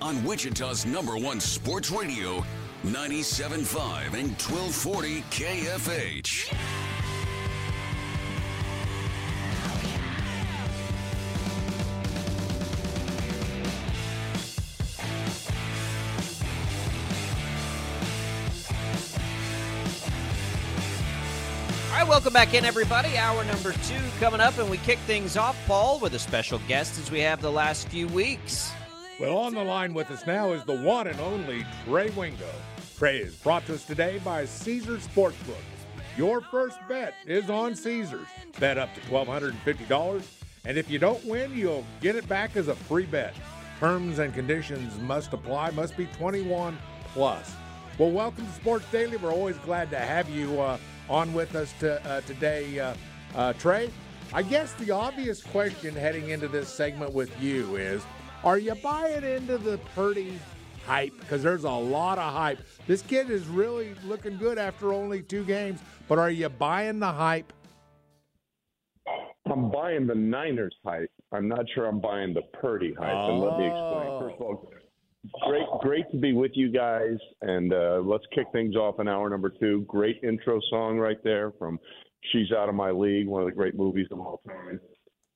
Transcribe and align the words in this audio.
On 0.00 0.22
Wichita's 0.24 0.86
number 0.86 1.16
one 1.16 1.40
sports 1.40 1.90
radio, 1.90 2.44
97.5 2.84 4.14
and 4.14 4.30
1240 4.38 5.22
KFH. 5.22 6.52
All 21.90 21.98
right, 21.98 22.08
welcome 22.08 22.32
back 22.32 22.54
in, 22.54 22.64
everybody. 22.64 23.16
Hour 23.16 23.44
number 23.44 23.72
two 23.72 23.98
coming 24.20 24.40
up, 24.40 24.58
and 24.58 24.70
we 24.70 24.76
kick 24.78 24.98
things 25.00 25.36
off, 25.36 25.56
Paul, 25.66 25.98
with 25.98 26.14
a 26.14 26.20
special 26.20 26.60
guest 26.68 27.00
as 27.00 27.10
we 27.10 27.18
have 27.20 27.42
the 27.42 27.50
last 27.50 27.88
few 27.88 28.06
weeks. 28.08 28.72
Well, 29.22 29.38
on 29.38 29.54
the 29.54 29.62
line 29.62 29.94
with 29.94 30.10
us 30.10 30.26
now 30.26 30.50
is 30.50 30.64
the 30.64 30.74
one 30.74 31.06
and 31.06 31.20
only 31.20 31.64
Trey 31.84 32.10
Wingo. 32.10 32.50
Trey 32.98 33.18
is 33.18 33.36
brought 33.36 33.64
to 33.66 33.74
us 33.74 33.84
today 33.84 34.20
by 34.24 34.44
Caesars 34.44 35.06
Sportsbook. 35.06 35.62
Your 36.16 36.40
first 36.40 36.76
bet 36.88 37.14
is 37.24 37.48
on 37.48 37.76
Caesars. 37.76 38.26
Bet 38.58 38.78
up 38.78 38.92
to 38.96 39.00
$1,250, 39.02 40.24
and 40.64 40.76
if 40.76 40.90
you 40.90 40.98
don't 40.98 41.24
win, 41.24 41.56
you'll 41.56 41.86
get 42.00 42.16
it 42.16 42.28
back 42.28 42.56
as 42.56 42.66
a 42.66 42.74
free 42.74 43.06
bet. 43.06 43.32
Terms 43.78 44.18
and 44.18 44.34
conditions 44.34 44.98
must 44.98 45.32
apply, 45.32 45.70
must 45.70 45.96
be 45.96 46.06
21 46.06 46.76
plus. 47.12 47.54
Well, 47.98 48.10
welcome 48.10 48.44
to 48.44 48.52
Sports 48.54 48.86
Daily. 48.90 49.18
We're 49.18 49.32
always 49.32 49.58
glad 49.58 49.88
to 49.90 50.00
have 50.00 50.28
you 50.30 50.60
uh, 50.60 50.78
on 51.08 51.32
with 51.32 51.54
us 51.54 51.72
to, 51.78 52.04
uh, 52.10 52.22
today, 52.22 52.80
uh, 52.80 52.94
uh, 53.36 53.52
Trey. 53.52 53.88
I 54.32 54.42
guess 54.42 54.72
the 54.72 54.90
obvious 54.90 55.44
question 55.44 55.94
heading 55.94 56.30
into 56.30 56.48
this 56.48 56.68
segment 56.68 57.12
with 57.12 57.30
you 57.40 57.76
is 57.76 58.02
are 58.44 58.58
you 58.58 58.74
buying 58.76 59.22
into 59.22 59.58
the 59.58 59.78
Purdy 59.94 60.38
hype? 60.86 61.12
Because 61.20 61.42
there's 61.42 61.64
a 61.64 61.70
lot 61.70 62.18
of 62.18 62.32
hype. 62.32 62.58
This 62.86 63.02
kid 63.02 63.30
is 63.30 63.46
really 63.46 63.94
looking 64.04 64.36
good 64.36 64.58
after 64.58 64.92
only 64.92 65.22
two 65.22 65.44
games, 65.44 65.80
but 66.08 66.18
are 66.18 66.30
you 66.30 66.48
buying 66.48 66.98
the 66.98 67.12
hype? 67.12 67.52
I'm 69.46 69.70
buying 69.70 70.06
the 70.06 70.14
Niners 70.14 70.74
hype. 70.84 71.10
I'm 71.32 71.48
not 71.48 71.66
sure 71.74 71.86
I'm 71.86 72.00
buying 72.00 72.34
the 72.34 72.42
Purdy 72.60 72.94
hype. 72.98 73.30
And 73.30 73.40
let 73.40 73.58
me 73.58 73.66
explain. 73.66 74.20
First 74.20 74.34
of 74.36 74.42
all, 74.42 74.70
great, 75.48 75.66
great 75.80 76.10
to 76.12 76.16
be 76.18 76.32
with 76.32 76.52
you 76.54 76.70
guys. 76.70 77.16
And 77.42 77.72
uh, 77.72 78.02
let's 78.04 78.24
kick 78.34 78.46
things 78.52 78.76
off 78.76 78.98
in 79.00 79.08
hour 79.08 79.28
number 79.30 79.50
two. 79.50 79.84
Great 79.86 80.20
intro 80.22 80.60
song 80.70 80.98
right 80.98 81.22
there 81.22 81.52
from 81.58 81.78
"She's 82.32 82.50
Out 82.52 82.68
of 82.68 82.74
My 82.74 82.90
League," 82.90 83.26
one 83.26 83.42
of 83.42 83.48
the 83.48 83.54
great 83.54 83.76
movies 83.76 84.06
of 84.10 84.20
all 84.20 84.40
time. 84.46 84.80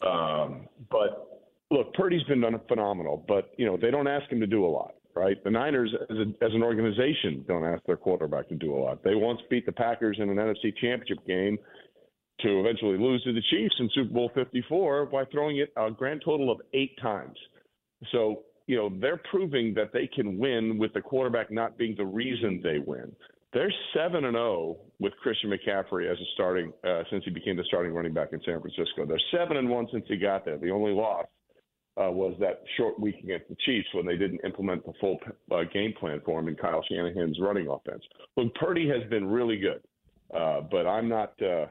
Um, 0.07 0.69
but 0.91 1.36
look, 1.71 1.95
Purdy's 1.95 2.23
been 2.25 2.45
phenomenal, 2.69 3.25
but 3.27 3.51
you 3.57 3.67
know 3.67 3.77
they 3.77 3.91
don't 3.91 4.09
ask 4.09 4.31
him 4.31 4.41
to 4.41 4.47
do 4.47 4.65
a 4.65 4.69
lot, 4.69 4.95
right? 5.15 5.43
The 5.45 5.51
Niners, 5.51 5.95
as, 6.11 6.17
a, 6.17 6.45
as 6.45 6.53
an 6.55 6.63
organization, 6.63 7.45
don't 7.47 7.65
ask 7.65 7.83
their 7.87 7.97
quarterback 7.97 8.49
to 8.49 8.55
do 8.55 8.75
a 8.75 8.79
lot. 8.79 9.03
They 9.03 9.15
once 9.15 9.41
beat 9.51 9.67
the 9.67 9.73
Packers 9.73 10.19
in 10.21 10.31
an 10.31 10.37
NFC 10.37 10.77
Championship 10.81 11.27
game 11.27 11.59
to 12.41 12.61
eventually 12.61 12.99
lose 12.99 13.23
to 13.25 13.33
the 13.33 13.43
Chiefs 13.51 13.75
in 13.79 13.89
Super 13.95 14.13
Bowl 14.13 14.31
54 14.35 15.07
by 15.07 15.25
throwing 15.33 15.59
it 15.59 15.73
a 15.77 15.91
grand 15.91 16.21
total 16.25 16.51
of 16.51 16.61
eight 16.75 16.93
times. 17.01 17.37
So 18.13 18.43
you 18.67 18.77
know 18.77 18.91
they're 19.01 19.21
proving 19.31 19.75
that 19.75 19.93
they 19.93 20.07
can 20.07 20.39
win 20.39 20.79
with 20.79 20.93
the 20.93 21.01
quarterback 21.01 21.51
not 21.51 21.79
being 21.79 21.95
the 21.97 22.07
reason 22.07 22.61
they 22.63 22.79
win. 22.79 23.13
They're 23.53 23.73
seven 23.95 24.27
and 24.27 24.35
zero 24.35 24.45
oh 24.45 24.77
with 24.99 25.15
Christian 25.23 25.51
McCaffrey 25.51 26.11
as 26.11 26.19
a 26.19 26.29
starting 26.35 26.73
uh, 26.87 27.05
since 27.11 27.25
he 27.25 27.31
became 27.31 27.57
the 27.57 27.65
starting 27.65 27.93
running 27.95 28.13
back 28.13 28.29
in 28.33 28.41
San 28.45 28.61
Francisco. 28.61 29.07
They're 29.07 29.21
seven 29.33 29.57
and 29.57 29.71
one 29.71 29.87
since 29.91 30.05
he 30.09 30.17
got 30.17 30.45
there. 30.45 30.59
The 30.59 30.71
only 30.71 30.93
loss 30.93 31.27
uh, 32.01 32.11
was 32.11 32.35
that 32.41 32.63
short 32.77 32.99
week 33.01 33.17
against 33.23 33.49
the 33.49 33.57
Chiefs 33.65 33.89
when 33.95 34.07
they 34.07 34.17
didn't 34.17 34.41
implement 34.45 34.85
the 34.85 34.93
full 35.01 35.19
uh, 35.51 35.63
game 35.73 35.95
plan 35.99 36.21
for 36.25 36.39
him 36.41 36.49
in 36.49 36.55
Kyle 36.55 36.85
Shanahan's 36.91 37.39
running 37.41 37.69
offense. 37.69 38.03
Look, 38.37 38.55
Purdy 38.55 38.89
has 38.89 39.09
been 39.09 39.27
really 39.27 39.59
good, 39.59 39.81
uh, 40.35 40.61
but 40.71 40.87
I'm 40.87 41.09
not. 41.09 41.33
Uh, 41.43 41.67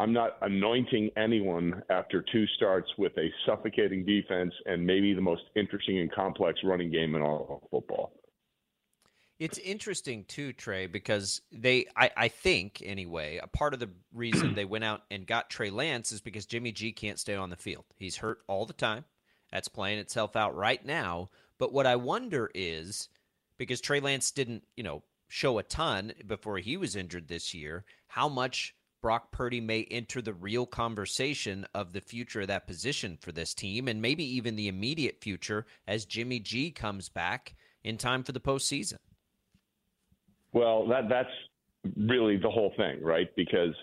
I'm 0.00 0.12
not 0.12 0.38
anointing 0.42 1.10
anyone 1.16 1.80
after 1.88 2.24
two 2.32 2.46
starts 2.56 2.88
with 2.98 3.12
a 3.16 3.28
suffocating 3.46 4.04
defense 4.04 4.52
and 4.66 4.84
maybe 4.84 5.14
the 5.14 5.20
most 5.20 5.42
interesting 5.54 6.00
and 6.00 6.10
complex 6.10 6.58
running 6.64 6.90
game 6.90 7.14
in 7.14 7.22
all 7.22 7.62
of 7.62 7.70
football. 7.70 8.12
It's 9.38 9.58
interesting 9.58 10.24
too, 10.24 10.52
Trey, 10.52 10.86
because 10.86 11.42
they, 11.52 11.86
I, 11.96 12.10
I 12.16 12.28
think 12.28 12.82
anyway, 12.84 13.38
a 13.42 13.46
part 13.46 13.72
of 13.72 13.78
the 13.80 13.90
reason 14.12 14.54
they 14.54 14.64
went 14.64 14.84
out 14.84 15.02
and 15.12 15.26
got 15.26 15.48
Trey 15.48 15.70
Lance 15.70 16.10
is 16.10 16.20
because 16.20 16.46
Jimmy 16.46 16.72
G 16.72 16.92
can't 16.92 17.18
stay 17.18 17.36
on 17.36 17.50
the 17.50 17.56
field. 17.56 17.84
He's 17.96 18.16
hurt 18.16 18.38
all 18.48 18.66
the 18.66 18.72
time. 18.72 19.04
That's 19.54 19.68
playing 19.68 20.00
itself 20.00 20.34
out 20.34 20.56
right 20.56 20.84
now. 20.84 21.30
But 21.58 21.72
what 21.72 21.86
I 21.86 21.94
wonder 21.94 22.50
is 22.56 23.08
because 23.56 23.80
Trey 23.80 24.00
Lance 24.00 24.32
didn't, 24.32 24.64
you 24.76 24.82
know, 24.82 25.04
show 25.28 25.58
a 25.58 25.62
ton 25.62 26.12
before 26.26 26.58
he 26.58 26.76
was 26.76 26.96
injured 26.96 27.28
this 27.28 27.54
year, 27.54 27.84
how 28.08 28.28
much 28.28 28.74
Brock 29.00 29.30
Purdy 29.30 29.60
may 29.60 29.84
enter 29.84 30.20
the 30.20 30.34
real 30.34 30.66
conversation 30.66 31.66
of 31.72 31.92
the 31.92 32.00
future 32.00 32.40
of 32.40 32.48
that 32.48 32.66
position 32.66 33.16
for 33.20 33.30
this 33.30 33.54
team 33.54 33.86
and 33.86 34.02
maybe 34.02 34.24
even 34.24 34.56
the 34.56 34.66
immediate 34.66 35.18
future 35.20 35.66
as 35.86 36.04
Jimmy 36.04 36.40
G 36.40 36.72
comes 36.72 37.08
back 37.08 37.54
in 37.84 37.96
time 37.96 38.24
for 38.24 38.32
the 38.32 38.40
postseason. 38.40 38.96
Well, 40.52 40.88
that 40.88 41.08
that's 41.08 41.28
really 41.96 42.38
the 42.38 42.50
whole 42.50 42.72
thing, 42.76 43.00
right? 43.02 43.28
Because 43.36 43.74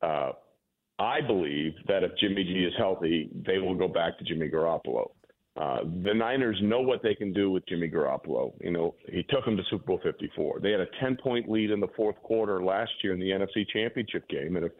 uh, 0.00 0.32
I 1.00 1.22
believe 1.22 1.72
that 1.88 2.04
if 2.04 2.12
Jimmy 2.20 2.44
G 2.44 2.50
is 2.64 2.74
healthy, 2.76 3.30
they 3.46 3.56
will 3.56 3.74
go 3.74 3.88
back 3.88 4.18
to 4.18 4.24
Jimmy 4.24 4.50
Garoppolo. 4.50 5.10
Uh, 5.56 5.78
the 6.04 6.12
Niners 6.12 6.58
know 6.62 6.80
what 6.80 7.02
they 7.02 7.14
can 7.14 7.32
do 7.32 7.50
with 7.50 7.66
Jimmy 7.66 7.88
Garoppolo. 7.88 8.52
You 8.60 8.70
know, 8.70 8.94
he 9.08 9.22
took 9.30 9.46
them 9.46 9.56
to 9.56 9.62
Super 9.70 9.84
Bowl 9.86 10.00
54. 10.02 10.60
They 10.60 10.70
had 10.70 10.80
a 10.80 10.86
10 11.00 11.16
point 11.16 11.50
lead 11.50 11.70
in 11.70 11.80
the 11.80 11.88
fourth 11.96 12.16
quarter 12.22 12.62
last 12.62 12.92
year 13.02 13.14
in 13.14 13.18
the 13.18 13.30
NFC 13.30 13.66
Championship 13.72 14.28
game. 14.28 14.56
And 14.56 14.66
if 14.66 14.72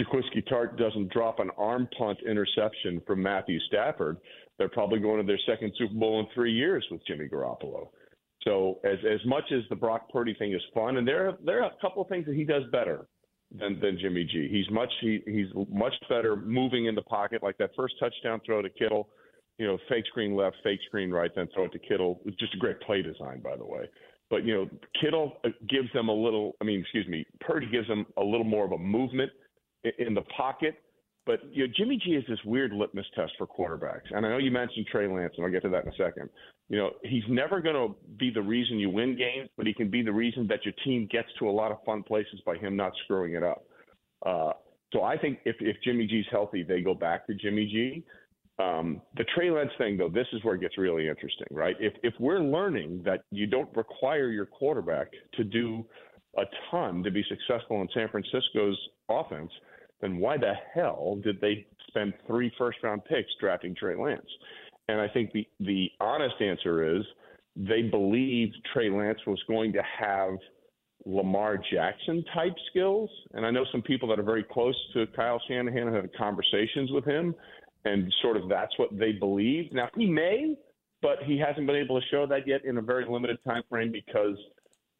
Jaquiski 0.00 0.42
Tartt 0.50 0.78
doesn't 0.78 1.12
drop 1.12 1.38
an 1.38 1.50
arm 1.58 1.86
punt 1.98 2.18
interception 2.26 3.02
from 3.06 3.22
Matthew 3.22 3.60
Stafford, 3.68 4.16
they're 4.56 4.70
probably 4.70 5.00
going 5.00 5.20
to 5.20 5.26
their 5.26 5.38
second 5.46 5.72
Super 5.76 5.94
Bowl 5.94 6.20
in 6.20 6.26
three 6.34 6.52
years 6.52 6.84
with 6.90 7.06
Jimmy 7.06 7.28
Garoppolo. 7.28 7.88
So 8.44 8.80
as 8.84 8.98
as 9.08 9.20
much 9.26 9.44
as 9.52 9.62
the 9.68 9.76
Brock 9.76 10.08
Purdy 10.10 10.34
thing 10.34 10.52
is 10.52 10.62
fun, 10.74 10.96
and 10.96 11.06
there 11.06 11.36
there 11.44 11.62
are 11.62 11.70
a 11.70 11.80
couple 11.80 12.02
of 12.02 12.08
things 12.08 12.26
that 12.26 12.34
he 12.34 12.44
does 12.44 12.64
better 12.72 13.06
than 13.58 13.80
than 13.80 13.98
Jimmy 14.00 14.24
G. 14.24 14.48
He's 14.50 14.70
much 14.70 14.92
he, 15.00 15.22
he's 15.26 15.46
much 15.70 15.94
better 16.08 16.36
moving 16.36 16.86
in 16.86 16.94
the 16.94 17.02
pocket, 17.02 17.42
like 17.42 17.58
that 17.58 17.70
first 17.76 17.94
touchdown 18.00 18.40
throw 18.44 18.62
to 18.62 18.70
Kittle. 18.70 19.08
You 19.58 19.66
know, 19.66 19.78
fake 19.88 20.06
screen 20.06 20.34
left, 20.34 20.56
fake 20.64 20.80
screen 20.86 21.10
right, 21.10 21.30
then 21.36 21.48
throw 21.54 21.64
it 21.64 21.72
to 21.72 21.78
Kittle. 21.78 22.20
Just 22.38 22.54
a 22.54 22.58
great 22.58 22.80
play 22.80 23.02
design, 23.02 23.40
by 23.40 23.56
the 23.56 23.64
way. 23.64 23.88
But 24.30 24.44
you 24.44 24.54
know, 24.54 24.68
Kittle 25.00 25.34
uh, 25.44 25.50
gives 25.68 25.92
them 25.92 26.08
a 26.08 26.14
little. 26.14 26.56
I 26.60 26.64
mean, 26.64 26.80
excuse 26.80 27.06
me, 27.06 27.26
Purdy 27.40 27.68
gives 27.70 27.86
them 27.88 28.06
a 28.16 28.22
little 28.22 28.44
more 28.44 28.64
of 28.64 28.72
a 28.72 28.78
movement 28.78 29.30
in 29.98 30.14
the 30.14 30.22
pocket 30.36 30.76
but 31.24 31.40
you 31.52 31.66
know, 31.66 31.72
Jimmy 31.76 31.98
G 32.02 32.12
is 32.12 32.24
this 32.28 32.38
weird 32.44 32.72
litmus 32.72 33.06
test 33.14 33.32
for 33.38 33.46
quarterbacks. 33.46 34.10
And 34.10 34.26
I 34.26 34.30
know 34.30 34.38
you 34.38 34.50
mentioned 34.50 34.86
Trey 34.90 35.06
Lance, 35.06 35.34
and 35.36 35.46
I'll 35.46 35.52
get 35.52 35.62
to 35.62 35.68
that 35.70 35.84
in 35.84 35.92
a 35.92 35.96
second. 35.96 36.28
You 36.68 36.78
know, 36.78 36.90
he's 37.04 37.22
never 37.28 37.60
going 37.60 37.74
to 37.74 37.94
be 38.18 38.30
the 38.30 38.42
reason 38.42 38.78
you 38.78 38.90
win 38.90 39.16
games, 39.16 39.48
but 39.56 39.66
he 39.66 39.74
can 39.74 39.88
be 39.88 40.02
the 40.02 40.12
reason 40.12 40.46
that 40.48 40.64
your 40.64 40.74
team 40.84 41.08
gets 41.10 41.28
to 41.38 41.48
a 41.48 41.50
lot 41.50 41.70
of 41.70 41.78
fun 41.84 42.02
places 42.02 42.40
by 42.44 42.56
him 42.56 42.76
not 42.76 42.92
screwing 43.04 43.34
it 43.34 43.42
up. 43.42 43.64
Uh, 44.24 44.52
so 44.92 45.02
I 45.04 45.16
think 45.16 45.38
if, 45.44 45.56
if 45.60 45.76
Jimmy 45.84 46.06
G's 46.06 46.26
healthy, 46.30 46.62
they 46.62 46.80
go 46.80 46.94
back 46.94 47.26
to 47.26 47.34
Jimmy 47.34 47.66
G. 47.66 48.04
Um, 48.62 49.00
the 49.16 49.24
Trey 49.34 49.50
Lance 49.50 49.70
thing, 49.78 49.96
though, 49.96 50.08
this 50.08 50.26
is 50.32 50.42
where 50.44 50.56
it 50.56 50.60
gets 50.60 50.76
really 50.76 51.08
interesting, 51.08 51.46
right? 51.50 51.74
If 51.80 51.94
if 52.02 52.14
we're 52.20 52.40
learning 52.40 53.02
that 53.04 53.22
you 53.30 53.46
don't 53.46 53.74
require 53.74 54.28
your 54.28 54.46
quarterback 54.46 55.08
to 55.34 55.44
do 55.44 55.84
a 56.36 56.42
ton 56.70 57.02
to 57.02 57.10
be 57.10 57.24
successful 57.28 57.80
in 57.80 57.88
San 57.94 58.08
Francisco's 58.08 58.78
offense– 59.08 59.52
then 60.02 60.18
why 60.18 60.36
the 60.36 60.52
hell 60.74 61.18
did 61.22 61.40
they 61.40 61.66
spend 61.88 62.12
three 62.26 62.52
first 62.58 62.78
round 62.82 63.04
picks 63.04 63.30
drafting 63.40 63.74
Trey 63.74 63.96
Lance? 63.96 64.26
And 64.88 65.00
I 65.00 65.08
think 65.08 65.32
the 65.32 65.46
the 65.60 65.88
honest 66.00 66.34
answer 66.40 66.96
is 66.96 67.02
they 67.56 67.82
believed 67.82 68.56
Trey 68.72 68.90
Lance 68.90 69.20
was 69.26 69.42
going 69.48 69.72
to 69.72 69.82
have 69.98 70.34
Lamar 71.04 71.58
Jackson 71.72 72.24
type 72.34 72.54
skills. 72.70 73.10
And 73.32 73.44
I 73.46 73.50
know 73.50 73.64
some 73.72 73.82
people 73.82 74.08
that 74.08 74.18
are 74.18 74.24
very 74.24 74.44
close 74.44 74.76
to 74.94 75.06
Kyle 75.14 75.40
Shanahan 75.48 75.92
have 75.92 76.02
had 76.02 76.16
conversations 76.16 76.90
with 76.90 77.04
him, 77.04 77.34
and 77.84 78.12
sort 78.22 78.36
of 78.36 78.48
that's 78.48 78.76
what 78.78 78.96
they 78.96 79.12
believe. 79.12 79.72
Now 79.72 79.88
he 79.96 80.06
may, 80.06 80.56
but 81.00 81.18
he 81.24 81.38
hasn't 81.38 81.66
been 81.66 81.76
able 81.76 82.00
to 82.00 82.06
show 82.10 82.26
that 82.26 82.46
yet 82.46 82.64
in 82.64 82.78
a 82.78 82.82
very 82.82 83.04
limited 83.08 83.38
time 83.46 83.62
frame 83.68 83.92
because 83.92 84.36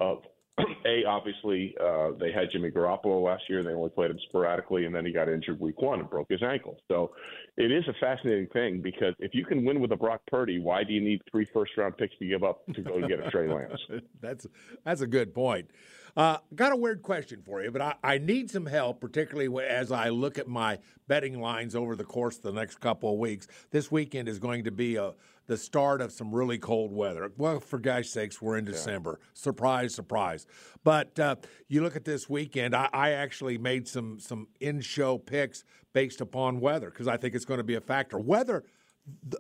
of 0.01 0.23
a 0.59 1.05
obviously 1.05 1.75
uh, 1.81 2.11
they 2.19 2.31
had 2.33 2.51
Jimmy 2.51 2.71
Garoppolo 2.71 3.23
last 3.25 3.45
year 3.49 3.59
and 3.59 3.67
they 3.67 3.73
only 3.73 3.91
played 3.91 4.11
him 4.11 4.19
sporadically, 4.29 4.85
and 4.85 4.95
then 4.95 5.07
he 5.07 5.13
got 5.13 5.29
injured 5.29 5.59
week 5.61 5.81
one 5.81 6.01
and 6.01 6.11
broke 6.11 6.29
his 6.31 6.43
ankle. 6.43 6.79
So 6.89 7.13
it 7.57 7.73
is 7.73 7.85
a 7.89 7.95
fascinating 7.95 8.49
thing 8.49 8.81
because 8.81 9.15
if 9.19 9.35
you 9.35 9.45
can 9.45 9.65
win 9.65 9.81
with 9.81 9.93
a 9.93 9.97
Brock 9.97 10.21
Purdy, 10.27 10.59
why 10.59 10.85
do 10.85 10.93
you 10.93 11.01
need 11.01 11.23
three 11.31 11.47
first 11.53 11.73
round 11.77 11.97
picks 11.97 12.17
to 12.19 12.27
give 12.27 12.45
up 12.45 12.65
to 12.75 12.83
go 12.83 12.97
and 12.97 13.09
get 13.09 13.25
a 13.25 13.31
Trey 13.31 13.49
Lance? 13.49 13.81
that's 14.21 14.47
that's 14.85 15.01
a 15.01 15.07
good 15.07 15.35
point. 15.35 15.71
Uh, 16.17 16.37
got 16.55 16.73
a 16.73 16.77
weird 16.77 17.03
question 17.03 17.41
for 17.43 17.63
you, 17.63 17.71
but 17.71 17.81
I, 17.81 17.95
I 18.05 18.19
need 18.19 18.51
some 18.51 18.67
help, 18.67 19.01
particularly 19.01 19.65
as 19.65 19.91
I 19.91 20.11
look 20.11 20.39
at 20.39 20.47
my 20.47 20.79
betting 21.09 21.41
lines 21.41 21.75
over 21.75 21.97
the 21.97 22.05
course 22.05 22.37
of 22.37 22.43
the 22.43 22.53
next 22.53 22.81
couple 22.81 23.13
of 23.13 23.19
weeks. 23.19 23.47
This 23.71 23.91
weekend 23.91 24.29
is 24.29 24.39
going 24.39 24.65
to 24.65 24.71
be 24.71 24.97
a 24.97 25.15
the 25.47 25.57
start 25.57 26.01
of 26.01 26.13
some 26.13 26.33
really 26.33 26.59
cold 26.59 26.93
weather. 26.93 27.33
Well, 27.37 27.59
for 27.59 27.79
guys' 27.79 28.11
sakes, 28.11 28.41
we're 28.41 28.59
in 28.59 28.65
December. 28.65 29.19
Yeah. 29.21 29.27
Surprise, 29.35 29.95
surprise. 29.95 30.47
But 30.85 31.19
uh, 31.19 31.37
you 31.67 31.83
look 31.83 31.97
at 31.97 32.05
this 32.05 32.29
weekend. 32.29 32.77
I, 32.77 32.89
I 32.93 33.11
actually 33.11 33.59
made 33.59 33.89
some 33.89 34.21
some 34.21 34.47
in 34.61 34.81
show 34.81 35.19
picks 35.19 35.65
based 35.93 36.21
upon 36.21 36.61
weather 36.61 36.91
because 36.91 37.09
I 37.09 37.17
think 37.17 37.35
it's 37.35 37.45
going 37.45 37.59
to 37.59 37.65
be 37.65 37.75
a 37.75 37.81
factor. 37.81 38.19
Weather 38.19 38.65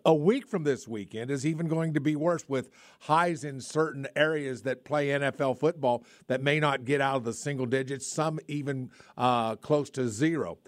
a 0.04 0.14
week 0.14 0.46
from 0.46 0.64
this 0.64 0.88
weekend 0.88 1.30
is 1.30 1.46
even 1.46 1.68
going 1.68 1.94
to 1.94 2.00
be 2.00 2.16
worse 2.16 2.48
with 2.48 2.70
highs 3.00 3.44
in 3.44 3.60
certain 3.60 4.08
areas 4.16 4.62
that 4.62 4.84
play 4.84 5.08
NFL 5.08 5.58
football 5.58 6.04
that 6.26 6.42
may 6.42 6.58
not 6.58 6.84
get 6.84 7.00
out 7.00 7.16
of 7.16 7.24
the 7.24 7.32
single 7.32 7.66
digits, 7.66 8.12
some 8.12 8.40
even 8.48 8.90
uh, 9.16 9.56
close 9.56 9.90
to 9.90 10.08
zero. 10.08 10.58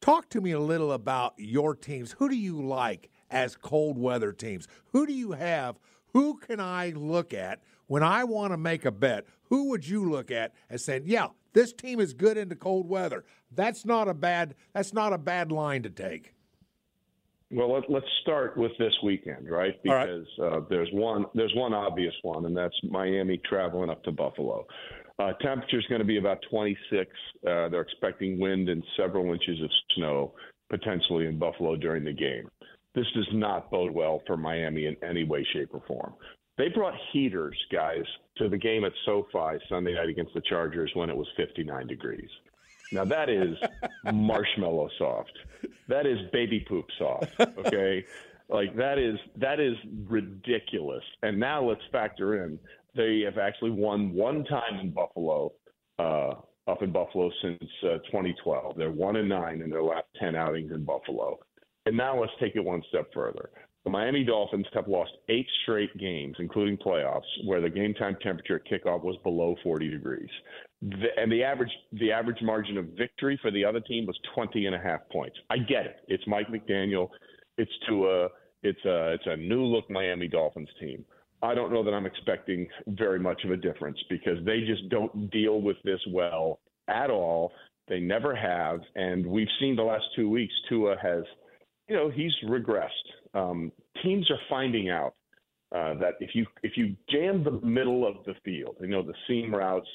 Talk 0.00 0.30
to 0.30 0.40
me 0.40 0.52
a 0.52 0.60
little 0.60 0.92
about 0.92 1.34
your 1.36 1.76
teams. 1.76 2.12
Who 2.12 2.28
do 2.28 2.36
you 2.36 2.60
like 2.60 3.10
as 3.30 3.54
cold 3.54 3.98
weather 3.98 4.32
teams? 4.32 4.66
Who 4.92 5.06
do 5.06 5.12
you 5.12 5.32
have? 5.32 5.78
Who 6.12 6.38
can 6.38 6.58
I 6.58 6.90
look 6.90 7.32
at 7.32 7.62
when 7.86 8.02
I 8.02 8.24
want 8.24 8.52
to 8.52 8.56
make 8.56 8.84
a 8.84 8.90
bet? 8.90 9.26
Who 9.44 9.68
would 9.70 9.86
you 9.86 10.10
look 10.10 10.30
at 10.30 10.54
as 10.68 10.84
saying, 10.84 11.04
"Yeah, 11.06 11.28
this 11.52 11.72
team 11.72 12.00
is 12.00 12.14
good 12.14 12.36
into 12.36 12.56
cold 12.56 12.88
weather"? 12.88 13.24
That's 13.50 13.84
not 13.84 14.08
a 14.08 14.14
bad. 14.14 14.54
That's 14.72 14.92
not 14.92 15.12
a 15.12 15.18
bad 15.18 15.52
line 15.52 15.82
to 15.84 15.90
take. 15.90 16.34
Well, 17.52 17.72
let, 17.72 17.84
us 18.02 18.08
start 18.22 18.56
with 18.56 18.72
this 18.78 18.94
weekend, 19.04 19.50
right? 19.50 19.80
Because 19.82 20.26
right. 20.38 20.52
Uh, 20.52 20.60
there's 20.70 20.88
one 20.92 21.26
there's 21.34 21.54
one 21.54 21.74
obvious 21.74 22.14
one, 22.22 22.46
and 22.46 22.56
that's 22.56 22.74
Miami 22.82 23.38
traveling 23.48 23.90
up 23.90 24.02
to 24.04 24.12
Buffalo. 24.12 24.66
Uh, 25.18 25.32
Temperature 25.34 25.78
is 25.78 25.84
going 25.88 26.00
to 26.00 26.06
be 26.06 26.16
about 26.16 26.38
26. 26.50 27.10
Uh, 27.46 27.68
they're 27.68 27.82
expecting 27.82 28.40
wind 28.40 28.70
and 28.70 28.82
several 28.96 29.32
inches 29.32 29.60
of 29.62 29.70
snow 29.94 30.32
potentially 30.70 31.26
in 31.26 31.38
Buffalo 31.38 31.76
during 31.76 32.04
the 32.04 32.12
game. 32.12 32.48
This 32.94 33.06
does 33.14 33.28
not 33.32 33.70
bode 33.70 33.92
well 33.92 34.22
for 34.26 34.38
Miami 34.38 34.86
in 34.86 34.96
any 35.06 35.24
way, 35.24 35.46
shape, 35.52 35.68
or 35.72 35.82
form. 35.86 36.14
They 36.56 36.68
brought 36.68 36.94
heaters, 37.12 37.56
guys, 37.70 38.04
to 38.38 38.48
the 38.48 38.58
game 38.58 38.84
at 38.84 38.92
SoFi 39.04 39.58
Sunday 39.68 39.94
night 39.94 40.08
against 40.08 40.34
the 40.34 40.42
Chargers 40.48 40.90
when 40.94 41.10
it 41.10 41.16
was 41.16 41.26
59 41.36 41.86
degrees. 41.86 42.28
Now 42.92 43.04
that 43.04 43.28
is 43.28 43.56
marshmallow 44.12 44.90
soft. 44.98 45.32
That 45.88 46.06
is 46.06 46.18
baby 46.32 46.60
poop 46.68 46.86
soft. 46.98 47.34
Okay, 47.66 48.04
like 48.48 48.76
that 48.76 48.98
is 48.98 49.18
that 49.36 49.60
is 49.60 49.76
ridiculous. 50.06 51.02
And 51.22 51.38
now 51.38 51.62
let's 51.62 51.82
factor 51.90 52.44
in 52.44 52.58
they 52.94 53.20
have 53.20 53.38
actually 53.38 53.70
won 53.70 54.12
one 54.12 54.44
time 54.44 54.80
in 54.80 54.90
Buffalo, 54.90 55.52
uh, 55.98 56.34
up 56.66 56.82
in 56.82 56.92
Buffalo 56.92 57.30
since 57.42 57.70
uh, 57.84 57.98
2012. 58.06 58.76
They're 58.76 58.90
one 58.90 59.16
and 59.16 59.28
nine 59.28 59.62
in 59.62 59.70
their 59.70 59.82
last 59.82 60.06
10 60.20 60.36
outings 60.36 60.72
in 60.72 60.84
Buffalo. 60.84 61.38
And 61.86 61.96
now 61.96 62.20
let's 62.20 62.32
take 62.38 62.54
it 62.54 62.64
one 62.64 62.82
step 62.88 63.08
further. 63.12 63.50
The 63.84 63.90
Miami 63.90 64.22
Dolphins 64.22 64.66
have 64.74 64.86
lost 64.86 65.10
eight 65.28 65.46
straight 65.62 65.96
games, 65.98 66.36
including 66.38 66.76
playoffs, 66.76 67.22
where 67.44 67.60
the 67.60 67.68
game 67.68 67.94
time 67.94 68.16
temperature 68.22 68.56
at 68.56 68.66
kickoff 68.70 69.02
was 69.02 69.16
below 69.24 69.56
40 69.64 69.90
degrees. 69.90 70.28
The, 70.82 71.08
and 71.16 71.30
the 71.30 71.42
average 71.42 71.70
the 71.92 72.12
average 72.12 72.40
margin 72.42 72.78
of 72.78 72.86
victory 72.96 73.38
for 73.42 73.50
the 73.50 73.64
other 73.64 73.80
team 73.80 74.06
was 74.06 74.18
20 74.34 74.66
and 74.66 74.74
a 74.74 74.78
half 74.78 75.00
points. 75.10 75.36
I 75.50 75.58
get 75.58 75.86
it. 75.86 75.96
It's 76.06 76.24
Mike 76.26 76.48
McDaniel. 76.48 77.08
It's 77.58 77.72
to 77.88 78.08
a 78.08 78.28
it's 78.62 78.84
a 78.84 79.12
it's 79.14 79.26
a 79.26 79.36
new 79.36 79.64
look 79.64 79.90
Miami 79.90 80.28
Dolphins 80.28 80.70
team. 80.78 81.04
I 81.42 81.54
don't 81.56 81.72
know 81.72 81.82
that 81.82 81.92
I'm 81.92 82.06
expecting 82.06 82.68
very 82.86 83.18
much 83.18 83.42
of 83.44 83.50
a 83.50 83.56
difference 83.56 83.98
because 84.08 84.38
they 84.44 84.60
just 84.60 84.88
don't 84.90 85.28
deal 85.30 85.60
with 85.60 85.76
this 85.84 86.00
well 86.10 86.60
at 86.86 87.10
all. 87.10 87.50
They 87.88 87.98
never 87.98 88.34
have, 88.34 88.80
and 88.94 89.26
we've 89.26 89.48
seen 89.58 89.74
the 89.74 89.82
last 89.82 90.04
two 90.14 90.30
weeks 90.30 90.54
Tua 90.68 90.94
has, 91.02 91.24
you 91.88 91.96
know, 91.96 92.10
he's 92.10 92.32
regressed 92.44 92.88
um, 93.34 93.72
teams 94.02 94.30
are 94.30 94.38
finding 94.48 94.90
out 94.90 95.14
uh, 95.74 95.94
that 95.94 96.14
if 96.20 96.34
you 96.34 96.46
if 96.62 96.76
you 96.76 96.94
jam 97.10 97.42
the 97.44 97.66
middle 97.66 98.06
of 98.06 98.16
the 98.26 98.34
field, 98.44 98.76
you 98.80 98.88
know 98.88 99.02
the 99.02 99.14
seam 99.26 99.54
routes, 99.54 99.88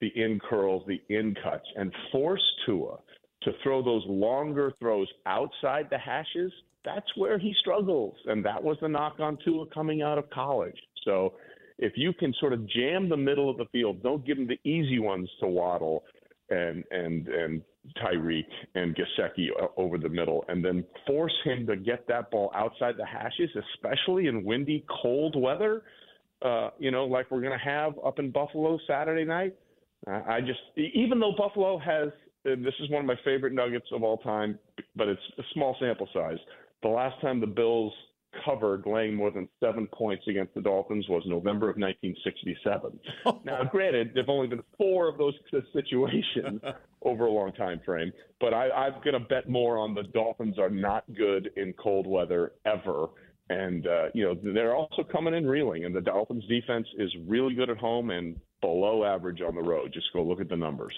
the 0.00 0.12
in 0.14 0.38
curls, 0.48 0.84
the 0.86 1.00
in 1.14 1.34
cuts, 1.42 1.66
and 1.76 1.92
force 2.12 2.42
Tua 2.66 2.98
to 3.42 3.52
throw 3.62 3.82
those 3.82 4.04
longer 4.06 4.72
throws 4.78 5.08
outside 5.26 5.88
the 5.90 5.98
hashes, 5.98 6.52
that's 6.84 7.06
where 7.16 7.38
he 7.38 7.54
struggles, 7.60 8.14
and 8.26 8.44
that 8.44 8.62
was 8.62 8.76
the 8.80 8.88
knock 8.88 9.16
on 9.18 9.38
Tua 9.44 9.66
coming 9.66 10.02
out 10.02 10.18
of 10.18 10.30
college. 10.30 10.78
So 11.04 11.34
if 11.78 11.94
you 11.96 12.12
can 12.12 12.32
sort 12.40 12.52
of 12.52 12.68
jam 12.68 13.08
the 13.08 13.16
middle 13.16 13.50
of 13.50 13.56
the 13.56 13.66
field, 13.72 14.02
don't 14.02 14.24
give 14.24 14.38
him 14.38 14.46
the 14.46 14.58
easy 14.68 14.98
ones 14.98 15.28
to 15.40 15.46
Waddle 15.46 16.04
and 16.50 16.84
and 16.90 17.28
and 17.28 17.62
Tyreek 18.02 18.46
and 18.74 18.96
Gesicki 18.96 19.48
over 19.76 19.98
the 19.98 20.08
middle, 20.08 20.44
and 20.48 20.64
then 20.64 20.84
force 21.06 21.34
him 21.44 21.66
to 21.66 21.76
get 21.76 22.06
that 22.08 22.30
ball 22.30 22.50
outside 22.54 22.96
the 22.96 23.06
hashes, 23.06 23.50
especially 23.74 24.26
in 24.26 24.44
windy, 24.44 24.84
cold 25.02 25.36
weather. 25.36 25.82
Uh, 26.42 26.70
you 26.78 26.90
know, 26.90 27.04
like 27.04 27.30
we're 27.30 27.40
going 27.40 27.58
to 27.58 27.64
have 27.64 27.94
up 28.04 28.18
in 28.18 28.30
Buffalo 28.30 28.78
Saturday 28.86 29.24
night. 29.24 29.54
I 30.06 30.40
just, 30.40 30.60
even 30.76 31.18
though 31.18 31.32
Buffalo 31.36 31.78
has, 31.78 32.08
this 32.44 32.74
is 32.80 32.90
one 32.90 33.00
of 33.00 33.06
my 33.06 33.18
favorite 33.24 33.54
nuggets 33.54 33.86
of 33.92 34.02
all 34.02 34.18
time, 34.18 34.58
but 34.94 35.08
it's 35.08 35.22
a 35.38 35.42
small 35.54 35.74
sample 35.80 36.08
size. 36.12 36.36
The 36.82 36.88
last 36.88 37.18
time 37.22 37.40
the 37.40 37.46
Bills 37.46 37.92
covered 38.44 38.84
laying 38.86 39.14
more 39.14 39.30
than 39.30 39.48
seven 39.60 39.86
points 39.88 40.24
against 40.28 40.54
the 40.54 40.60
Dolphins 40.60 41.06
was 41.08 41.22
November 41.26 41.68
of 41.68 41.76
1967. 41.76 42.98
now, 43.44 43.64
granted, 43.64 44.10
there've 44.14 44.28
only 44.28 44.46
been 44.46 44.62
four 44.78 45.08
of 45.08 45.18
those 45.18 45.34
situations 45.72 46.60
over 47.02 47.26
a 47.26 47.30
long 47.30 47.52
time 47.52 47.80
frame, 47.84 48.12
but 48.40 48.54
I, 48.54 48.70
I'm 48.70 48.94
going 49.04 49.14
to 49.14 49.20
bet 49.20 49.48
more 49.48 49.78
on 49.78 49.94
the 49.94 50.04
Dolphins 50.04 50.58
are 50.58 50.70
not 50.70 51.04
good 51.14 51.50
in 51.56 51.72
cold 51.74 52.06
weather 52.06 52.52
ever. 52.64 53.06
And, 53.50 53.86
uh, 53.86 54.06
you 54.14 54.24
know, 54.24 54.34
they're 54.54 54.74
also 54.74 55.02
coming 55.02 55.34
in 55.34 55.46
reeling, 55.46 55.84
and 55.84 55.94
the 55.94 56.00
Dolphins 56.00 56.44
defense 56.48 56.86
is 56.98 57.10
really 57.26 57.54
good 57.54 57.68
at 57.68 57.76
home 57.76 58.10
and 58.10 58.40
below 58.62 59.04
average 59.04 59.42
on 59.42 59.54
the 59.54 59.62
road. 59.62 59.92
Just 59.92 60.06
go 60.14 60.22
look 60.22 60.40
at 60.40 60.48
the 60.48 60.56
numbers. 60.56 60.94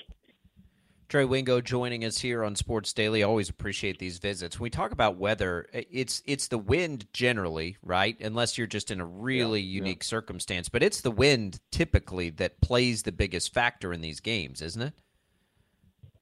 Trey 1.08 1.24
Wingo 1.24 1.60
joining 1.60 2.04
us 2.04 2.18
here 2.18 2.42
on 2.42 2.56
Sports 2.56 2.92
Daily. 2.92 3.22
Always 3.22 3.48
appreciate 3.48 4.00
these 4.00 4.18
visits. 4.18 4.58
When 4.58 4.64
we 4.64 4.70
talk 4.70 4.90
about 4.90 5.16
weather, 5.16 5.66
it's 5.72 6.20
it's 6.26 6.48
the 6.48 6.58
wind 6.58 7.06
generally, 7.12 7.76
right? 7.82 8.20
Unless 8.20 8.58
you're 8.58 8.66
just 8.66 8.90
in 8.90 9.00
a 9.00 9.06
really 9.06 9.60
yeah, 9.60 9.74
unique 9.76 10.02
yeah. 10.02 10.08
circumstance, 10.08 10.68
but 10.68 10.82
it's 10.82 11.02
the 11.02 11.12
wind 11.12 11.60
typically 11.70 12.30
that 12.30 12.60
plays 12.60 13.04
the 13.04 13.12
biggest 13.12 13.54
factor 13.54 13.92
in 13.92 14.00
these 14.00 14.18
games, 14.18 14.60
isn't 14.60 14.82
it? 14.82 14.94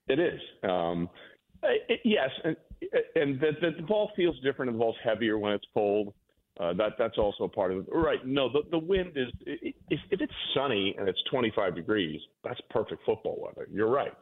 It 0.07 0.19
is. 0.19 0.41
Um, 0.69 1.09
it, 1.63 2.01
yes, 2.05 2.29
and, 2.45 2.57
and 3.15 3.41
the, 3.41 3.53
the, 3.63 3.71
the, 3.79 3.83
ball 3.83 4.11
feels 4.15 4.39
different. 4.41 4.71
And 4.71 4.79
the 4.79 4.81
ball's 4.81 4.97
heavier 5.03 5.39
when 5.39 5.53
it's 5.53 5.67
cold. 5.73 6.13
Uh, 6.61 6.75
that 6.75 6.93
that's 6.99 7.17
also 7.17 7.45
a 7.45 7.49
part 7.49 7.73
of 7.73 7.79
it. 7.79 7.87
Right? 7.91 8.25
No, 8.27 8.53
the 8.53 8.61
the 8.71 8.79
wind 8.79 9.13
is 9.17 9.29
if, 9.47 9.75
if 10.11 10.21
it's 10.21 10.33
sunny 10.55 10.95
and 10.99 11.09
it's 11.09 11.19
25 11.31 11.75
degrees, 11.75 12.21
that's 12.45 12.61
perfect 12.69 13.01
football 13.07 13.39
weather. 13.41 13.67
You're 13.73 13.91
right 13.91 14.13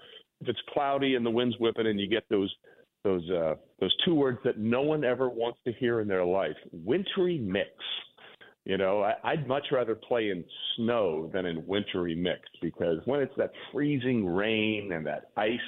if 0.43 0.49
it's 0.49 0.61
cloudy 0.73 1.15
and 1.15 1.25
the 1.25 1.31
wind's 1.31 1.57
whipping 1.59 1.87
and 1.87 2.01
you 2.01 2.09
get 2.09 2.25
those 2.29 2.53
those 3.05 3.29
uh, 3.31 3.55
those 3.81 3.95
two 4.05 4.15
words 4.15 4.39
that 4.45 4.59
no 4.59 4.83
one 4.83 5.05
ever 5.05 5.29
wants 5.29 5.59
to 5.67 5.73
hear 5.73 6.01
in 6.01 6.09
their 6.09 6.25
life, 6.25 6.57
wintry 6.73 7.39
mix. 7.39 7.71
You 8.65 8.79
know, 8.79 9.03
I, 9.03 9.15
I'd 9.25 9.49
much 9.49 9.67
rather 9.73 9.97
play 9.97 10.31
in 10.31 10.45
snow 10.77 11.29
than 11.33 11.47
in 11.47 11.67
wintry 11.67 12.15
mix 12.15 12.41
because 12.61 12.99
when 13.07 13.21
it's 13.21 13.35
that 13.37 13.51
freezing 13.73 14.25
rain 14.25 14.93
and 14.93 15.05
that 15.05 15.31
ice, 15.37 15.59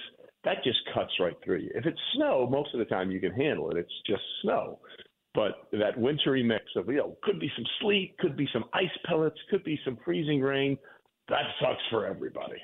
that 0.44 0.62
just 0.62 0.78
cuts 0.94 1.10
right 1.18 1.36
through 1.44 1.58
you. 1.58 1.70
If 1.74 1.86
it's 1.86 1.98
snow, 2.14 2.46
most 2.48 2.72
of 2.72 2.78
the 2.78 2.84
time 2.84 3.10
you 3.10 3.18
can 3.18 3.32
handle 3.32 3.70
it. 3.70 3.76
It's 3.76 3.92
just 4.06 4.22
snow. 4.42 4.78
But 5.34 5.66
that 5.72 5.98
wintry 5.98 6.44
mix 6.44 6.64
of, 6.76 6.86
you 6.86 6.98
know, 6.98 7.16
could 7.24 7.40
be 7.40 7.50
some 7.56 7.64
sleet, 7.80 8.16
could 8.20 8.36
be 8.36 8.48
some 8.52 8.64
ice 8.72 8.96
pellets, 9.04 9.38
could 9.50 9.64
be 9.64 9.80
some 9.84 9.98
freezing 10.04 10.40
rain. 10.40 10.78
That 11.28 11.42
sucks 11.60 11.82
for 11.90 12.06
everybody. 12.06 12.58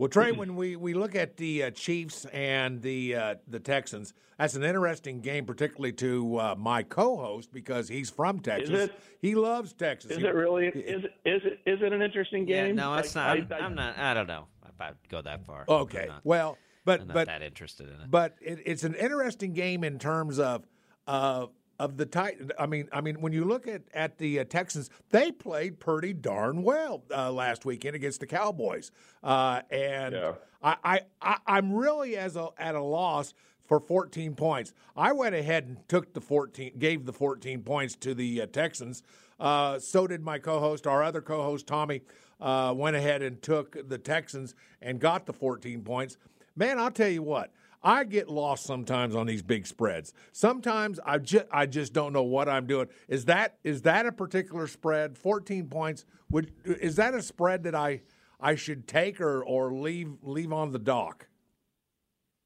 Well, 0.00 0.08
Trey, 0.08 0.32
when 0.32 0.56
we, 0.56 0.76
we 0.76 0.94
look 0.94 1.14
at 1.14 1.36
the 1.36 1.64
uh, 1.64 1.70
Chiefs 1.72 2.24
and 2.32 2.80
the 2.80 3.14
uh, 3.14 3.34
the 3.46 3.60
Texans, 3.60 4.14
that's 4.38 4.54
an 4.54 4.62
interesting 4.62 5.20
game, 5.20 5.44
particularly 5.44 5.92
to 5.92 6.38
uh, 6.38 6.54
my 6.56 6.82
co-host 6.82 7.52
because 7.52 7.86
he's 7.86 8.08
from 8.08 8.40
Texas. 8.40 8.88
He 9.20 9.34
loves 9.34 9.74
Texas. 9.74 10.12
Is 10.12 10.16
he, 10.16 10.24
it 10.24 10.34
really? 10.34 10.68
Is 10.68 11.04
it, 11.04 11.12
is 11.26 11.42
it 11.44 11.70
is 11.70 11.82
it 11.82 11.92
an 11.92 12.00
interesting 12.00 12.46
game? 12.46 12.68
Yeah, 12.68 12.82
no, 12.82 12.94
it's 12.94 13.14
not. 13.14 13.28
I, 13.28 13.46
I, 13.50 13.58
I'm, 13.58 13.74
not. 13.74 13.98
I 13.98 14.14
don't 14.14 14.26
know 14.26 14.46
if 14.66 14.80
I'd 14.80 14.94
go 15.10 15.20
that 15.20 15.44
far. 15.44 15.66
Okay. 15.68 16.08
Well, 16.24 16.56
but 16.86 17.02
I'm 17.02 17.08
but 17.08 17.26
that 17.26 17.42
interested 17.42 17.90
in 17.90 18.00
it. 18.00 18.10
But 18.10 18.36
it, 18.40 18.60
it's 18.64 18.84
an 18.84 18.94
interesting 18.94 19.52
game 19.52 19.84
in 19.84 19.98
terms 19.98 20.38
of 20.38 20.66
uh, 21.06 21.48
of 21.80 21.96
the 21.96 22.04
Titans. 22.04 22.52
I 22.58 22.66
mean, 22.66 22.88
I 22.92 23.00
mean, 23.00 23.22
when 23.22 23.32
you 23.32 23.46
look 23.46 23.66
at 23.66 23.80
at 23.94 24.18
the 24.18 24.40
uh, 24.40 24.44
Texans, 24.44 24.90
they 25.08 25.32
played 25.32 25.80
pretty 25.80 26.12
darn 26.12 26.62
well 26.62 27.02
uh, 27.10 27.32
last 27.32 27.64
weekend 27.64 27.96
against 27.96 28.20
the 28.20 28.26
Cowboys, 28.26 28.92
uh, 29.24 29.62
and 29.70 30.14
yeah. 30.14 30.32
I, 30.62 30.76
I, 30.84 31.00
I 31.22 31.36
I'm 31.46 31.72
really 31.72 32.18
as 32.18 32.36
a 32.36 32.50
at 32.58 32.74
a 32.74 32.82
loss 32.82 33.32
for 33.66 33.80
14 33.80 34.34
points. 34.34 34.74
I 34.94 35.12
went 35.12 35.34
ahead 35.34 35.64
and 35.64 35.88
took 35.88 36.12
the 36.12 36.20
14, 36.20 36.72
gave 36.78 37.06
the 37.06 37.12
14 37.14 37.62
points 37.62 37.94
to 37.96 38.14
the 38.14 38.42
uh, 38.42 38.46
Texans. 38.46 39.02
Uh, 39.38 39.78
so 39.78 40.06
did 40.06 40.22
my 40.22 40.38
co-host, 40.38 40.86
our 40.86 41.02
other 41.02 41.22
co-host 41.22 41.66
Tommy, 41.66 42.02
uh, 42.40 42.74
went 42.76 42.94
ahead 42.94 43.22
and 43.22 43.40
took 43.40 43.88
the 43.88 43.96
Texans 43.96 44.54
and 44.82 45.00
got 45.00 45.24
the 45.24 45.32
14 45.32 45.82
points. 45.82 46.18
Man, 46.56 46.78
I'll 46.78 46.90
tell 46.90 47.08
you 47.08 47.22
what. 47.22 47.52
I 47.82 48.04
get 48.04 48.28
lost 48.28 48.64
sometimes 48.64 49.16
on 49.16 49.26
these 49.26 49.42
big 49.42 49.66
spreads. 49.66 50.12
Sometimes 50.32 51.00
I 51.04 51.18
just 51.18 51.46
I 51.50 51.66
just 51.66 51.92
don't 51.92 52.12
know 52.12 52.22
what 52.22 52.48
I'm 52.48 52.66
doing. 52.66 52.88
Is 53.08 53.24
that 53.26 53.56
is 53.64 53.82
that 53.82 54.06
a 54.06 54.12
particular 54.12 54.66
spread? 54.66 55.16
14 55.16 55.68
points. 55.68 56.04
Would 56.30 56.52
is 56.64 56.96
that 56.96 57.14
a 57.14 57.22
spread 57.22 57.64
that 57.64 57.74
I 57.74 58.02
I 58.38 58.54
should 58.54 58.86
take 58.86 59.20
or 59.20 59.42
or 59.44 59.72
leave 59.72 60.12
leave 60.22 60.52
on 60.52 60.72
the 60.72 60.78
dock? 60.78 61.26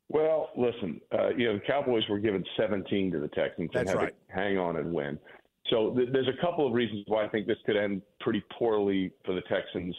Well, 0.08 0.50
listen, 0.56 1.00
uh, 1.12 1.30
you 1.30 1.46
know 1.46 1.54
the 1.54 1.64
Cowboys 1.66 2.04
were 2.08 2.20
given 2.20 2.44
17 2.56 3.10
to 3.12 3.18
the 3.18 3.28
Texans 3.28 3.70
That's 3.72 3.90
and 3.90 3.98
had 3.98 4.04
right. 4.04 4.14
to 4.28 4.34
hang 4.34 4.58
on 4.58 4.76
and 4.76 4.92
win. 4.92 5.18
So 5.70 5.94
th- 5.96 6.10
there's 6.12 6.28
a 6.28 6.40
couple 6.40 6.66
of 6.66 6.72
reasons 6.74 7.04
why 7.08 7.24
I 7.24 7.28
think 7.28 7.46
this 7.46 7.56
could 7.66 7.76
end 7.76 8.02
pretty 8.20 8.44
poorly 8.56 9.10
for 9.24 9.34
the 9.34 9.40
Texans 9.42 9.96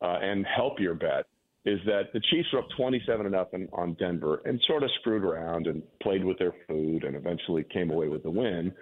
uh, 0.00 0.18
and 0.22 0.44
help 0.46 0.80
your 0.80 0.94
bet 0.94 1.26
is 1.64 1.78
that 1.86 2.12
the 2.12 2.20
Chiefs 2.30 2.48
were 2.52 2.58
up 2.60 2.68
27 2.76 3.24
to 3.24 3.30
nothing 3.30 3.68
on 3.72 3.94
Denver 3.94 4.42
and 4.44 4.60
sort 4.66 4.82
of 4.82 4.90
screwed 5.00 5.22
around 5.22 5.66
and 5.68 5.82
played 6.02 6.24
with 6.24 6.38
their 6.38 6.54
food 6.66 7.04
and 7.04 7.14
eventually 7.14 7.64
came 7.72 7.90
away 7.90 8.08
with 8.08 8.22
the 8.24 8.30
win. 8.30 8.72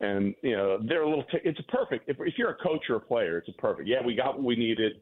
And 0.00 0.34
you 0.42 0.56
know 0.56 0.78
they're 0.86 1.02
a 1.02 1.08
little. 1.08 1.24
T- 1.24 1.38
it's 1.44 1.60
a 1.60 1.72
perfect. 1.72 2.08
If, 2.08 2.16
if 2.20 2.34
you're 2.36 2.50
a 2.50 2.56
coach 2.56 2.82
or 2.88 2.96
a 2.96 3.00
player, 3.00 3.38
it's 3.38 3.48
a 3.48 3.60
perfect. 3.60 3.88
Yeah, 3.88 4.04
we 4.04 4.16
got 4.16 4.34
what 4.34 4.44
we 4.44 4.56
needed. 4.56 4.94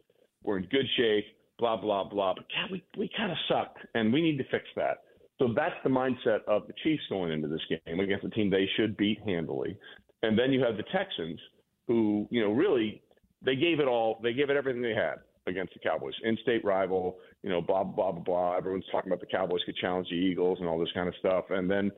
We're 0.43 0.59
in 0.59 0.65
good 0.65 0.85
shape. 0.99 1.25
Blah 1.59 1.79
blah 1.79 2.05
blah. 2.05 2.35
But 2.35 2.45
God, 2.51 2.71
we 2.71 2.85
we 2.99 3.11
kind 3.17 3.33
of 3.33 3.39
suck, 3.49 3.75
and 3.95 4.12
we 4.12 4.21
need 4.21 4.37
to 4.37 4.45
fix 4.51 4.65
that. 4.77 4.99
So 5.39 5.49
that's 5.57 5.75
the 5.83 5.89
mindset 5.89 6.41
of 6.47 6.67
the 6.67 6.75
Chiefs 6.85 7.03
going 7.09 7.33
into 7.33 7.49
this 7.49 7.61
game 7.69 8.01
against 8.01 8.27
a 8.27 8.31
team 8.31 8.51
they 8.51 8.69
should 8.77 8.97
beat 8.99 9.19
handily. 9.25 9.79
And 10.23 10.39
then 10.39 10.53
you 10.53 10.62
have 10.62 10.77
the 10.77 10.85
Texans, 10.93 11.41
who 11.89 12.29
you 12.31 12.43
know 12.43 12.53
really 12.53 13.03
they 13.43 13.57
gave 13.57 13.81
it 13.81 13.89
all. 13.89 14.21
They 14.23 14.35
gave 14.35 14.51
it 14.51 14.57
everything 14.59 14.83
they 14.83 14.95
had 14.95 15.17
against 15.46 15.75
the 15.75 15.80
Cowboys, 15.80 16.14
in-state 16.25 16.64
rival. 16.64 17.18
You 17.42 17.50
know, 17.50 17.61
blah 17.61 17.84
blah 17.84 18.12
blah 18.12 18.22
blah. 18.22 18.56
Everyone's 18.56 18.84
talking 18.92 19.11
about 19.11 19.20
the 19.20 19.26
Cowboys 19.26 19.61
could 19.66 19.76
challenge 19.76 20.08
the 20.11 20.16
Eagles 20.16 20.58
and 20.61 20.68
all 20.68 20.78
this 20.78 20.92
kind 20.94 21.08
of 21.08 21.14
stuff, 21.18 21.46
and 21.50 21.70
then 21.70 21.90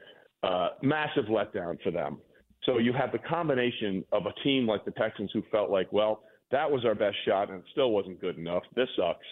uh, 0.42 0.68
massive 0.82 1.24
letdown 1.26 1.80
for 1.82 1.90
them. 1.90 2.18
So 2.66 2.78
you 2.78 2.92
have 2.92 3.12
the 3.12 3.18
combination 3.18 4.04
of 4.12 4.26
a 4.26 4.32
team 4.42 4.66
like 4.66 4.84
the 4.84 4.90
Texans 4.92 5.30
who 5.32 5.42
felt 5.50 5.70
like, 5.70 5.92
well, 5.92 6.22
that 6.50 6.70
was 6.70 6.84
our 6.84 6.94
best 6.94 7.16
shot 7.26 7.50
and 7.50 7.58
it 7.58 7.64
still 7.72 7.90
wasn't 7.90 8.20
good 8.20 8.38
enough. 8.38 8.62
This 8.74 8.88
sucks. 8.96 9.26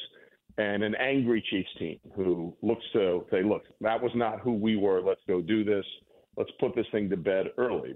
And 0.59 0.83
an 0.83 0.95
angry 0.97 1.42
Chiefs 1.50 1.71
team 1.78 1.99
who 2.14 2.54
looks 2.62 2.85
to 2.92 3.25
say, 3.31 3.42
look, 3.42 3.62
that 3.81 4.02
was 4.02 4.12
not 4.14 4.40
who 4.40 4.52
we 4.52 4.76
were. 4.76 5.00
Let's 5.00 5.23
go 5.26 5.40
do 5.40 5.64
this. 5.64 5.85
Let's 6.37 6.50
put 6.61 6.75
this 6.75 6.87
thing 6.92 7.09
to 7.11 7.16
bed 7.16 7.47
early. 7.57 7.95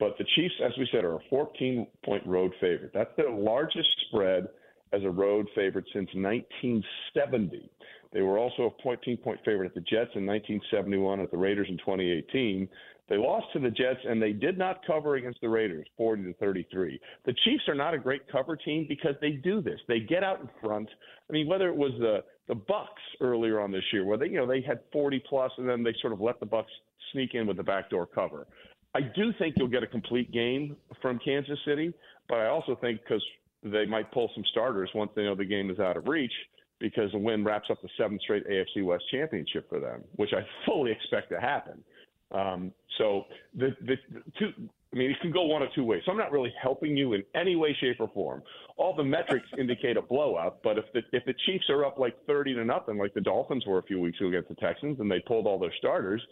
But 0.00 0.16
the 0.16 0.24
Chiefs, 0.36 0.54
as 0.64 0.72
we 0.78 0.88
said, 0.92 1.04
are 1.04 1.16
a 1.16 1.28
14 1.28 1.86
point 2.04 2.26
road 2.26 2.52
favorite. 2.60 2.92
That's 2.94 3.10
their 3.16 3.30
largest 3.30 3.88
spread 4.08 4.46
as 4.92 5.02
a 5.04 5.10
road 5.10 5.46
favorite 5.54 5.84
since 5.92 6.08
1970. 6.14 7.70
They 8.12 8.22
were 8.22 8.38
also 8.38 8.62
a 8.62 8.82
14 8.82 9.16
point 9.18 9.40
favorite 9.44 9.66
at 9.66 9.74
the 9.74 9.80
Jets 9.80 10.10
in 10.14 10.24
1971, 10.26 11.20
at 11.20 11.30
the 11.30 11.36
Raiders 11.36 11.66
in 11.68 11.76
2018. 11.78 12.68
They 13.08 13.16
lost 13.16 13.46
to 13.54 13.58
the 13.58 13.70
Jets 13.70 14.00
and 14.06 14.20
they 14.20 14.32
did 14.32 14.58
not 14.58 14.84
cover 14.86 15.16
against 15.16 15.40
the 15.40 15.48
Raiders, 15.48 15.86
40 15.96 16.24
to 16.24 16.34
33. 16.34 17.00
The 17.24 17.34
Chiefs 17.44 17.64
are 17.66 17.74
not 17.74 17.94
a 17.94 17.98
great 17.98 18.30
cover 18.30 18.54
team 18.54 18.86
because 18.86 19.14
they 19.20 19.32
do 19.32 19.62
this. 19.62 19.80
They 19.88 20.00
get 20.00 20.22
out 20.22 20.40
in 20.40 20.48
front. 20.62 20.88
I 21.28 21.32
mean, 21.32 21.48
whether 21.48 21.68
it 21.68 21.76
was 21.76 21.92
the 21.98 22.22
the 22.48 22.54
Bucks 22.54 23.02
earlier 23.20 23.60
on 23.60 23.70
this 23.70 23.84
year, 23.92 24.04
where 24.04 24.18
they 24.18 24.26
you 24.26 24.36
know 24.36 24.46
they 24.46 24.60
had 24.60 24.80
40 24.92 25.22
plus 25.28 25.52
and 25.56 25.68
then 25.68 25.82
they 25.82 25.94
sort 26.00 26.12
of 26.12 26.20
let 26.20 26.38
the 26.40 26.46
Bucks 26.46 26.72
sneak 27.12 27.34
in 27.34 27.46
with 27.46 27.56
the 27.56 27.62
backdoor 27.62 28.06
cover. 28.06 28.46
I 28.94 29.00
do 29.00 29.32
think 29.38 29.54
you'll 29.56 29.68
get 29.68 29.82
a 29.82 29.86
complete 29.86 30.32
game 30.32 30.76
from 31.00 31.18
Kansas 31.24 31.58
City, 31.66 31.92
but 32.28 32.36
I 32.36 32.46
also 32.46 32.76
think 32.80 33.00
because 33.02 33.22
they 33.62 33.86
might 33.86 34.10
pull 34.12 34.30
some 34.34 34.44
starters 34.50 34.90
once 34.94 35.10
they 35.16 35.24
know 35.24 35.34
the 35.34 35.44
game 35.44 35.70
is 35.70 35.78
out 35.78 35.96
of 35.96 36.06
reach 36.06 36.32
because 36.80 37.10
the 37.12 37.18
win 37.18 37.44
wraps 37.44 37.68
up 37.70 37.80
the 37.82 37.88
seventh 37.98 38.20
straight 38.22 38.46
AFC 38.48 38.84
West 38.84 39.04
championship 39.10 39.68
for 39.68 39.80
them, 39.80 40.02
which 40.16 40.30
I 40.32 40.46
fully 40.64 40.92
expect 40.92 41.30
to 41.30 41.40
happen. 41.40 41.82
Um, 42.30 42.72
so 42.98 43.24
the, 43.56 43.74
the, 43.80 43.96
two, 44.38 44.52
I 44.92 44.96
mean, 44.96 45.10
it 45.10 45.16
can 45.20 45.32
go 45.32 45.44
one 45.44 45.62
of 45.62 45.68
two 45.74 45.84
ways. 45.84 46.02
So 46.04 46.12
I'm 46.12 46.18
not 46.18 46.30
really 46.30 46.52
helping 46.60 46.96
you 46.96 47.14
in 47.14 47.22
any 47.34 47.56
way, 47.56 47.76
shape, 47.80 47.96
or 48.00 48.08
form. 48.08 48.42
All 48.76 48.94
the 48.94 49.04
metrics 49.04 49.46
indicate 49.58 49.96
a 49.96 50.02
blowout, 50.02 50.58
but 50.62 50.78
if 50.78 50.84
the 50.92 51.00
if 51.12 51.24
the 51.24 51.34
Chiefs 51.46 51.64
are 51.70 51.84
up 51.84 51.98
like 51.98 52.14
30 52.26 52.54
to 52.54 52.64
nothing, 52.64 52.98
like 52.98 53.14
the 53.14 53.20
Dolphins 53.20 53.64
were 53.66 53.78
a 53.78 53.82
few 53.82 54.00
weeks 54.00 54.18
ago 54.20 54.28
against 54.28 54.48
the 54.48 54.54
Texans, 54.56 55.00
and 55.00 55.10
they 55.10 55.20
pulled 55.20 55.46
all 55.46 55.58
their 55.58 55.72
starters, 55.78 56.22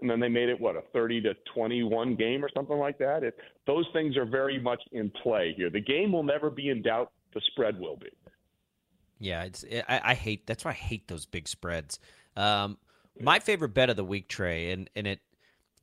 and 0.00 0.10
then 0.10 0.20
they 0.20 0.28
made 0.28 0.48
it 0.48 0.60
what 0.60 0.76
a 0.76 0.82
30 0.92 1.22
to 1.22 1.34
21 1.54 2.16
game 2.16 2.44
or 2.44 2.48
something 2.54 2.78
like 2.78 2.98
that. 2.98 3.22
It, 3.22 3.36
those 3.66 3.86
things 3.92 4.16
are 4.16 4.26
very 4.26 4.60
much 4.60 4.82
in 4.92 5.10
play 5.22 5.54
here. 5.56 5.70
The 5.70 5.80
game 5.80 6.12
will 6.12 6.22
never 6.22 6.50
be 6.50 6.70
in 6.70 6.82
doubt. 6.82 7.12
The 7.32 7.40
spread 7.52 7.78
will 7.78 7.96
be. 7.96 8.10
Yeah, 9.18 9.44
it's 9.44 9.64
I, 9.88 10.00
I 10.04 10.14
hate 10.14 10.46
that's 10.46 10.64
why 10.64 10.72
I 10.72 10.74
hate 10.74 11.08
those 11.08 11.26
big 11.26 11.48
spreads. 11.48 11.98
Um, 12.36 12.78
my 13.20 13.38
favorite 13.38 13.74
bet 13.74 13.90
of 13.90 13.96
the 13.96 14.04
week, 14.04 14.28
Trey, 14.28 14.72
and 14.72 14.90
and 14.94 15.06
it 15.06 15.20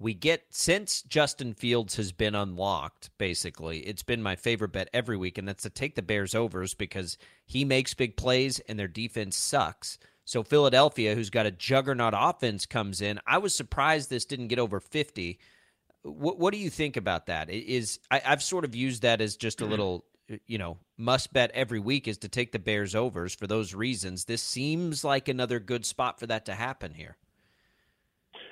we 0.01 0.13
get 0.13 0.43
since 0.49 1.03
Justin 1.03 1.53
Fields 1.53 1.95
has 1.95 2.11
been 2.11 2.33
unlocked, 2.33 3.11
basically, 3.19 3.79
it's 3.81 4.01
been 4.01 4.21
my 4.21 4.35
favorite 4.35 4.71
bet 4.71 4.89
every 4.93 5.15
week, 5.15 5.37
and 5.37 5.47
that's 5.47 5.63
to 5.63 5.69
take 5.69 5.95
the 5.95 6.01
Bears 6.01 6.33
overs 6.33 6.73
because 6.73 7.17
he 7.45 7.63
makes 7.63 7.93
big 7.93 8.17
plays 8.17 8.59
and 8.61 8.79
their 8.79 8.87
defense 8.87 9.35
sucks. 9.35 9.99
So 10.31 10.43
Philadelphia, 10.43 11.13
who's 11.13 11.29
got 11.29 11.45
a 11.45 11.51
juggernaut 11.51 12.13
offense, 12.15 12.65
comes 12.65 13.01
in. 13.01 13.19
I 13.27 13.38
was 13.39 13.53
surprised 13.53 14.09
this 14.09 14.23
didn't 14.23 14.47
get 14.47 14.59
over 14.59 14.79
50. 14.79 15.38
What, 16.03 16.39
what 16.39 16.53
do 16.53 16.57
you 16.57 16.69
think 16.69 16.95
about 16.95 17.25
that? 17.25 17.50
Is 17.50 18.00
I, 18.09 18.21
I've 18.25 18.41
sort 18.41 18.63
of 18.63 18.73
used 18.73 19.01
that 19.01 19.19
as 19.19 19.35
just 19.35 19.59
a 19.59 19.65
little, 19.65 20.05
you 20.47 20.57
know, 20.57 20.77
must 20.95 21.33
bet 21.33 21.51
every 21.53 21.81
week 21.81 22.07
is 22.07 22.17
to 22.19 22.29
take 22.29 22.53
the 22.53 22.59
Bears 22.59 22.95
overs 22.95 23.35
for 23.35 23.45
those 23.45 23.73
reasons. 23.73 24.23
This 24.23 24.41
seems 24.41 25.03
like 25.03 25.27
another 25.27 25.59
good 25.59 25.85
spot 25.85 26.17
for 26.17 26.27
that 26.27 26.45
to 26.45 26.55
happen 26.55 26.93
here. 26.93 27.17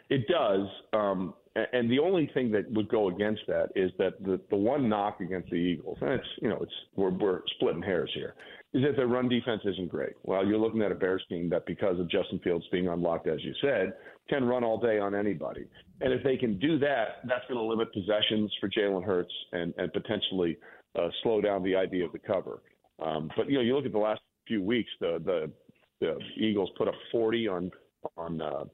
It 0.10 0.28
does. 0.28 0.68
Um, 0.92 1.34
and 1.72 1.90
the 1.90 2.00
only 2.00 2.30
thing 2.34 2.52
that 2.52 2.70
would 2.72 2.90
go 2.90 3.08
against 3.08 3.44
that 3.48 3.70
is 3.78 3.92
that 4.00 4.22
the, 4.22 4.42
the 4.50 4.58
one 4.58 4.90
knock 4.90 5.22
against 5.22 5.50
the 5.50 5.56
Eagles, 5.56 5.98
and 6.02 6.12
it's, 6.12 6.28
you 6.42 6.50
know, 6.50 6.60
it's, 6.62 6.74
we're, 6.98 7.12
we're 7.12 7.42
splitting 7.56 7.82
hairs 7.82 8.12
here, 8.14 8.36
is 8.74 8.84
that 8.84 8.96
their 8.96 9.08
run 9.08 9.28
defense 9.28 9.62
isn't 9.66 9.90
great. 9.90 10.14
Well, 10.24 10.46
you're 10.46 10.60
looking 10.60 10.82
at 10.84 10.92
a 10.92 10.96
Bears 10.96 11.24
team 11.28 11.50
that, 11.50 11.66
because 11.66 12.00
of 12.00 12.10
Justin 12.10 12.40
Fields 12.44 12.66
being 12.72 12.88
unlocked, 12.88 13.28
as 13.28 13.44
you 13.44 13.54
said, 13.62 13.94
can 14.30 14.46
run 14.46 14.64
all 14.64 14.80
day 14.80 15.00
on 15.00 15.16
anybody. 15.16 15.66
And 16.02 16.14
if 16.14 16.24
they 16.24 16.38
can 16.38 16.60
do 16.60 16.78
that, 16.80 17.22
that's 17.28 17.46
going 17.48 17.60
to 17.60 17.64
limit 17.64 17.92
possessions 17.92 18.52
for 18.60 18.70
Jalen 18.70 19.04
Hurts 19.04 19.34
and, 19.54 19.74
and 19.78 19.92
potentially 19.92 20.58
uh, 20.98 21.10
slow 21.24 21.42
down 21.42 21.64
the 21.64 21.76
idea 21.76 22.06
of 22.06 22.12
the 22.12 22.20
cover. 22.20 22.62
Um, 23.04 23.32
but 23.36 23.50
you 23.50 23.56
know, 23.56 23.62
you 23.62 23.76
look 23.76 23.86
at 23.86 23.92
the 23.92 23.98
last 23.98 24.22
few 24.48 24.62
weeks, 24.62 24.90
the 25.00 25.20
the, 25.24 25.52
the 26.00 26.18
Eagles 26.38 26.70
put 26.78 26.88
up 26.88 26.96
40 27.12 27.48
on 27.48 27.72
on 28.18 28.42
uh, 28.42 28.66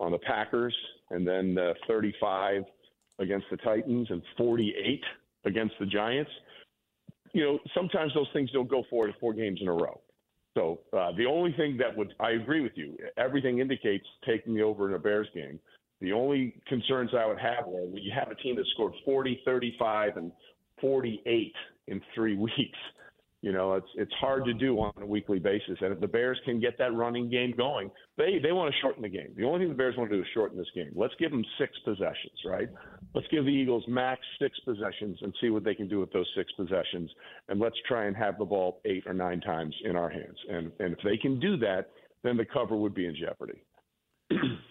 on 0.00 0.12
the 0.12 0.18
Packers, 0.18 0.74
and 1.10 1.26
then 1.26 1.56
uh, 1.58 1.74
35 1.86 2.62
against 3.18 3.46
the 3.50 3.56
Titans, 3.58 4.08
and 4.10 4.22
48 4.36 5.02
against 5.44 5.74
the 5.78 5.86
Giants 5.86 6.30
you 7.32 7.44
know, 7.44 7.58
sometimes 7.74 8.12
those 8.14 8.28
things 8.32 8.50
don't 8.52 8.68
go 8.68 8.82
four 8.90 9.06
to 9.06 9.12
four 9.20 9.32
games 9.32 9.58
in 9.60 9.68
a 9.68 9.72
row. 9.72 10.00
So 10.54 10.80
uh, 10.92 11.12
the 11.16 11.26
only 11.26 11.52
thing 11.52 11.76
that 11.78 11.96
would, 11.96 12.12
I 12.18 12.30
agree 12.30 12.60
with 12.60 12.72
you. 12.74 12.96
Everything 13.16 13.60
indicates 13.60 14.04
taking 14.26 14.54
the 14.54 14.62
over 14.62 14.88
in 14.88 14.94
a 14.94 14.98
Bears 14.98 15.28
game. 15.34 15.60
The 16.00 16.12
only 16.12 16.54
concerns 16.66 17.10
I 17.16 17.26
would 17.26 17.38
have 17.38 17.66
are 17.66 17.86
when 17.86 18.02
you 18.02 18.10
have 18.18 18.30
a 18.30 18.34
team 18.34 18.56
that 18.56 18.66
scored 18.74 18.94
40, 19.04 19.42
35, 19.44 20.16
and 20.16 20.32
48 20.80 21.52
in 21.88 22.00
three 22.14 22.36
weeks. 22.38 22.78
You 23.42 23.52
know, 23.52 23.72
it's 23.72 23.88
it's 23.94 24.12
hard 24.20 24.44
to 24.44 24.52
do 24.52 24.78
on 24.78 24.92
a 25.00 25.06
weekly 25.06 25.38
basis. 25.38 25.78
And 25.80 25.94
if 25.94 26.00
the 26.00 26.06
Bears 26.06 26.38
can 26.44 26.60
get 26.60 26.76
that 26.76 26.92
running 26.92 27.30
game 27.30 27.54
going, 27.56 27.90
they 28.18 28.38
they 28.38 28.52
want 28.52 28.72
to 28.72 28.80
shorten 28.82 29.00
the 29.00 29.08
game. 29.08 29.32
The 29.34 29.44
only 29.44 29.60
thing 29.60 29.70
the 29.70 29.74
Bears 29.74 29.96
want 29.96 30.10
to 30.10 30.16
do 30.16 30.22
is 30.22 30.28
shorten 30.34 30.58
this 30.58 30.68
game. 30.74 30.90
Let's 30.94 31.14
give 31.18 31.30
them 31.30 31.44
six 31.58 31.72
possessions, 31.82 32.38
right? 32.44 32.68
Let's 33.14 33.26
give 33.28 33.46
the 33.46 33.50
Eagles 33.50 33.84
max 33.88 34.20
six 34.38 34.58
possessions 34.60 35.18
and 35.22 35.34
see 35.40 35.48
what 35.48 35.64
they 35.64 35.74
can 35.74 35.88
do 35.88 36.00
with 36.00 36.12
those 36.12 36.28
six 36.36 36.52
possessions. 36.52 37.10
And 37.48 37.58
let's 37.58 37.76
try 37.88 38.04
and 38.04 38.16
have 38.16 38.36
the 38.36 38.44
ball 38.44 38.82
eight 38.84 39.04
or 39.06 39.14
nine 39.14 39.40
times 39.40 39.74
in 39.84 39.96
our 39.96 40.10
hands. 40.10 40.36
And 40.50 40.70
and 40.78 40.92
if 40.92 40.98
they 41.02 41.16
can 41.16 41.40
do 41.40 41.56
that, 41.58 41.88
then 42.22 42.36
the 42.36 42.44
cover 42.44 42.76
would 42.76 42.94
be 42.94 43.06
in 43.06 43.16
jeopardy. 43.16 43.62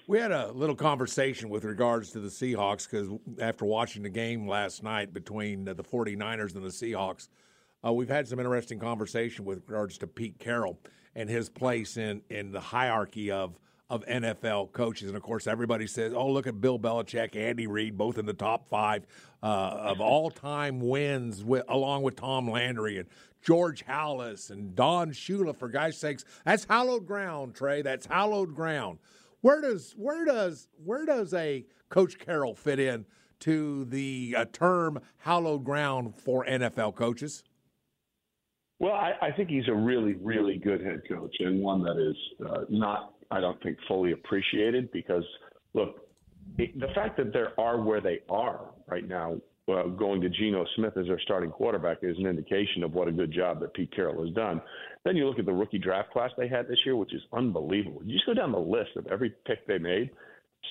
we 0.07 0.19
had 0.19 0.31
a 0.31 0.51
little 0.51 0.75
conversation 0.75 1.49
with 1.49 1.63
regards 1.63 2.11
to 2.11 2.19
the 2.19 2.29
Seahawks 2.29 2.88
because 2.88 3.09
after 3.41 3.65
watching 3.65 4.03
the 4.03 4.09
game 4.09 4.47
last 4.47 4.83
night 4.83 5.11
between 5.11 5.65
the 5.65 5.73
49ers 5.73 6.53
and 6.53 6.63
the 6.63 6.69
Seahawks– 6.69 7.29
uh, 7.86 7.93
we've 7.93 8.09
had 8.09 8.27
some 8.27 8.39
interesting 8.39 8.79
conversation 8.79 9.45
with 9.45 9.63
regards 9.67 9.98
to 10.00 10.07
Pete 10.07 10.39
Carroll 10.39 10.79
and 11.15 11.29
his 11.29 11.50
place 11.50 11.98
in, 11.98 12.21
in 12.29 12.51
the 12.51 12.59
hierarchy 12.59 13.31
of 13.31 13.59
of 13.89 14.05
NFL 14.05 14.71
coaches. 14.71 15.07
And 15.07 15.17
of 15.17 15.24
course, 15.24 15.48
everybody 15.48 15.88
says, 15.88 16.13
"Oh, 16.13 16.29
look 16.29 16.45
at 16.45 16.62
Bill 16.62 16.77
Belichick, 16.77 17.36
Andy 17.36 17.65
Reid, 17.65 17.98
both 17.98 18.17
in 18.17 18.25
the 18.25 18.33
top 18.33 18.69
five 18.69 19.05
uh, 19.41 19.45
of 19.45 20.00
all-time 20.00 20.79
wins, 20.79 21.43
with, 21.43 21.63
along 21.67 22.03
with 22.03 22.15
Tom 22.15 22.50
Landry 22.50 23.00
and 23.00 23.07
George 23.41 23.83
Halas 23.86 24.51
and 24.51 24.75
Don 24.75 25.12
Shula." 25.12 25.55
For 25.55 25.69
guys' 25.69 25.98
sakes, 25.98 26.24
that's 26.45 26.65
hallowed 26.65 27.07
ground, 27.07 27.55
Trey. 27.55 27.81
That's 27.81 28.05
hallowed 28.05 28.53
ground. 28.53 29.00
Where 29.41 29.62
does 29.62 29.95
where 29.98 30.24
does 30.24 30.67
where 30.83 31.05
does 31.05 31.33
a 31.33 31.65
Coach 31.89 32.19
Carroll 32.19 32.53
fit 32.53 32.79
in 32.79 33.05
to 33.39 33.86
the 33.86 34.36
uh, 34.38 34.45
term 34.53 35.00
hallowed 35.17 35.63
ground 35.63 36.13
for 36.15 36.45
NFL 36.45 36.93
coaches? 36.95 37.43
Well, 38.79 38.93
I, 38.93 39.13
I, 39.21 39.31
think 39.31 39.50
he's 39.50 39.67
a 39.67 39.74
really, 39.74 40.13
really 40.13 40.57
good 40.57 40.81
head 40.81 41.01
coach 41.07 41.36
and 41.39 41.62
one 41.62 41.83
that 41.83 41.98
is 41.98 42.15
uh, 42.50 42.62
not, 42.69 43.13
I 43.29 43.41
don't 43.41 43.62
think, 43.62 43.77
fully 43.88 44.13
appreciated 44.13 44.89
because, 44.93 45.24
look, 45.74 46.07
it, 46.57 46.79
the 46.79 46.88
fact 46.95 47.17
that 47.17 47.33
they 47.33 47.43
are 47.57 47.81
where 47.81 48.00
they 48.00 48.19
are 48.29 48.71
right 48.88 49.07
now, 49.07 49.36
uh, 49.69 49.83
going 49.83 50.19
to 50.21 50.29
Geno 50.29 50.65
Smith 50.75 50.98
as 50.98 51.05
their 51.05 51.19
starting 51.19 51.51
quarterback 51.51 52.00
is 52.01 52.17
an 52.17 52.25
indication 52.25 52.83
of 52.83 52.93
what 52.93 53.07
a 53.07 53.12
good 53.12 53.31
job 53.31 53.59
that 53.59 53.74
Pete 53.75 53.93
Carroll 53.95 54.25
has 54.25 54.33
done. 54.33 54.62
Then 55.05 55.15
you 55.15 55.27
look 55.27 55.38
at 55.38 55.45
the 55.45 55.53
rookie 55.53 55.77
draft 55.77 56.12
class 56.12 56.31
they 56.38 56.48
had 56.48 56.67
this 56.67 56.79
year, 56.86 56.95
which 56.95 57.13
is 57.13 57.21
unbelievable. 57.33 58.01
You 58.03 58.13
just 58.13 58.25
go 58.25 58.33
down 58.33 58.51
the 58.51 58.57
list 58.57 58.91
of 58.95 59.05
every 59.07 59.31
pick 59.45 59.67
they 59.67 59.77
made 59.77 60.09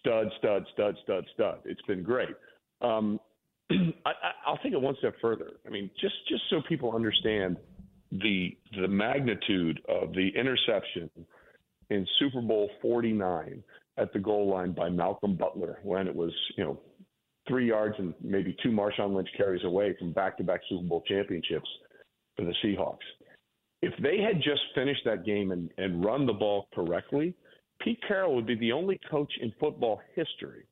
stud, 0.01 0.29
stud, 0.39 0.65
stud, 0.73 0.97
stud, 1.05 1.25
stud. 1.35 1.59
It's 1.65 1.83
been 1.83 2.03
great. 2.03 2.35
Um, 2.81 3.21
I, 3.71 4.13
I'll 4.47 4.59
take 4.59 4.73
it 4.73 4.81
one 4.81 4.97
step 4.99 5.15
further. 5.21 5.53
I 5.67 5.71
mean, 5.71 5.91
just 6.01 6.15
just 6.29 6.43
so 6.51 6.61
people 6.69 6.95
understand 6.95 7.57
the 8.11 8.57
the 8.81 8.89
magnitude 8.89 9.81
of 9.89 10.13
the 10.13 10.29
interception 10.35 11.11
in 11.91 12.07
Super 12.19 12.41
Bowl 12.41 12.71
49 12.83 13.63
at 13.97 14.13
the 14.13 14.19
goal 14.19 14.49
line 14.49 14.73
by 14.73 14.89
Malcolm 14.89 15.37
Butler 15.37 15.79
when 15.83 16.07
it 16.07 16.15
was, 16.15 16.33
you 16.57 16.65
know, 16.65 16.79
three 17.47 17.67
yards 17.69 17.95
and 17.99 18.15
maybe 18.23 18.57
two 18.63 18.71
Marshawn 18.71 19.15
Lynch 19.15 19.29
carries 19.37 19.65
away 19.65 19.97
from 19.99 20.13
back-to-back 20.13 20.61
Super 20.69 20.85
Bowl 20.85 21.03
championships 21.09 21.69
for 22.37 22.45
the 22.45 22.55
Seahawks. 22.63 22.99
If 23.81 23.95
they 24.03 24.19
had 24.19 24.37
just 24.37 24.61
finished 24.75 25.03
that 25.05 25.25
game 25.25 25.51
and, 25.51 25.71
and 25.79 26.05
run 26.05 26.27
the 26.27 26.33
ball 26.33 26.69
correctly, 26.75 27.35
Pete 27.81 27.99
Carroll 28.07 28.35
would 28.35 28.47
be 28.47 28.57
the 28.57 28.73
only 28.73 29.01
coach 29.11 29.33
in 29.41 29.53
football 29.59 30.01
history 30.15 30.65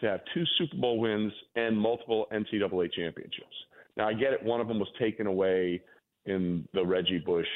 to 0.00 0.08
have 0.08 0.20
two 0.32 0.44
Super 0.58 0.76
Bowl 0.76 0.98
wins 0.98 1.32
and 1.54 1.78
multiple 1.78 2.26
NCAA 2.32 2.92
championships. 2.92 3.54
Now, 3.96 4.08
I 4.08 4.14
get 4.14 4.32
it. 4.32 4.42
One 4.42 4.60
of 4.60 4.68
them 4.68 4.78
was 4.78 4.88
taken 4.98 5.26
away 5.26 5.82
in 6.26 6.66
the 6.72 6.84
Reggie 6.84 7.18
Bush 7.18 7.46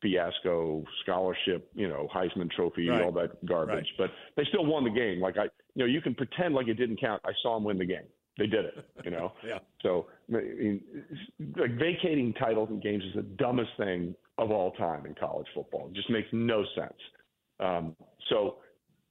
fiasco, 0.00 0.84
scholarship, 1.02 1.70
you 1.74 1.88
know, 1.88 2.08
Heisman 2.14 2.50
Trophy, 2.50 2.88
right. 2.88 3.02
all 3.02 3.12
that 3.12 3.44
garbage. 3.44 3.86
Right. 3.98 4.08
But 4.08 4.10
they 4.36 4.48
still 4.48 4.64
won 4.64 4.84
the 4.84 4.90
game. 4.90 5.20
Like 5.20 5.36
I, 5.36 5.44
you 5.74 5.84
know, 5.84 5.86
you 5.86 6.00
can 6.00 6.14
pretend 6.14 6.54
like 6.54 6.68
it 6.68 6.74
didn't 6.74 7.00
count. 7.00 7.20
I 7.24 7.32
saw 7.42 7.54
them 7.54 7.64
win 7.64 7.78
the 7.78 7.84
game. 7.84 8.06
They 8.38 8.46
did 8.46 8.66
it. 8.66 8.74
You 9.04 9.10
know. 9.10 9.32
yeah. 9.46 9.58
So 9.82 10.06
I 10.32 10.36
mean, 10.36 10.80
like 11.56 11.76
vacating 11.78 12.32
titles 12.34 12.68
and 12.70 12.80
games 12.80 13.02
is 13.04 13.14
the 13.16 13.22
dumbest 13.22 13.70
thing 13.76 14.14
of 14.38 14.50
all 14.50 14.72
time 14.72 15.04
in 15.06 15.14
college 15.14 15.46
football. 15.54 15.88
It 15.88 15.94
just 15.94 16.10
makes 16.10 16.28
no 16.32 16.64
sense. 16.76 16.94
Um, 17.60 17.96
so 18.28 18.56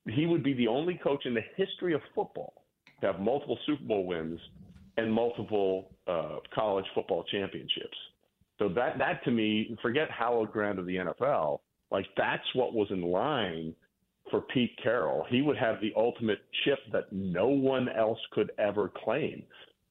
he 0.07 0.25
would 0.25 0.43
be 0.43 0.53
the 0.53 0.67
only 0.67 0.99
coach 1.03 1.25
in 1.25 1.33
the 1.33 1.43
history 1.57 1.93
of 1.93 2.01
football 2.15 2.53
to 3.01 3.07
have 3.07 3.19
multiple 3.19 3.59
Super 3.65 3.83
Bowl 3.83 4.05
wins 4.05 4.39
and 4.95 5.13
multiple 5.13 5.91
uh, 6.07 6.37
college 6.55 6.85
football 6.95 7.23
championships. 7.29 7.97
So 8.59 8.69
that 8.69 8.97
that 8.97 9.23
to 9.25 9.31
me, 9.31 9.77
forget 9.81 10.09
hallowed 10.09 10.51
ground 10.51 10.79
of 10.79 10.85
the 10.85 10.95
NFL. 10.95 11.59
Like 11.91 12.05
that's 12.17 12.43
what 12.53 12.73
was 12.73 12.87
in 12.89 13.01
line 13.01 13.73
for 14.29 14.41
Pete 14.41 14.77
Carroll. 14.81 15.25
He 15.29 15.41
would 15.41 15.57
have 15.57 15.79
the 15.81 15.93
ultimate 15.95 16.39
chip 16.63 16.79
that 16.91 17.11
no 17.11 17.47
one 17.47 17.87
else 17.89 18.19
could 18.31 18.51
ever 18.57 18.91
claim. 19.03 19.43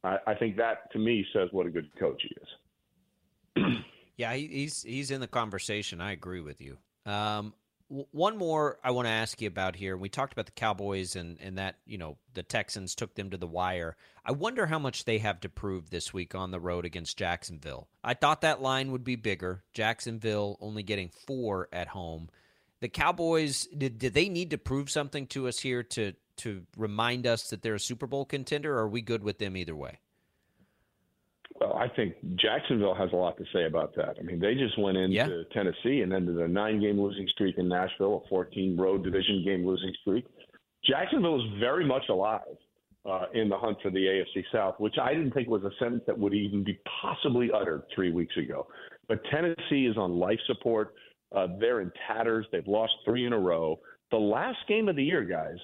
I, 0.05 0.19
I 0.27 0.35
think 0.35 0.57
that 0.57 0.91
to 0.93 0.99
me 0.99 1.25
says 1.33 1.49
what 1.53 1.67
a 1.67 1.71
good 1.71 1.89
coach 1.99 2.23
he 2.23 3.63
is. 3.63 3.77
yeah, 4.17 4.35
he's 4.35 4.83
he's 4.83 5.11
in 5.11 5.21
the 5.21 5.29
conversation. 5.29 6.01
I 6.01 6.13
agree 6.13 6.41
with 6.41 6.61
you. 6.61 6.77
Um, 7.07 7.55
one 7.89 8.37
more 8.37 8.79
I 8.83 8.91
want 8.91 9.07
to 9.07 9.13
ask 9.13 9.41
you 9.41 9.49
about 9.49 9.77
here. 9.77 9.97
We 9.97 10.09
talked 10.09 10.33
about 10.33 10.47
the 10.47 10.53
Cowboys 10.53 11.15
and, 11.15 11.39
and 11.41 11.59
that, 11.59 11.77
you 11.87 11.99
know, 11.99 12.17
the 12.35 12.43
Texans 12.43 12.95
took 12.95 13.15
them 13.15 13.31
to 13.31 13.37
the 13.37 13.47
wire. 13.47 13.97
I 14.25 14.33
wonder 14.33 14.67
how 14.67 14.79
much 14.79 15.05
they 15.05 15.19
have 15.19 15.41
to 15.41 15.49
prove 15.49 15.91
this 15.91 16.13
week 16.13 16.35
on 16.35 16.51
the 16.51 16.59
road 16.59 16.85
against 16.85 17.17
Jacksonville. 17.17 17.89
I 18.03 18.15
thought 18.15 18.41
that 18.41 18.61
line 18.61 18.91
would 18.91 19.05
be 19.05 19.17
bigger. 19.17 19.63
Jacksonville 19.73 20.59
only 20.61 20.83
getting 20.83 21.11
four 21.27 21.69
at 21.73 21.89
home. 21.89 22.29
The 22.81 22.89
Cowboys, 22.89 23.67
did, 23.67 23.99
did 23.99 24.15
they 24.15 24.29
need 24.29 24.51
to 24.51 24.59
prove 24.59 24.91
something 24.91 25.27
to 25.29 25.49
us 25.49 25.59
here 25.59 25.83
to, 25.83 26.15
to 26.39 26.63
remind 26.77 27.27
us 27.27 27.49
that 27.51 27.63
they're 27.63 27.75
a 27.77 27.81
Super 27.81 28.07
Bowl 28.07 28.25
contender, 28.25 28.75
or 28.75 28.81
are 28.81 28.89
we 28.89 29.01
good 29.01 29.23
with 29.23 29.39
them 29.39 29.57
either 29.57 29.77
way? 29.77 30.01
Well, 31.61 31.75
I 31.75 31.89
think 31.89 32.15
Jacksonville 32.37 32.95
has 32.95 33.11
a 33.13 33.17
lot 33.17 33.39
to 33.39 33.45
say 33.53 33.65
about 33.65 33.95
that. 33.97 34.17
I 34.19 34.23
mean, 34.23 34.39
they 34.39 34.55
just 34.55 34.79
went 34.79 34.97
into 34.97 35.15
yeah. 35.15 35.29
Tennessee 35.53 36.03
and 36.03 36.13
ended 36.13 36.37
a 36.39 36.49
nine-game 36.49 37.01
losing 37.01 37.27
streak 37.29 37.57
in 37.59 37.69
Nashville, 37.69 38.23
a 38.25 38.29
14 38.29 38.77
road 38.77 39.05
division 39.05 39.43
game 39.45 39.67
losing 39.67 39.93
streak. 40.03 40.27
Jacksonville 40.85 41.41
is 41.41 41.59
very 41.59 41.85
much 41.87 42.03
alive 42.09 42.41
uh, 43.09 43.27
in 43.35 43.49
the 43.49 43.57
hunt 43.57 43.79
for 43.83 43.91
the 43.91 43.99
AFC 43.99 44.45
South, 44.53 44.75
which 44.79 44.97
I 45.01 45.15
didn't 45.15 45.33
think 45.33 45.49
was 45.49 45.63
a 45.65 45.71
sentence 45.79 46.03
that 46.07 46.19
would 46.19 46.35
even 46.35 46.63
be 46.65 46.79
possibly 47.01 47.51
uttered 47.53 47.85
three 47.95 48.13
weeks 48.13 48.37
ago. 48.37 48.67
But 49.09 49.21
Tennessee 49.31 49.87
is 49.87 49.97
on 49.97 50.19
life 50.19 50.41
support. 50.47 50.95
Uh, 51.35 51.49
they're 51.59 51.81
in 51.81 51.91
tatters. 52.07 52.47
They've 52.53 52.67
lost 52.67 52.93
three 53.05 53.27
in 53.27 53.33
a 53.33 53.39
row. 53.39 53.79
The 54.11 54.17
last 54.17 54.59
game 54.69 54.89
of 54.89 54.97
the 54.97 55.05
year, 55.05 55.25
guys, 55.25 55.59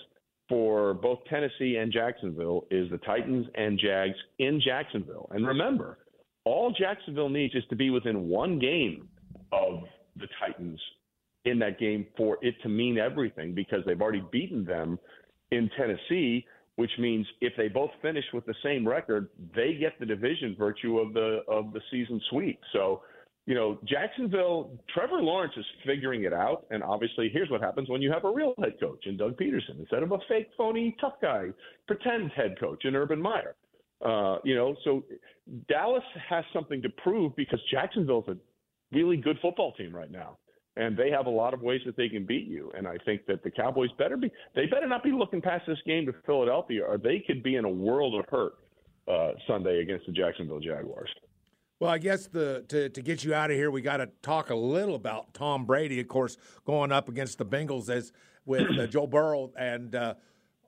for 0.52 0.92
both 0.92 1.20
Tennessee 1.30 1.76
and 1.76 1.90
Jacksonville 1.90 2.66
is 2.70 2.90
the 2.90 2.98
Titans 2.98 3.46
and 3.54 3.80
Jags 3.82 4.16
in 4.38 4.60
Jacksonville. 4.62 5.26
And 5.30 5.46
remember, 5.46 5.96
all 6.44 6.74
Jacksonville 6.78 7.30
needs 7.30 7.54
is 7.54 7.62
to 7.70 7.76
be 7.76 7.88
within 7.88 8.28
one 8.28 8.58
game 8.58 9.08
of 9.50 9.84
the 10.16 10.26
Titans 10.38 10.78
in 11.46 11.58
that 11.60 11.80
game 11.80 12.06
for 12.18 12.36
it 12.42 12.54
to 12.64 12.68
mean 12.68 12.98
everything 12.98 13.54
because 13.54 13.78
they've 13.86 14.02
already 14.02 14.22
beaten 14.30 14.62
them 14.62 14.98
in 15.52 15.70
Tennessee, 15.74 16.44
which 16.76 16.90
means 16.98 17.26
if 17.40 17.54
they 17.56 17.68
both 17.68 17.90
finish 18.02 18.24
with 18.34 18.44
the 18.44 18.54
same 18.62 18.86
record, 18.86 19.28
they 19.56 19.72
get 19.80 19.98
the 20.00 20.04
division 20.04 20.54
virtue 20.58 20.98
of 20.98 21.14
the 21.14 21.40
of 21.48 21.72
the 21.72 21.80
season 21.90 22.20
sweep. 22.28 22.60
So 22.74 23.00
you 23.46 23.54
know, 23.54 23.78
Jacksonville, 23.84 24.78
Trevor 24.94 25.20
Lawrence 25.20 25.54
is 25.56 25.64
figuring 25.84 26.24
it 26.24 26.32
out. 26.32 26.66
And 26.70 26.82
obviously, 26.82 27.28
here's 27.32 27.50
what 27.50 27.60
happens 27.60 27.88
when 27.88 28.00
you 28.00 28.12
have 28.12 28.24
a 28.24 28.30
real 28.30 28.54
head 28.60 28.74
coach 28.78 29.04
in 29.06 29.16
Doug 29.16 29.36
Pederson 29.36 29.80
instead 29.80 30.02
of 30.02 30.12
a 30.12 30.18
fake, 30.28 30.48
phony, 30.56 30.96
tough 31.00 31.14
guy, 31.20 31.46
pretend 31.88 32.30
head 32.32 32.58
coach 32.60 32.84
in 32.84 32.94
Urban 32.94 33.20
Meyer. 33.20 33.56
Uh, 34.04 34.38
you 34.44 34.54
know, 34.54 34.76
so 34.84 35.04
Dallas 35.68 36.02
has 36.28 36.44
something 36.52 36.82
to 36.82 36.88
prove 37.02 37.34
because 37.36 37.60
Jacksonville's 37.70 38.28
a 38.28 38.36
really 38.92 39.16
good 39.16 39.38
football 39.42 39.72
team 39.72 39.94
right 39.94 40.10
now. 40.10 40.38
And 40.76 40.96
they 40.96 41.10
have 41.10 41.26
a 41.26 41.30
lot 41.30 41.52
of 41.52 41.60
ways 41.60 41.82
that 41.84 41.96
they 41.96 42.08
can 42.08 42.24
beat 42.24 42.46
you. 42.46 42.72
And 42.76 42.86
I 42.86 42.96
think 43.04 43.26
that 43.26 43.42
the 43.42 43.50
Cowboys 43.50 43.90
better 43.98 44.16
be, 44.16 44.30
they 44.54 44.66
better 44.66 44.88
not 44.88 45.02
be 45.02 45.12
looking 45.12 45.42
past 45.42 45.64
this 45.66 45.78
game 45.84 46.06
to 46.06 46.14
Philadelphia, 46.24 46.82
or 46.84 46.96
they 46.96 47.22
could 47.26 47.42
be 47.42 47.56
in 47.56 47.64
a 47.64 47.70
world 47.70 48.18
of 48.18 48.24
hurt 48.30 48.52
uh, 49.06 49.32
Sunday 49.46 49.80
against 49.80 50.06
the 50.06 50.12
Jacksonville 50.12 50.60
Jaguars. 50.60 51.10
Well, 51.82 51.90
I 51.90 51.98
guess 51.98 52.28
the 52.28 52.64
to, 52.68 52.90
to 52.90 53.02
get 53.02 53.24
you 53.24 53.34
out 53.34 53.50
of 53.50 53.56
here, 53.56 53.68
we 53.68 53.82
got 53.82 53.96
to 53.96 54.08
talk 54.22 54.50
a 54.50 54.54
little 54.54 54.94
about 54.94 55.34
Tom 55.34 55.64
Brady, 55.64 55.98
of 55.98 56.06
course, 56.06 56.36
going 56.64 56.92
up 56.92 57.08
against 57.08 57.38
the 57.38 57.44
Bengals 57.44 57.90
as 57.90 58.12
with 58.46 58.78
uh, 58.78 58.86
Joe 58.86 59.08
Burrow 59.08 59.50
and 59.58 59.92
uh, 59.96 60.14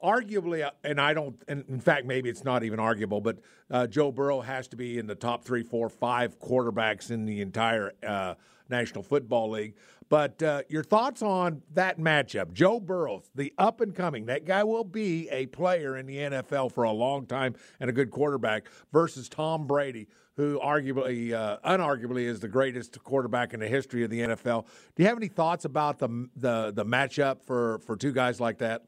arguably, 0.02 0.66
uh, 0.66 0.72
and 0.82 1.00
I 1.00 1.14
don't, 1.14 1.40
and 1.46 1.64
in 1.68 1.78
fact, 1.78 2.04
maybe 2.04 2.28
it's 2.28 2.42
not 2.42 2.64
even 2.64 2.80
arguable, 2.80 3.20
but 3.20 3.38
uh, 3.70 3.86
Joe 3.86 4.10
Burrow 4.10 4.40
has 4.40 4.66
to 4.66 4.76
be 4.76 4.98
in 4.98 5.06
the 5.06 5.14
top 5.14 5.44
three, 5.44 5.62
four, 5.62 5.88
five 5.88 6.40
quarterbacks 6.40 7.12
in 7.12 7.26
the 7.26 7.42
entire 7.42 7.92
uh, 8.04 8.34
National 8.68 9.02
Football 9.02 9.50
League. 9.50 9.74
But 10.08 10.42
uh, 10.42 10.62
your 10.68 10.82
thoughts 10.82 11.22
on 11.22 11.62
that 11.72 11.98
matchup? 11.98 12.52
Joe 12.52 12.78
Burrow, 12.78 13.22
the 13.34 13.52
up 13.58 13.80
and 13.80 13.94
coming, 13.94 14.26
that 14.26 14.44
guy 14.44 14.62
will 14.62 14.84
be 14.84 15.28
a 15.30 15.46
player 15.46 15.96
in 15.96 16.06
the 16.06 16.16
NFL 16.16 16.72
for 16.72 16.84
a 16.84 16.92
long 16.92 17.26
time 17.26 17.54
and 17.80 17.88
a 17.88 17.92
good 17.92 18.10
quarterback, 18.10 18.68
versus 18.92 19.28
Tom 19.28 19.66
Brady, 19.66 20.08
who 20.36 20.60
arguably, 20.60 21.32
uh, 21.32 21.58
unarguably, 21.64 22.24
is 22.24 22.40
the 22.40 22.48
greatest 22.48 23.02
quarterback 23.02 23.54
in 23.54 23.60
the 23.60 23.68
history 23.68 24.04
of 24.04 24.10
the 24.10 24.20
NFL. 24.20 24.66
Do 24.94 25.02
you 25.02 25.08
have 25.08 25.16
any 25.16 25.28
thoughts 25.28 25.64
about 25.64 25.98
the 25.98 26.28
the, 26.36 26.72
the 26.74 26.84
matchup 26.84 27.42
for, 27.42 27.78
for 27.80 27.96
two 27.96 28.12
guys 28.12 28.40
like 28.40 28.58
that? 28.58 28.82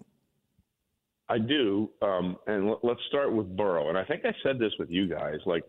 I 1.29 1.39
do, 1.39 1.91
um, 2.03 2.37
and 2.47 2.69
l- 2.69 2.81
let's 2.83 3.01
start 3.09 3.33
with 3.33 3.57
Burrow. 3.57 3.89
And 3.89 3.99
I 3.99 4.05
think 4.05 4.25
I 4.25 4.33
said 4.43 4.59
this 4.59 4.73
with 4.79 4.91
you 4.91 5.09
guys. 5.09 5.39
Like 5.45 5.65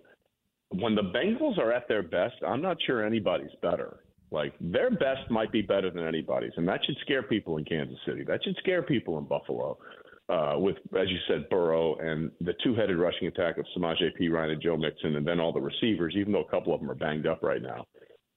when 0.70 0.96
the 0.96 1.02
Bengals 1.02 1.58
are 1.58 1.72
at 1.72 1.88
their 1.88 2.04
best, 2.04 2.36
I'm 2.46 2.62
not 2.62 2.78
sure 2.86 3.06
anybody's 3.06 3.56
better. 3.62 4.00
Like 4.32 4.54
their 4.60 4.90
best 4.90 5.30
might 5.30 5.52
be 5.52 5.62
better 5.62 5.90
than 5.90 6.06
anybody's, 6.06 6.52
and 6.58 6.68
that 6.68 6.82
should 6.86 6.98
scare 7.02 7.24
people 7.24 7.58
in 7.58 7.66
Kansas 7.66 7.98
City. 8.06 8.24
That 8.24 8.44
should 8.44 8.58
scare 8.58 8.82
people 8.82 9.18
in 9.18 9.26
Buffalo. 9.26 9.78
Uh, 10.30 10.56
with, 10.58 10.76
as 11.00 11.08
you 11.08 11.18
said, 11.30 11.48
Burrow 11.50 11.96
and 12.00 12.30
the 12.42 12.54
two-headed 12.62 12.98
rushing 12.98 13.30
attack 13.30 13.58
of 13.58 13.66
Samaje 13.74 14.12
Perine 14.20 14.52
and 14.52 14.62
Joe 14.62 14.76
Mixon, 14.76 15.16
and 15.16 15.26
then 15.26 15.40
all 15.40 15.54
the 15.54 15.62
receivers, 15.62 16.16
even 16.18 16.34
though 16.34 16.42
a 16.42 16.52
couple 16.52 16.74
of 16.74 16.82
them 16.82 16.92
are 16.92 16.96
banged 16.96 17.26
up 17.26 17.42
right 17.42 17.62
now. 17.62 17.86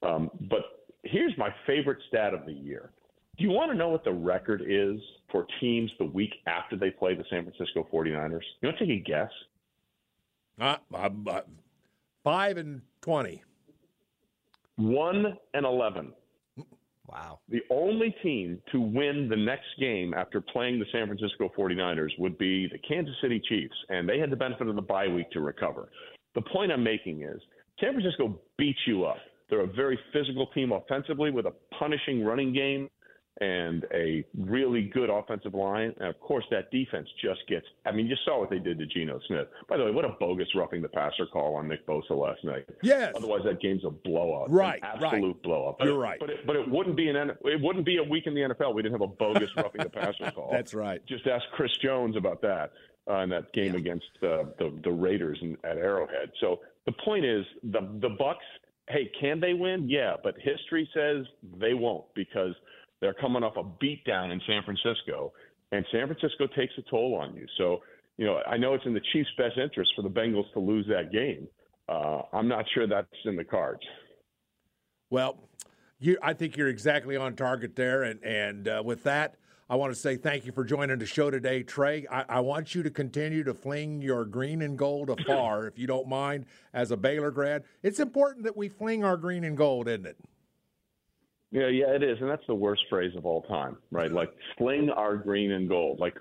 Um, 0.00 0.30
but 0.48 0.86
here's 1.02 1.36
my 1.36 1.48
favorite 1.66 1.98
stat 2.06 2.32
of 2.32 2.46
the 2.46 2.52
year. 2.52 2.92
Do 3.38 3.44
you 3.44 3.50
want 3.50 3.72
to 3.72 3.76
know 3.76 3.88
what 3.88 4.04
the 4.04 4.12
record 4.12 4.62
is 4.64 5.00
for 5.32 5.46
teams 5.60 5.90
the 5.98 6.04
week 6.04 6.30
after 6.46 6.76
they 6.76 6.90
play 6.90 7.14
the 7.16 7.24
San 7.28 7.42
Francisco 7.42 7.88
49ers? 7.92 8.42
You 8.60 8.68
want 8.68 8.78
to 8.78 8.86
take 8.86 9.00
a 9.00 9.02
guess? 9.02 9.30
Uh, 10.60 10.76
uh, 10.94 11.08
uh, 11.28 11.40
five 12.24 12.56
and 12.56 12.82
twenty. 13.02 13.42
One 14.76 15.36
and 15.54 15.66
eleven. 15.66 16.12
Wow. 17.10 17.40
The 17.48 17.60
only 17.70 18.14
team 18.22 18.62
to 18.70 18.80
win 18.80 19.28
the 19.28 19.36
next 19.36 19.66
game 19.80 20.14
after 20.14 20.40
playing 20.40 20.78
the 20.78 20.84
San 20.92 21.06
Francisco 21.06 21.50
49ers 21.58 22.10
would 22.18 22.38
be 22.38 22.68
the 22.68 22.78
Kansas 22.78 23.14
City 23.20 23.42
Chiefs, 23.48 23.74
and 23.88 24.08
they 24.08 24.20
had 24.20 24.30
the 24.30 24.36
benefit 24.36 24.68
of 24.68 24.76
the 24.76 24.82
bye 24.82 25.08
week 25.08 25.28
to 25.32 25.40
recover. 25.40 25.88
The 26.36 26.42
point 26.42 26.70
I'm 26.70 26.84
making 26.84 27.22
is 27.22 27.40
San 27.80 27.94
Francisco 27.94 28.38
beats 28.56 28.78
you 28.86 29.06
up. 29.06 29.16
They're 29.48 29.64
a 29.64 29.66
very 29.66 29.98
physical 30.12 30.46
team 30.54 30.70
offensively 30.70 31.32
with 31.32 31.46
a 31.46 31.52
punishing 31.76 32.24
running 32.24 32.52
game 32.52 32.88
and 33.40 33.86
a 33.94 34.24
really 34.38 34.82
good 34.82 35.08
offensive 35.08 35.54
line. 35.54 35.94
And 35.98 36.08
of 36.08 36.20
course, 36.20 36.44
that 36.50 36.70
defense 36.70 37.08
just 37.22 37.40
gets. 37.48 37.66
I 37.86 37.92
mean, 37.92 38.06
you 38.06 38.16
saw 38.24 38.38
what 38.38 38.50
they 38.50 38.58
did 38.58 38.78
to 38.78 38.86
Geno 38.86 39.18
Smith. 39.26 39.48
By 39.68 39.78
the 39.78 39.84
way, 39.84 39.90
what 39.90 40.04
a 40.04 40.10
bogus 40.20 40.48
roughing 40.54 40.82
the 40.82 40.88
passer 40.88 41.26
call 41.26 41.54
on 41.56 41.68
Nick 41.68 41.86
Bosa 41.86 42.10
last 42.10 42.44
night. 42.44 42.66
Yes. 42.82 43.12
Otherwise, 43.16 43.42
that 43.44 43.60
game's 43.60 43.84
a 43.84 43.90
blowout. 43.90 44.50
Right, 44.50 44.80
An 44.82 45.02
absolute 45.02 45.26
right. 45.26 45.42
blowout. 45.42 45.76
But 45.78 45.86
You're 45.86 45.96
it, 45.96 45.98
right. 45.98 46.20
But 46.20 46.30
it, 46.30 46.46
but 46.46 46.56
it 46.56 46.68
wouldn't 46.68 46.96
be 46.96 47.08
an 47.08 47.16
it 47.16 47.60
wouldn't 47.60 47.86
be 47.86 47.96
a 47.96 48.04
week 48.04 48.26
in 48.26 48.34
the 48.34 48.40
NFL. 48.40 48.74
We 48.74 48.82
didn't 48.82 49.00
have 49.00 49.08
a 49.08 49.12
bogus 49.12 49.50
roughing 49.56 49.82
the 49.82 49.90
passer 49.90 50.30
call. 50.34 50.50
That's 50.52 50.74
right. 50.74 51.04
Just 51.06 51.26
ask 51.26 51.44
Chris 51.52 51.72
Jones 51.82 52.16
about 52.16 52.42
that 52.42 52.72
uh, 53.08 53.20
in 53.20 53.30
that 53.30 53.52
game 53.52 53.74
against 53.74 54.06
uh, 54.22 54.44
the 54.58 54.78
the 54.84 54.92
Raiders 54.92 55.38
in, 55.40 55.56
at 55.64 55.78
Arrowhead. 55.78 56.30
So 56.40 56.60
the 56.84 56.92
point 57.04 57.24
is, 57.24 57.44
the 57.62 57.88
the 58.00 58.10
Bucks. 58.10 58.44
Hey, 58.88 59.08
can 59.20 59.38
they 59.38 59.54
win? 59.54 59.88
Yeah, 59.88 60.14
but 60.20 60.34
history 60.40 60.88
says 60.92 61.24
they 61.60 61.74
won't 61.74 62.06
because 62.16 62.54
they're 63.00 63.14
coming 63.14 63.42
off 63.42 63.56
a 63.56 63.62
beatdown 63.62 64.32
in 64.32 64.40
San 64.46 64.62
Francisco, 64.64 65.32
and 65.72 65.84
San 65.92 66.06
Francisco 66.06 66.46
takes 66.48 66.74
a 66.78 66.82
toll 66.90 67.14
on 67.14 67.34
you. 67.34 67.46
So 67.58 67.80
you 68.20 68.26
know, 68.26 68.42
I 68.46 68.58
know 68.58 68.74
it's 68.74 68.84
in 68.84 68.92
the 68.92 69.00
Chiefs' 69.14 69.30
best 69.38 69.56
interest 69.56 69.92
for 69.96 70.02
the 70.02 70.10
Bengals 70.10 70.52
to 70.52 70.60
lose 70.60 70.86
that 70.88 71.10
game. 71.10 71.48
Uh, 71.88 72.20
I'm 72.34 72.48
not 72.48 72.66
sure 72.74 72.86
that's 72.86 73.08
in 73.24 73.34
the 73.34 73.44
cards. 73.44 73.80
Well, 75.08 75.38
you, 75.98 76.18
I 76.22 76.34
think 76.34 76.58
you're 76.58 76.68
exactly 76.68 77.16
on 77.16 77.34
target 77.34 77.76
there. 77.76 78.02
And, 78.02 78.22
and 78.22 78.68
uh, 78.68 78.82
with 78.84 79.04
that, 79.04 79.36
I 79.70 79.76
want 79.76 79.94
to 79.94 79.98
say 79.98 80.16
thank 80.16 80.44
you 80.44 80.52
for 80.52 80.64
joining 80.64 80.98
the 80.98 81.06
show 81.06 81.30
today, 81.30 81.62
Trey. 81.62 82.06
I, 82.10 82.24
I 82.28 82.40
want 82.40 82.74
you 82.74 82.82
to 82.82 82.90
continue 82.90 83.42
to 83.44 83.54
fling 83.54 84.02
your 84.02 84.26
green 84.26 84.60
and 84.60 84.76
gold 84.76 85.08
afar, 85.08 85.66
if 85.66 85.78
you 85.78 85.86
don't 85.86 86.06
mind, 86.06 86.44
as 86.74 86.90
a 86.90 86.98
Baylor 86.98 87.30
grad. 87.30 87.64
It's 87.82 88.00
important 88.00 88.44
that 88.44 88.54
we 88.54 88.68
fling 88.68 89.02
our 89.02 89.16
green 89.16 89.44
and 89.44 89.56
gold, 89.56 89.88
isn't 89.88 90.04
it? 90.04 90.18
Yeah, 91.52 91.66
yeah, 91.66 91.94
it 91.94 92.02
is, 92.02 92.18
and 92.20 92.30
that's 92.30 92.46
the 92.46 92.54
worst 92.54 92.82
phrase 92.88 93.12
of 93.16 93.26
all 93.26 93.42
time, 93.42 93.76
right? 93.90 94.10
Like 94.12 94.30
sling 94.56 94.88
our 94.90 95.16
green 95.16 95.50
and 95.50 95.68
gold. 95.68 95.98
Like 95.98 96.14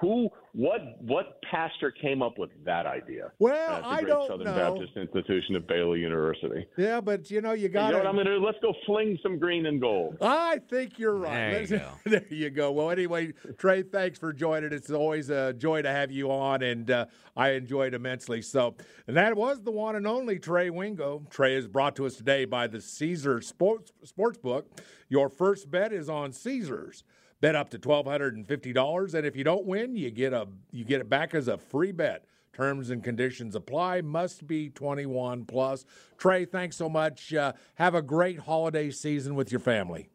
who, 0.00 0.28
what, 0.52 0.80
what 1.00 1.40
pastor 1.42 1.90
came 1.90 2.22
up 2.22 2.38
with 2.38 2.50
that 2.64 2.86
idea? 2.86 3.30
Well, 3.38 3.74
at 3.76 3.82
the 3.82 3.88
I 3.88 3.96
Great 4.00 4.08
don't 4.08 4.28
Southern 4.28 4.46
know. 4.46 4.74
Baptist 4.74 4.96
Institution 4.96 5.56
of 5.56 5.66
Baylor 5.66 5.96
University. 5.96 6.66
Yeah, 6.76 7.00
but 7.00 7.30
you 7.30 7.40
know, 7.40 7.52
you 7.52 7.64
You 7.64 7.68
got 7.68 7.90
know 7.92 7.98
what 7.98 8.06
I'm 8.06 8.14
going 8.14 8.26
to 8.26 8.38
do? 8.38 8.44
Let's 8.44 8.58
go 8.62 8.72
fling 8.86 9.18
some 9.22 9.38
green 9.38 9.66
and 9.66 9.80
gold. 9.80 10.16
I 10.20 10.58
think 10.70 10.98
you're 10.98 11.14
right. 11.16 11.66
There 11.66 11.80
you 11.80 11.84
Let's- 11.84 11.98
there 12.06 12.24
you 12.30 12.50
go. 12.50 12.72
Well, 12.72 12.90
anyway, 12.90 13.32
Trey, 13.58 13.82
thanks 13.82 14.18
for 14.18 14.32
joining. 14.32 14.72
It's 14.72 14.90
always 14.90 15.28
a 15.30 15.52
joy 15.52 15.82
to 15.82 15.90
have 15.90 16.10
you 16.10 16.30
on, 16.32 16.62
and 16.62 16.90
uh, 16.90 17.06
I 17.36 17.50
enjoyed 17.50 17.94
immensely. 17.94 18.42
So, 18.42 18.74
and 19.06 19.16
that 19.16 19.36
was 19.36 19.60
the 19.62 19.70
one 19.70 19.96
and 19.96 20.06
only 20.06 20.38
Trey 20.38 20.70
Wingo. 20.70 21.22
Trey 21.30 21.54
is 21.56 21.68
brought 21.68 21.94
to 21.96 22.06
us 22.06 22.14
today 22.16 22.44
by 22.44 22.66
the 22.66 22.80
Caesar 22.80 23.40
Sports 23.40 23.92
Sportsbook. 24.06 24.64
Your 25.08 25.28
first 25.28 25.70
bet 25.70 25.92
is 25.92 26.08
on 26.08 26.32
Caesars. 26.32 27.04
Bet 27.40 27.54
up 27.54 27.70
to 27.70 27.78
twelve 27.78 28.06
hundred 28.06 28.36
and 28.36 28.46
fifty 28.46 28.72
dollars, 28.72 29.14
and 29.14 29.26
if 29.26 29.34
you 29.34 29.44
don't 29.44 29.64
win, 29.64 29.96
you 29.96 30.10
get 30.10 30.32
a 30.32 30.46
you 30.70 30.84
get 30.84 31.00
it 31.00 31.08
back 31.08 31.34
as 31.34 31.48
a 31.48 31.58
free 31.58 31.92
bet. 31.92 32.24
Terms 32.52 32.90
and 32.90 33.02
conditions 33.02 33.54
apply. 33.54 34.00
Must 34.00 34.46
be 34.46 34.68
21 34.70 35.44
plus. 35.44 35.86
Trey, 36.18 36.44
thanks 36.44 36.76
so 36.76 36.88
much. 36.88 37.32
Uh, 37.32 37.52
have 37.76 37.94
a 37.94 38.02
great 38.02 38.40
holiday 38.40 38.90
season 38.90 39.36
with 39.36 39.52
your 39.52 39.60
family. 39.60 40.10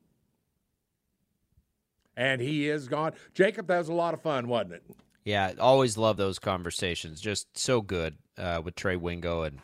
And 2.17 2.41
he 2.41 2.69
is 2.69 2.87
gone. 2.87 3.13
Jacob, 3.33 3.67
that 3.67 3.77
was 3.77 3.89
a 3.89 3.93
lot 3.93 4.13
of 4.13 4.21
fun, 4.21 4.47
wasn't 4.47 4.73
it? 4.73 4.83
Yeah, 5.23 5.53
always 5.59 5.97
love 5.97 6.17
those 6.17 6.37
conversations. 6.37 7.19
Just 7.19 7.57
so 7.57 7.81
good 7.81 8.15
uh, 8.37 8.61
with 8.63 8.75
Trey 8.75 8.95
Wingo 8.95 9.43
and 9.43 9.59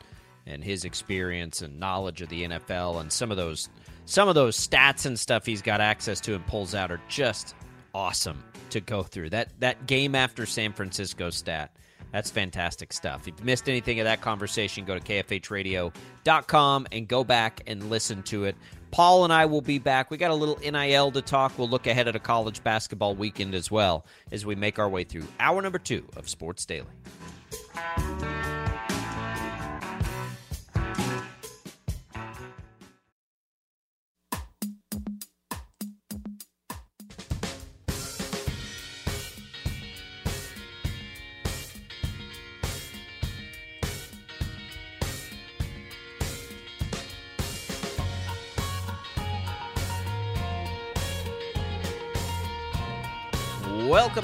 and 0.47 0.63
his 0.63 0.85
experience 0.85 1.61
and 1.61 1.79
knowledge 1.79 2.21
of 2.21 2.29
the 2.29 2.43
NFL 2.43 2.99
and 2.99 3.11
some 3.11 3.29
of 3.29 3.37
those 3.37 3.69
some 4.05 4.27
of 4.27 4.35
those 4.35 4.57
stats 4.57 5.05
and 5.05 5.19
stuff 5.19 5.45
he's 5.45 5.61
got 5.61 5.81
access 5.81 6.19
to 6.21 6.35
and 6.35 6.45
pulls 6.47 6.75
out 6.75 6.91
are 6.91 7.01
just 7.07 7.55
awesome 7.93 8.43
to 8.69 8.81
go 8.81 9.03
through. 9.03 9.29
That 9.29 9.49
that 9.59 9.85
game 9.87 10.15
after 10.15 10.45
San 10.45 10.73
Francisco 10.73 11.29
stat. 11.29 11.75
That's 12.11 12.29
fantastic 12.29 12.91
stuff. 12.91 13.21
If 13.21 13.39
you 13.39 13.45
missed 13.45 13.69
anything 13.69 13.99
of 14.01 14.03
that 14.03 14.19
conversation, 14.19 14.83
go 14.83 14.99
to 14.99 15.01
kfhradio.com 15.01 16.87
and 16.91 17.07
go 17.07 17.23
back 17.23 17.61
and 17.67 17.89
listen 17.89 18.21
to 18.23 18.43
it. 18.43 18.57
Paul 18.91 19.23
and 19.23 19.31
I 19.31 19.45
will 19.45 19.61
be 19.61 19.79
back. 19.79 20.11
We 20.11 20.17
got 20.17 20.31
a 20.31 20.35
little 20.35 20.57
NIL 20.59 21.11
to 21.11 21.21
talk. 21.21 21.57
We'll 21.57 21.69
look 21.69 21.87
ahead 21.87 22.09
at 22.09 22.15
a 22.15 22.19
college 22.19 22.61
basketball 22.63 23.15
weekend 23.15 23.55
as 23.55 23.71
well 23.71 24.05
as 24.33 24.45
we 24.45 24.55
make 24.55 24.77
our 24.77 24.89
way 24.89 25.05
through 25.05 25.25
hour 25.39 25.61
number 25.61 25.79
two 25.79 26.05
of 26.17 26.27
Sports 26.27 26.65
Daily. 26.65 26.87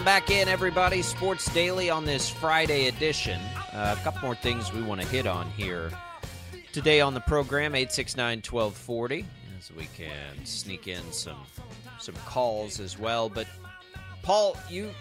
Back 0.07 0.31
in, 0.31 0.47
everybody. 0.47 1.01
Sports 1.01 1.53
Daily 1.53 1.89
on 1.89 2.05
this 2.05 2.29
Friday 2.29 2.87
edition. 2.87 3.41
Uh, 3.73 3.93
a 3.99 4.03
couple 4.05 4.21
more 4.21 4.35
things 4.35 4.71
we 4.71 4.81
want 4.81 5.01
to 5.01 5.07
hit 5.07 5.27
on 5.27 5.51
here 5.51 5.91
today 6.71 7.01
on 7.01 7.13
the 7.13 7.19
program 7.19 7.75
869 7.75 8.37
1240 8.37 9.25
as 9.59 9.69
we 9.73 9.85
can 9.87 10.45
sneak 10.45 10.87
in 10.87 11.03
some 11.11 11.45
some 11.99 12.15
calls 12.25 12.79
as 12.79 12.97
well. 12.97 13.27
But 13.27 13.47
Paul, 14.23 14.55
you 14.69 14.91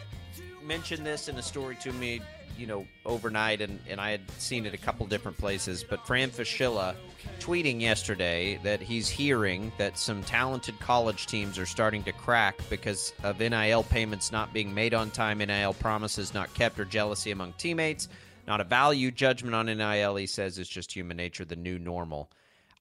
mentioned 0.64 1.06
this 1.06 1.28
in 1.28 1.36
a 1.36 1.42
story 1.42 1.76
to 1.82 1.92
me, 1.92 2.20
you 2.56 2.66
know, 2.66 2.86
overnight, 3.04 3.60
and, 3.60 3.78
and 3.88 4.00
I 4.00 4.10
had 4.10 4.30
seen 4.38 4.66
it 4.66 4.74
a 4.74 4.78
couple 4.78 5.06
different 5.06 5.38
places. 5.38 5.84
But 5.84 6.06
Fran 6.06 6.30
Fraschilla 6.30 6.94
tweeting 7.40 7.80
yesterday 7.80 8.58
that 8.62 8.80
he's 8.80 9.08
hearing 9.08 9.72
that 9.78 9.98
some 9.98 10.22
talented 10.22 10.78
college 10.80 11.26
teams 11.26 11.58
are 11.58 11.66
starting 11.66 12.02
to 12.04 12.12
crack 12.12 12.58
because 12.70 13.12
of 13.22 13.40
NIL 13.40 13.82
payments 13.84 14.32
not 14.32 14.52
being 14.52 14.72
made 14.74 14.94
on 14.94 15.10
time, 15.10 15.38
NIL 15.38 15.74
promises 15.74 16.34
not 16.34 16.52
kept, 16.54 16.78
or 16.78 16.84
jealousy 16.84 17.30
among 17.30 17.52
teammates. 17.54 18.08
Not 18.46 18.60
a 18.60 18.64
value 18.64 19.10
judgment 19.10 19.54
on 19.54 19.66
NIL, 19.66 20.16
he 20.16 20.26
says, 20.26 20.58
it's 20.58 20.70
just 20.70 20.92
human 20.92 21.16
nature, 21.16 21.44
the 21.44 21.56
new 21.56 21.78
normal. 21.78 22.30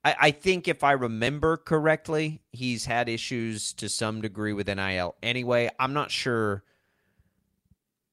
I, 0.04 0.16
I 0.22 0.32
think 0.32 0.68
if 0.68 0.84
I 0.84 0.92
remember 0.92 1.58
correctly, 1.58 2.42
he's 2.52 2.86
had 2.86 3.10
issues 3.10 3.74
to 3.74 3.90
some 3.90 4.22
degree 4.22 4.54
with 4.54 4.68
NIL 4.68 5.16
anyway. 5.24 5.70
I'm 5.80 5.94
not 5.94 6.12
sure. 6.12 6.64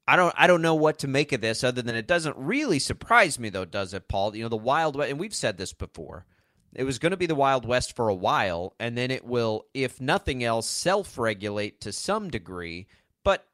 I 0.07 0.17
don't 0.17 0.35
I 0.37 0.47
don't 0.47 0.63
know 0.63 0.75
what 0.75 0.99
to 1.01 1.09
make 1.09 1.33
of 1.33 1.41
this 1.41 1.63
other 1.63 1.83
than 1.83 1.95
it 1.95 2.07
doesn't 2.07 2.37
really 2.37 2.79
surprise 2.79 3.39
me 3.39 3.51
though, 3.51 3.65
does 3.65 3.95
it, 3.95 4.09
Paul? 4.09 4.35
You 4.35 4.43
know, 4.45 4.49
the 4.49 4.57
Wild 4.57 4.97
West 4.97 5.11
and 5.11 5.21
we've 5.21 5.35
said 5.35 5.59
this 5.59 5.73
before. 5.73 6.27
It 6.75 6.85
was 6.85 6.99
going 6.99 7.11
to 7.11 7.19
be 7.19 7.27
the 7.27 7.35
Wild 7.35 7.67
West 7.67 7.95
for 7.95 8.09
a 8.09 8.15
while, 8.15 8.75
and 8.81 8.97
then 8.97 9.11
it 9.11 9.27
will, 9.27 9.67
if 9.75 10.01
nothing 10.01 10.43
else, 10.43 10.67
self 10.67 11.19
regulate 11.19 11.83
to 11.83 11.93
some 11.93 12.31
degree. 12.31 12.87
But 13.25 13.47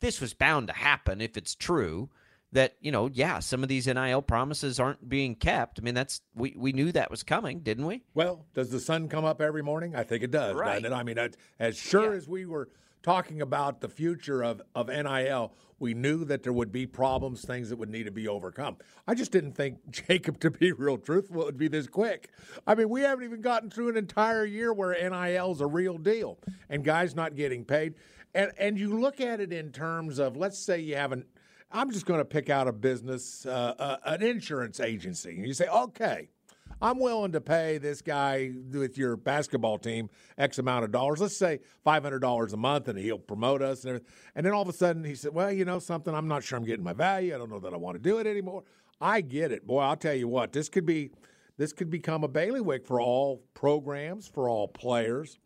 this 0.00 0.22
was 0.22 0.32
bound 0.32 0.68
to 0.68 0.72
happen 0.72 1.20
if 1.20 1.36
it's 1.36 1.54
true 1.54 2.08
that, 2.52 2.74
you 2.80 2.90
know, 2.90 3.10
yeah, 3.12 3.40
some 3.40 3.62
of 3.62 3.68
these 3.68 3.86
NIL 3.86 4.22
promises 4.22 4.80
aren't 4.80 5.06
being 5.06 5.34
kept. 5.34 5.78
I 5.78 5.82
mean, 5.82 5.94
that's 5.94 6.22
we, 6.34 6.54
we 6.56 6.72
knew 6.72 6.92
that 6.92 7.10
was 7.10 7.22
coming, 7.22 7.58
didn't 7.60 7.84
we? 7.84 8.02
Well, 8.14 8.46
does 8.54 8.70
the 8.70 8.80
sun 8.80 9.08
come 9.10 9.26
up 9.26 9.42
every 9.42 9.62
morning? 9.62 9.94
I 9.94 10.04
think 10.04 10.22
it 10.22 10.30
does, 10.30 10.56
Right. 10.56 10.84
I 10.90 11.02
mean, 11.02 11.18
as- 11.18 11.34
as 11.58 11.76
sure 11.76 12.12
Yeah. 12.12 12.16
as 12.16 12.26
we 12.26 12.46
were 12.46 12.70
talking 13.06 13.40
about 13.40 13.80
the 13.80 13.88
future 13.88 14.42
of, 14.42 14.60
of 14.74 14.88
NIL, 14.88 15.52
we 15.78 15.94
knew 15.94 16.24
that 16.24 16.42
there 16.42 16.52
would 16.52 16.72
be 16.72 16.86
problems, 16.86 17.44
things 17.44 17.68
that 17.68 17.76
would 17.76 17.88
need 17.88 18.02
to 18.02 18.10
be 18.10 18.26
overcome. 18.26 18.76
I 19.06 19.14
just 19.14 19.30
didn't 19.30 19.52
think, 19.52 19.78
Jacob, 19.90 20.40
to 20.40 20.50
be 20.50 20.72
real 20.72 20.98
truthful, 20.98 21.36
would 21.44 21.56
be 21.56 21.68
this 21.68 21.86
quick. 21.86 22.30
I 22.66 22.74
mean, 22.74 22.88
we 22.88 23.02
haven't 23.02 23.24
even 23.24 23.42
gotten 23.42 23.70
through 23.70 23.90
an 23.90 23.96
entire 23.96 24.44
year 24.44 24.72
where 24.72 24.92
NIL 24.92 25.52
is 25.52 25.60
a 25.60 25.68
real 25.68 25.98
deal 25.98 26.40
and 26.68 26.82
guys 26.82 27.14
not 27.14 27.36
getting 27.36 27.64
paid. 27.64 27.94
And, 28.34 28.50
and 28.58 28.76
you 28.76 28.98
look 28.98 29.20
at 29.20 29.38
it 29.38 29.52
in 29.52 29.70
terms 29.70 30.18
of, 30.18 30.36
let's 30.36 30.58
say 30.58 30.80
you 30.80 30.96
have 30.96 31.12
an, 31.12 31.26
I'm 31.70 31.92
just 31.92 32.06
going 32.06 32.18
to 32.18 32.24
pick 32.24 32.50
out 32.50 32.66
a 32.66 32.72
business, 32.72 33.46
uh, 33.46 33.74
uh, 33.78 33.96
an 34.04 34.20
insurance 34.20 34.80
agency. 34.80 35.36
And 35.36 35.46
you 35.46 35.54
say, 35.54 35.68
okay, 35.68 36.30
I'm 36.80 36.98
willing 36.98 37.32
to 37.32 37.40
pay 37.40 37.78
this 37.78 38.02
guy 38.02 38.52
with 38.70 38.98
your 38.98 39.16
basketball 39.16 39.78
team 39.78 40.10
X 40.36 40.58
amount 40.58 40.84
of 40.84 40.92
dollars. 40.92 41.20
Let's 41.20 41.36
say 41.36 41.60
$500 41.86 42.52
a 42.52 42.56
month, 42.56 42.88
and 42.88 42.98
he'll 42.98 43.18
promote 43.18 43.62
us. 43.62 43.84
And, 43.84 43.90
everything. 43.90 44.08
and 44.34 44.44
then 44.44 44.52
all 44.52 44.62
of 44.62 44.68
a 44.68 44.72
sudden 44.72 45.04
he 45.04 45.14
said, 45.14 45.32
Well, 45.32 45.50
you 45.50 45.64
know 45.64 45.78
something, 45.78 46.14
I'm 46.14 46.28
not 46.28 46.44
sure 46.44 46.58
I'm 46.58 46.64
getting 46.64 46.84
my 46.84 46.92
value. 46.92 47.34
I 47.34 47.38
don't 47.38 47.50
know 47.50 47.60
that 47.60 47.72
I 47.72 47.76
want 47.76 47.96
to 47.96 48.02
do 48.02 48.18
it 48.18 48.26
anymore. 48.26 48.64
I 49.00 49.20
get 49.20 49.52
it. 49.52 49.66
Boy, 49.66 49.80
I'll 49.80 49.96
tell 49.96 50.14
you 50.14 50.28
what, 50.28 50.52
this 50.52 50.68
could 50.68 50.86
be 50.86 51.10
this 51.58 51.72
could 51.72 51.90
become 51.90 52.22
a 52.22 52.28
bailiwick 52.28 52.84
for 52.84 53.00
all 53.00 53.42
programs, 53.54 54.28
for 54.28 54.48
all 54.48 54.68
players. 54.68 55.38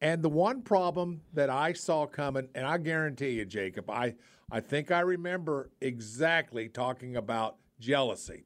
And 0.00 0.22
the 0.22 0.28
one 0.28 0.62
problem 0.62 1.22
that 1.32 1.50
I 1.50 1.72
saw 1.72 2.06
coming, 2.06 2.48
and 2.54 2.66
I 2.66 2.78
guarantee 2.78 3.30
you, 3.30 3.44
Jacob, 3.44 3.88
I, 3.88 4.14
I 4.50 4.60
think 4.60 4.90
I 4.90 5.00
remember 5.00 5.70
exactly 5.80 6.68
talking 6.68 7.16
about 7.16 7.56
jealousy. 7.80 8.44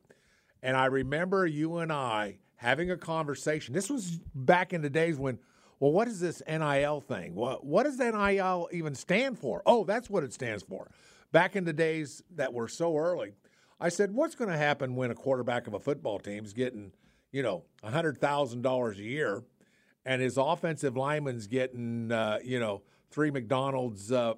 And 0.63 0.77
I 0.77 0.87
remember 0.87 1.47
you 1.47 1.79
and 1.79 1.93
I 1.93 2.39
having 2.57 2.91
a 2.91 2.97
conversation. 2.97 3.75
This 3.75 3.89
was 3.89 4.21
back 4.35 4.73
in 4.73 4.83
the 4.83 4.91
days 4.91 5.17
when, 5.17 5.39
well, 5.79 5.93
what 5.93 6.09
is 6.09 6.21
this 6.21 6.43
NIL 6.47 7.01
thing? 7.01 7.35
What, 7.35 7.65
what 7.65 7.85
does 7.85 7.99
NIL 7.99 8.69
even 8.73 8.95
stand 8.95 9.39
for? 9.39 9.63
Oh, 9.65 9.85
that's 9.85 10.11
what 10.11 10.25
it 10.25 10.33
stands 10.33 10.63
for. 10.63 10.91
Back 11.33 11.57
in 11.57 11.65
the 11.65 11.73
days 11.73 12.23
that 12.35 12.53
were 12.53 12.69
so 12.69 12.97
early, 12.99 13.33
I 13.81 13.89
said, 13.89 14.13
what's 14.13 14.35
going 14.35 14.51
to 14.51 14.59
happen 14.59 14.95
when 14.95 15.11
a 15.11 15.15
quarterback 15.15 15.67
of 15.67 15.75
a 15.75 15.81
football 15.81 16.19
team 16.19 16.45
is 16.45 16.53
getting, 16.53 16.93
you 17.33 17.43
know, 17.43 17.65
$100,000 17.83 18.99
a 18.99 19.03
year 19.03 19.43
and 20.05 20.21
his 20.21 20.37
offensive 20.37 20.97
lineman's 20.97 21.47
getting, 21.47 22.13
uh, 22.13 22.41
you 22.45 22.61
know, 22.61 22.83
three 23.11 23.31
McDonald's 23.31 24.13
uh, 24.13 24.35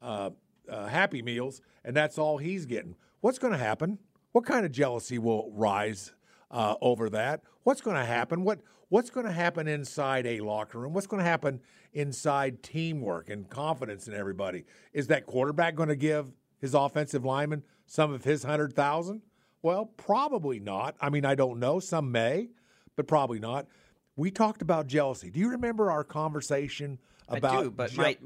uh, 0.00 0.30
uh 0.68 0.86
Happy 0.86 1.22
Meals, 1.22 1.60
and 1.84 1.96
that's 1.96 2.18
all 2.18 2.38
he's 2.38 2.66
getting? 2.66 2.94
What's 3.20 3.38
going 3.38 3.52
to 3.52 3.58
happen? 3.58 3.98
What 4.34 4.44
kind 4.44 4.66
of 4.66 4.72
jealousy 4.72 5.16
will 5.16 5.48
rise 5.52 6.12
uh, 6.50 6.74
over 6.80 7.08
that? 7.10 7.42
What's 7.62 7.80
going 7.80 7.96
to 7.96 8.04
happen? 8.04 8.42
What 8.42 8.58
What's 8.88 9.08
going 9.08 9.26
to 9.26 9.32
happen 9.32 9.68
inside 9.68 10.26
a 10.26 10.40
locker 10.40 10.80
room? 10.80 10.92
What's 10.92 11.06
going 11.06 11.22
to 11.22 11.28
happen 11.28 11.60
inside 11.92 12.64
teamwork 12.64 13.30
and 13.30 13.48
confidence 13.48 14.08
in 14.08 14.14
everybody? 14.14 14.64
Is 14.92 15.06
that 15.06 15.26
quarterback 15.26 15.76
going 15.76 15.88
to 15.88 15.96
give 15.96 16.32
his 16.60 16.74
offensive 16.74 17.24
lineman 17.24 17.62
some 17.86 18.12
of 18.12 18.24
his 18.24 18.42
hundred 18.42 18.74
thousand? 18.74 19.22
Well, 19.62 19.86
probably 19.86 20.58
not. 20.58 20.96
I 21.00 21.10
mean, 21.10 21.24
I 21.24 21.36
don't 21.36 21.60
know. 21.60 21.78
Some 21.78 22.10
may, 22.10 22.48
but 22.96 23.06
probably 23.06 23.38
not. 23.38 23.68
We 24.16 24.32
talked 24.32 24.62
about 24.62 24.88
jealousy. 24.88 25.30
Do 25.30 25.38
you 25.38 25.50
remember 25.50 25.92
our 25.92 26.02
conversation 26.02 26.98
about? 27.28 27.54
I 27.54 27.62
do, 27.62 27.70
but 27.70 27.90
je- 27.92 27.96
my 27.96 28.16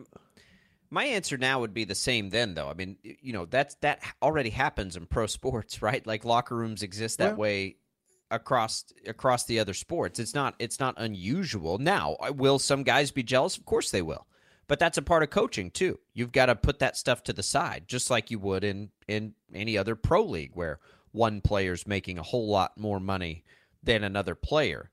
my 0.90 1.04
answer 1.04 1.36
now 1.36 1.60
would 1.60 1.74
be 1.74 1.84
the 1.84 1.94
same 1.94 2.30
then, 2.30 2.54
though. 2.54 2.68
I 2.68 2.74
mean, 2.74 2.96
you 3.02 3.32
know, 3.32 3.44
that's 3.44 3.74
that 3.76 4.00
already 4.22 4.50
happens 4.50 4.96
in 4.96 5.06
pro 5.06 5.26
sports, 5.28 5.82
right? 5.82 6.06
Like 6.06 6.24
locker 6.24 6.56
rooms 6.56 6.82
exist 6.82 7.18
that 7.18 7.36
way 7.36 7.76
across 8.30 8.84
across 9.06 9.44
the 9.44 9.58
other 9.60 9.74
sports. 9.74 10.18
It's 10.18 10.34
not 10.34 10.54
it's 10.58 10.80
not 10.80 10.94
unusual. 10.98 11.78
Now, 11.78 12.16
will 12.34 12.58
some 12.58 12.82
guys 12.82 13.10
be 13.10 13.22
jealous? 13.22 13.56
Of 13.56 13.64
course 13.64 13.90
they 13.90 14.02
will. 14.02 14.26
But 14.66 14.78
that's 14.78 14.98
a 14.98 15.02
part 15.02 15.22
of 15.22 15.30
coaching 15.30 15.70
too. 15.70 15.98
You've 16.12 16.32
got 16.32 16.46
to 16.46 16.54
put 16.54 16.78
that 16.80 16.96
stuff 16.96 17.22
to 17.24 17.32
the 17.32 17.42
side, 17.42 17.84
just 17.86 18.10
like 18.10 18.30
you 18.30 18.38
would 18.38 18.64
in 18.64 18.90
in 19.06 19.34
any 19.54 19.78
other 19.78 19.96
pro 19.96 20.22
league 20.22 20.52
where 20.54 20.78
one 21.12 21.40
player's 21.40 21.86
making 21.86 22.18
a 22.18 22.22
whole 22.22 22.48
lot 22.48 22.76
more 22.76 23.00
money 23.00 23.44
than 23.82 24.04
another 24.04 24.34
player. 24.34 24.90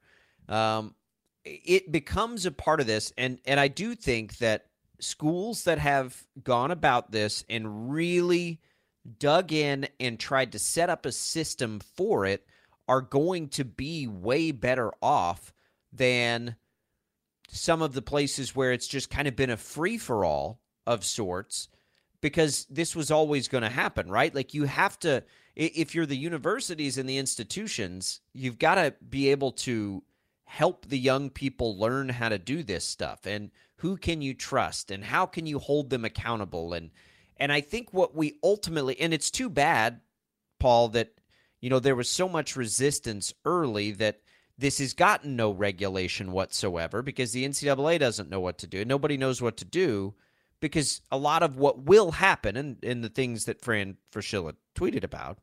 Um, 0.48 0.96
it 1.44 1.92
becomes 1.92 2.46
a 2.46 2.52
part 2.52 2.80
of 2.80 2.88
this, 2.88 3.12
and 3.18 3.40
and 3.46 3.60
I 3.60 3.68
do 3.68 3.96
think 3.96 4.38
that 4.38 4.68
schools 5.00 5.64
that 5.64 5.80
have 5.80 6.26
gone 6.44 6.72
about 6.72 7.12
this 7.12 7.44
and 7.50 7.92
really 7.92 8.60
dug 9.20 9.52
in 9.52 9.88
and 10.00 10.20
tried 10.20 10.52
to 10.52 10.60
set 10.60 10.90
up 10.90 11.06
a 11.06 11.12
system 11.12 11.80
for 11.96 12.26
it 12.26 12.46
are 12.88 13.02
going 13.02 13.48
to 13.50 13.66
be 13.66 14.08
way 14.08 14.52
better 14.52 14.92
off 15.02 15.54
than 15.92 16.56
some 17.50 17.82
of 17.82 17.94
the 17.94 18.02
places 18.02 18.56
where 18.56 18.74
it's 18.74 18.88
just 18.88 19.10
kind 19.10 19.28
of 19.28 19.36
been 19.36 19.50
a 19.50 19.58
free 19.58 19.98
for 19.98 20.26
all 20.26 20.60
of 20.86 21.06
sorts 21.06 21.70
because 22.22 22.66
this 22.70 22.96
was 22.96 23.12
always 23.12 23.48
going 23.48 23.64
to 23.64 23.70
happen, 23.70 24.10
right? 24.10 24.34
Like 24.34 24.54
you 24.54 24.66
have 24.66 25.00
to 25.00 25.24
if 25.56 25.96
you're 25.96 26.06
the 26.06 26.18
universities 26.18 26.98
and 26.98 27.08
the 27.08 27.18
institutions, 27.18 28.20
you've 28.34 28.60
got 28.60 28.76
to 28.76 28.94
be 29.08 29.30
able 29.30 29.54
to 29.54 30.04
help 30.46 30.86
the 30.86 31.00
young 31.00 31.30
people 31.30 31.78
learn 31.78 32.10
how 32.10 32.30
to 32.30 32.38
do 32.38 32.64
this 32.64 32.86
stuff 32.86 33.26
and 33.26 33.52
who 33.78 33.98
can 33.98 34.22
you 34.22 34.34
trust 34.34 34.92
and 34.92 35.04
how 35.04 35.26
can 35.26 35.46
you 35.46 35.60
hold 35.60 35.90
them 35.90 36.06
accountable 36.06 36.74
and 36.74 36.92
and 37.38 37.52
I 37.52 37.60
think 37.60 37.92
what 37.92 38.16
we 38.16 38.40
ultimately 38.44 39.00
and 39.00 39.14
it's 39.14 39.32
too 39.32 39.50
bad 39.50 40.02
Paul 40.60 40.90
that 40.90 41.14
you 41.62 41.70
know 41.70 41.80
there 41.80 41.96
was 41.96 42.10
so 42.10 42.30
much 42.30 42.56
resistance 42.56 43.34
early 43.44 43.92
that 43.94 44.22
this 44.58 44.78
has 44.78 44.94
gotten 44.94 45.36
no 45.36 45.52
regulation 45.52 46.32
whatsoever 46.32 47.02
because 47.02 47.32
the 47.32 47.48
NCAA 47.48 48.00
doesn't 48.00 48.30
know 48.30 48.40
what 48.40 48.58
to 48.60 48.68
do. 48.68 48.86
Nobody 48.86 49.18
knows 49.18 49.42
what 49.42 49.58
to 49.58 49.66
do 49.66 50.14
because 50.62 51.02
a 51.12 51.18
lot 51.18 51.44
of 51.44 51.58
what 51.58 51.84
will 51.84 52.12
happen 52.12 52.56
and, 52.56 52.78
and 52.82 53.04
the 53.04 53.10
things 53.10 53.46
that 53.46 53.62
Fran 53.62 53.98
Fraschilla 54.14 54.56
tweeted 54.74 55.04
about, 55.04 55.40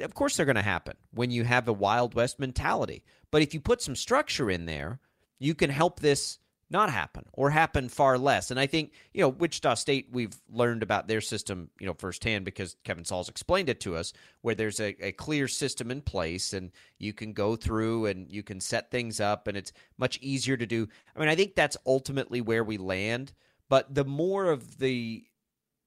of 0.00 0.14
course 0.14 0.36
they're 0.36 0.46
going 0.46 0.56
to 0.56 0.62
happen 0.62 0.96
when 1.12 1.30
you 1.30 1.44
have 1.44 1.68
a 1.68 1.72
Wild 1.72 2.14
West 2.14 2.38
mentality. 2.38 3.02
But 3.30 3.42
if 3.42 3.54
you 3.54 3.60
put 3.60 3.82
some 3.82 3.96
structure 3.96 4.50
in 4.50 4.66
there, 4.66 5.00
you 5.38 5.54
can 5.54 5.70
help 5.70 6.00
this 6.00 6.38
not 6.68 6.90
happen 6.90 7.24
or 7.32 7.50
happen 7.50 7.88
far 7.88 8.18
less. 8.18 8.50
And 8.50 8.58
I 8.58 8.66
think, 8.66 8.92
you 9.14 9.20
know, 9.20 9.28
Wichita 9.28 9.74
State, 9.74 10.08
we've 10.10 10.34
learned 10.50 10.82
about 10.82 11.06
their 11.06 11.20
system, 11.20 11.70
you 11.78 11.86
know, 11.86 11.94
firsthand 11.94 12.44
because 12.44 12.76
Kevin 12.82 13.04
Saal's 13.04 13.28
explained 13.28 13.68
it 13.68 13.80
to 13.80 13.94
us, 13.94 14.12
where 14.40 14.54
there's 14.54 14.80
a, 14.80 14.96
a, 15.04 15.12
clear 15.12 15.46
system 15.46 15.90
in 15.90 16.00
place 16.00 16.52
and 16.52 16.72
you 16.98 17.12
can 17.12 17.32
go 17.32 17.54
through 17.54 18.06
and 18.06 18.30
you 18.30 18.42
can 18.42 18.60
set 18.60 18.90
things 18.90 19.20
up 19.20 19.46
and 19.46 19.56
it's 19.56 19.72
much 19.96 20.18
easier 20.20 20.56
to 20.56 20.66
do. 20.66 20.88
I 21.14 21.20
mean, 21.20 21.28
I 21.28 21.36
think 21.36 21.54
that's 21.54 21.76
ultimately 21.86 22.40
where 22.40 22.64
we 22.64 22.78
land. 22.78 23.32
But 23.68 23.94
the 23.94 24.04
more 24.04 24.46
of 24.46 24.78
the 24.78 25.24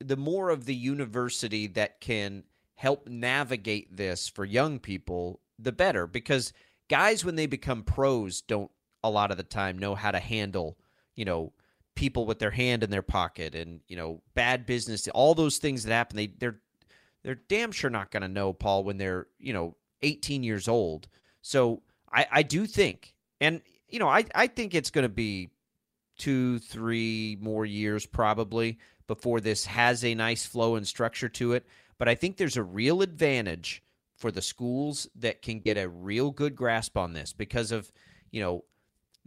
the 0.02 0.17
more 0.17 0.50
of 0.50 0.63
the 0.65 0.76
university 0.76 1.67
that 1.67 2.00
can 2.00 2.43
help 2.80 3.10
navigate 3.10 3.98
this 3.98 4.30
for 4.30 4.46
young 4.46 4.80
people, 4.80 5.42
the 5.60 5.74
better. 5.74 6.08
Because 6.08 6.54
guys, 6.89 7.26
when 7.26 7.36
they 7.36 7.46
become 7.46 7.84
pros, 7.84 8.39
don't 8.39 8.72
a 9.04 9.10
lot 9.10 9.32
of 9.32 9.38
the 9.38 9.44
time 9.44 9.78
know 9.78 9.96
how 9.96 10.12
to 10.12 10.20
handle, 10.20 10.78
you 11.13 11.26
know, 11.26 11.52
people 11.96 12.26
with 12.26 12.39
their 12.39 12.52
hand 12.52 12.82
in 12.82 12.89
their 12.89 13.02
pocket 13.02 13.54
and 13.54 13.82
you 13.89 13.98
know 13.98 14.22
bad 14.34 14.65
business, 14.65 15.10
all 15.10 15.36
those 15.36 15.58
things 15.58 15.84
that 15.84 15.92
happen. 15.92 16.15
They 16.15 16.28
they're 16.28 16.62
they're 17.22 17.42
damn 17.50 17.74
sure 17.74 17.89
not 17.89 18.12
going 18.12 18.22
to 18.22 18.30
know 18.30 18.54
Paul 18.54 18.86
when 18.86 18.98
they're 18.98 19.28
you 19.39 19.52
know 19.52 19.76
18 20.02 20.42
years 20.44 20.70
old. 20.70 21.10
So 21.42 21.82
I 22.13 22.28
I 22.32 22.44
do 22.44 22.65
think, 22.65 23.13
and 23.42 23.62
you 23.89 24.00
know 24.00 24.08
I 24.08 24.24
I 24.34 24.48
think 24.48 24.74
it's 24.74 24.89
going 24.89 25.04
to 25.04 25.10
be 25.10 25.50
two 26.18 26.60
three 26.60 27.38
more 27.42 27.65
years 27.65 28.06
probably 28.06 28.80
before 29.06 29.42
this 29.42 29.65
has 29.65 30.06
a 30.06 30.15
nice 30.15 30.46
flow 30.46 30.76
and 30.76 30.88
structure 30.88 31.28
to 31.28 31.52
it. 31.52 31.65
But 32.00 32.10
I 32.10 32.16
think 32.16 32.38
there's 32.38 32.58
a 32.58 32.64
real 32.64 33.04
advantage 33.04 33.84
for 34.18 34.32
the 34.32 34.42
schools 34.42 35.08
that 35.16 35.44
can 35.44 35.60
get 35.60 35.78
a 35.78 35.88
real 35.88 36.32
good 36.32 36.56
grasp 36.56 36.98
on 36.98 37.14
this 37.14 37.32
because 37.32 37.72
of 37.72 37.92
you 38.32 38.42
know 38.42 38.64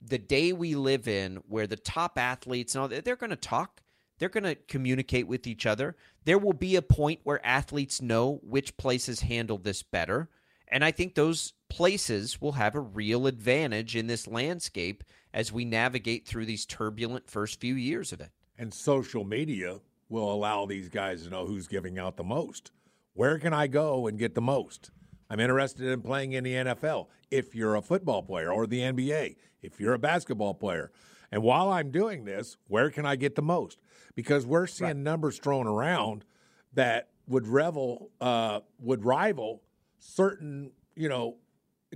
the 0.05 0.19
day 0.19 0.53
we 0.53 0.75
live 0.75 1.07
in 1.07 1.37
where 1.49 1.69
the 1.69 1.77
top 1.77 2.19
athletes 2.19 2.75
and 2.75 2.83
all 2.83 2.89
they're 2.89 3.15
going 3.15 3.31
to 3.31 3.37
talk 3.37 3.81
they're 4.19 4.29
going 4.29 4.45
to 4.45 4.55
communicate 4.55 5.27
with 5.27 5.49
each 5.49 5.67
other. 5.67 5.97
There 6.27 6.39
will 6.39 6.53
be 6.53 6.77
a 6.77 6.83
point 6.83 7.21
where 7.25 7.45
athletes 7.45 8.01
know 8.01 8.39
which 8.45 8.77
places 8.77 9.21
handle 9.21 9.59
this 9.59 9.83
better 9.83 10.29
and 10.73 10.85
i 10.85 10.91
think 10.91 11.15
those 11.15 11.53
places 11.69 12.41
will 12.41 12.53
have 12.53 12.75
a 12.75 12.81
real 12.81 13.27
advantage 13.27 13.97
in 13.97 14.07
this 14.07 14.27
landscape 14.27 15.05
as 15.33 15.53
we 15.53 15.65
navigate 15.65 16.27
through 16.27 16.45
these 16.45 16.67
turbulent 16.67 17.31
first 17.31 17.61
few 17.61 17.75
years 17.75 18.13
of 18.13 18.21
it. 18.21 18.31
And 18.59 18.73
social 18.73 19.25
media 19.25 19.81
will 20.12 20.33
allow 20.33 20.66
these 20.66 20.88
guys 20.88 21.25
to 21.25 21.31
know 21.31 21.46
who's 21.46 21.66
giving 21.66 21.98
out 21.98 22.16
the 22.16 22.25
most 22.25 22.70
where 23.14 23.38
can 23.38 23.53
i 23.53 23.66
go 23.66 24.07
and 24.07 24.18
get 24.18 24.35
the 24.35 24.40
most 24.40 24.90
I'm 25.33 25.40
interested 25.40 25.87
in 25.87 26.03
playing 26.03 26.33
in 26.33 26.44
the 26.44 26.53
NFL 26.53 27.07
if 27.31 27.55
you're 27.55 27.75
a 27.75 27.81
football 27.81 28.22
player 28.22 28.53
or 28.53 28.66
the 28.66 28.81
NBA, 28.81 29.37
if 29.62 29.81
you're 29.81 29.94
a 29.94 29.98
basketball 29.98 30.53
player. 30.53 30.92
And 31.31 31.42
while 31.42 31.70
I'm 31.70 31.90
doing 31.90 32.27
this, 32.27 32.59
where 32.68 32.90
can 32.90 33.07
I 33.07 33.16
get 33.16 33.35
the 33.35 33.40
most? 33.40 33.79
Because 34.14 34.44
we're 34.44 34.66
seeing 34.66 34.88
right. 34.88 34.96
numbers 34.98 35.38
thrown 35.38 35.66
around 35.66 36.27
that 36.75 37.09
would 37.27 37.46
revel 37.46 38.11
uh, 38.20 38.61
would 38.79 39.07
rival 39.07 39.62
certain, 39.98 40.72
you 40.94 41.09
know, 41.09 41.37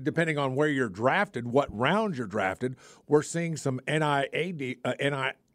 depending 0.03 0.39
on 0.39 0.55
where 0.55 0.69
you're 0.69 0.89
drafted, 0.89 1.47
what 1.47 1.69
round 1.71 2.17
you're 2.17 2.27
drafted. 2.27 2.77
We're 3.07 3.21
seeing 3.21 3.59
some 3.59 3.81
NIA, 3.87 4.77
uh, 4.83 4.95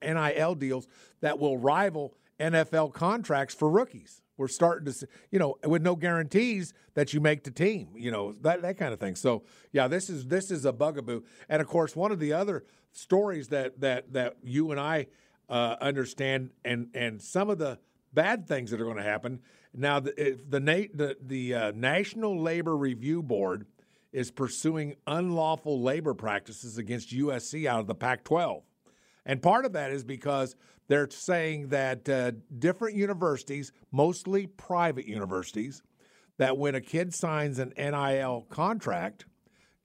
NIL 0.03 0.53
deals 0.53 0.87
that 1.21 1.39
will 1.39 1.57
rival 1.57 2.13
NFL 2.41 2.93
contracts 2.93 3.53
for 3.53 3.69
rookies 3.69 4.21
we're 4.41 4.47
starting 4.47 4.91
to 4.91 5.07
you 5.29 5.37
know, 5.37 5.57
with 5.63 5.83
no 5.83 5.95
guarantees 5.95 6.73
that 6.95 7.13
you 7.13 7.21
make 7.21 7.43
the 7.43 7.51
team, 7.51 7.89
you 7.95 8.09
know, 8.09 8.33
that 8.41 8.63
that 8.63 8.75
kind 8.75 8.91
of 8.91 8.99
thing. 8.99 9.15
So 9.15 9.43
yeah, 9.71 9.87
this 9.87 10.09
is 10.09 10.25
this 10.25 10.49
is 10.49 10.65
a 10.65 10.73
bugaboo. 10.73 11.21
And 11.47 11.61
of 11.61 11.67
course, 11.67 11.95
one 11.95 12.11
of 12.11 12.19
the 12.19 12.33
other 12.33 12.65
stories 12.91 13.49
that 13.49 13.79
that 13.81 14.11
that 14.13 14.37
you 14.41 14.71
and 14.71 14.79
I 14.79 15.07
uh, 15.47 15.75
understand, 15.79 16.49
and 16.65 16.89
and 16.95 17.21
some 17.21 17.51
of 17.51 17.59
the 17.59 17.77
bad 18.13 18.47
things 18.47 18.71
that 18.71 18.81
are 18.81 18.85
going 18.85 18.97
to 18.97 19.03
happen. 19.03 19.41
Now, 19.75 19.99
the 19.99 20.39
the 20.49 20.59
the, 20.59 21.17
the 21.21 21.53
uh, 21.53 21.71
National 21.75 22.41
Labor 22.41 22.75
Review 22.75 23.21
Board 23.21 23.67
is 24.11 24.31
pursuing 24.31 24.95
unlawful 25.05 25.81
labor 25.81 26.15
practices 26.15 26.79
against 26.79 27.11
USC 27.11 27.67
out 27.67 27.79
of 27.79 27.87
the 27.87 27.95
Pac 27.95 28.23
12. 28.25 28.63
And 29.25 29.41
part 29.41 29.65
of 29.65 29.73
that 29.73 29.91
is 29.91 30.03
because 30.03 30.55
they're 30.87 31.09
saying 31.09 31.69
that 31.69 32.09
uh, 32.09 32.31
different 32.59 32.95
universities, 32.95 33.71
mostly 33.91 34.47
private 34.47 35.07
universities, 35.07 35.81
that 36.37 36.57
when 36.57 36.75
a 36.75 36.81
kid 36.81 37.13
signs 37.13 37.59
an 37.59 37.73
NIL 37.77 38.47
contract, 38.49 39.25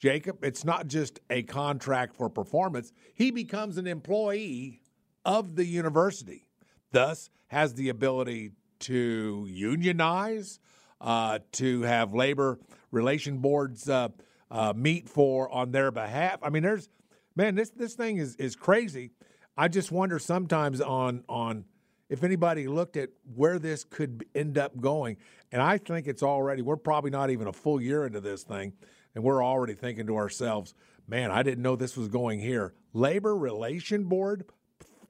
Jacob, 0.00 0.44
it's 0.44 0.64
not 0.64 0.86
just 0.86 1.20
a 1.30 1.42
contract 1.42 2.16
for 2.16 2.28
performance, 2.28 2.92
he 3.14 3.30
becomes 3.30 3.78
an 3.78 3.86
employee 3.86 4.80
of 5.24 5.56
the 5.56 5.64
university, 5.64 6.48
thus, 6.92 7.30
has 7.48 7.74
the 7.74 7.88
ability 7.88 8.52
to 8.78 9.46
unionize, 9.48 10.58
uh, 11.00 11.38
to 11.52 11.82
have 11.82 12.14
labor 12.14 12.58
relation 12.90 13.38
boards 13.38 13.88
uh, 13.88 14.08
uh, 14.50 14.72
meet 14.76 15.08
for 15.08 15.50
on 15.52 15.70
their 15.72 15.90
behalf. 15.90 16.38
I 16.42 16.50
mean, 16.50 16.62
there's 16.62 16.88
man, 17.34 17.54
this 17.54 17.70
this 17.70 17.94
thing 17.94 18.18
is 18.18 18.36
is 18.36 18.56
crazy. 18.56 19.10
I 19.56 19.68
just 19.68 19.90
wonder 19.90 20.18
sometimes 20.18 20.80
on 20.80 21.24
on 21.28 21.64
if 22.08 22.22
anybody 22.22 22.68
looked 22.68 22.96
at 22.96 23.10
where 23.34 23.58
this 23.58 23.84
could 23.84 24.26
end 24.34 24.58
up 24.58 24.80
going. 24.80 25.16
And 25.50 25.62
I 25.62 25.78
think 25.78 26.06
it's 26.06 26.22
already 26.22 26.62
we're 26.62 26.76
probably 26.76 27.10
not 27.10 27.30
even 27.30 27.46
a 27.46 27.52
full 27.52 27.80
year 27.80 28.06
into 28.06 28.20
this 28.20 28.42
thing, 28.42 28.74
and 29.14 29.24
we're 29.24 29.44
already 29.44 29.74
thinking 29.74 30.06
to 30.08 30.16
ourselves, 30.16 30.74
man, 31.08 31.30
I 31.30 31.42
didn't 31.42 31.62
know 31.62 31.76
this 31.76 31.96
was 31.96 32.08
going 32.08 32.40
here. 32.40 32.74
Labor 32.92 33.36
Relation 33.36 34.04
Board, 34.04 34.44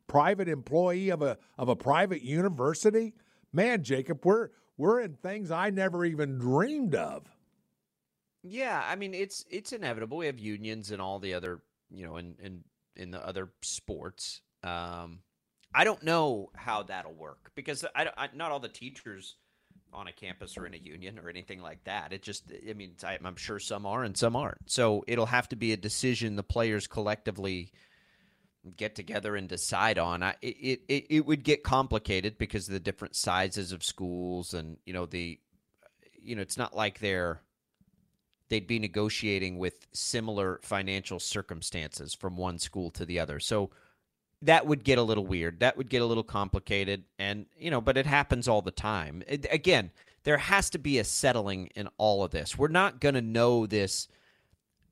private 0.07 0.49
employee 0.49 1.11
of 1.11 1.23
a 1.23 1.39
of 1.59 1.69
a 1.69 1.77
private 1.77 2.23
university. 2.23 3.15
Man, 3.53 3.83
Jacob, 3.83 4.25
we're 4.25 4.51
we're 4.77 5.01
in 5.01 5.15
things 5.15 5.51
I 5.51 5.71
never 5.71 6.05
even 6.05 6.39
dreamed 6.39 6.95
of. 6.95 7.27
Yeah, 8.43 8.83
I 8.87 8.95
mean 8.95 9.13
it's 9.13 9.45
it's 9.51 9.73
inevitable. 9.73 10.19
We 10.19 10.27
have 10.27 10.39
unions 10.39 10.93
and 10.93 11.03
all 11.03 11.19
the 11.19 11.35
other, 11.35 11.61
you 11.91 12.07
know, 12.07 12.17
and 12.17 12.39
in 12.41 12.65
in 12.97 13.11
the 13.11 13.25
other 13.25 13.51
sports. 13.63 14.41
Um, 14.63 15.21
I 15.75 15.85
don't 15.85 16.03
know 16.03 16.51
how 16.55 16.85
that'll 16.85 17.15
work 17.15 17.51
because 17.55 17.85
I, 17.95 18.09
I, 18.17 18.29
not 18.35 18.51
all 18.51 18.61
the 18.61 18.69
teachers 18.69 19.37
on 19.93 20.09
a 20.09 20.13
campus 20.13 20.57
are 20.57 20.67
in 20.67 20.75
a 20.75 20.79
union 20.79 21.19
or 21.19 21.29
anything 21.29 21.61
like 21.61 21.85
that. 21.85 22.13
It 22.13 22.23
just, 22.23 22.51
I 22.69 22.73
mean, 22.73 22.95
I, 23.05 23.19
I'm 23.23 23.37
sure 23.37 23.59
some 23.59 23.87
are 23.87 24.03
and 24.03 24.17
some 24.17 24.37
aren't. 24.37 24.71
So 24.71 25.05
it'll 25.07 25.27
have 25.27 25.49
to 25.51 25.57
be 25.57 25.73
a 25.73 25.77
decision 25.77 26.37
the 26.37 26.43
players 26.43 26.87
collectively 26.87 27.73
get 28.77 28.95
together 28.95 29.37
and 29.37 29.49
decide 29.49 29.99
on. 29.99 30.23
I, 30.23 30.35
it, 30.43 30.81
it 30.89 31.07
it 31.09 31.27
would 31.27 31.45
get 31.45 31.63
complicated 31.63 32.37
because 32.39 32.67
of 32.69 32.75
the 32.75 32.81
different 32.81 33.15
sizes 33.15 33.73
of 33.73 33.85
schools 33.85 34.55
and 34.55 34.79
you 34.85 34.93
know 34.93 35.07
the, 35.07 35.39
you 36.21 36.35
know, 36.35 36.43
it's 36.43 36.59
not 36.59 36.75
like 36.75 36.99
they're 36.99 37.41
they'd 38.49 38.67
be 38.67 38.79
negotiating 38.79 39.59
with 39.59 39.87
similar 39.93 40.61
financial 40.63 41.19
circumstances 41.19 42.15
from 42.15 42.37
one 42.37 42.59
school 42.59 42.91
to 42.93 43.05
the 43.05 43.19
other. 43.19 43.41
So 43.41 43.71
that 44.43 44.67
would 44.67 44.85
get 44.85 44.99
a 44.99 45.03
little 45.03 45.27
weird. 45.27 45.61
That 45.61 45.77
would 45.77 45.89
get 45.89 46.03
a 46.03 46.07
little 46.07 46.23
complicated. 46.23 47.05
And, 47.19 47.47
you 47.59 47.71
know, 47.71 47.81
but 47.81 47.97
it 47.97 48.07
happens 48.07 48.49
all 48.49 48.63
the 48.63 48.71
time. 48.71 49.23
It, 49.27 49.47
again, 49.51 49.91
there 50.25 50.39
has 50.39 50.71
to 50.71 50.79
be 50.79 50.99
a 50.99 51.05
settling 51.05 51.69
in 51.75 51.89
all 51.99 52.23
of 52.23 52.31
this. 52.31 52.59
We're 52.59 52.69
not 52.69 53.01
going 53.01 53.15
to 53.15 53.23
know 53.23 53.67
this 53.67 54.09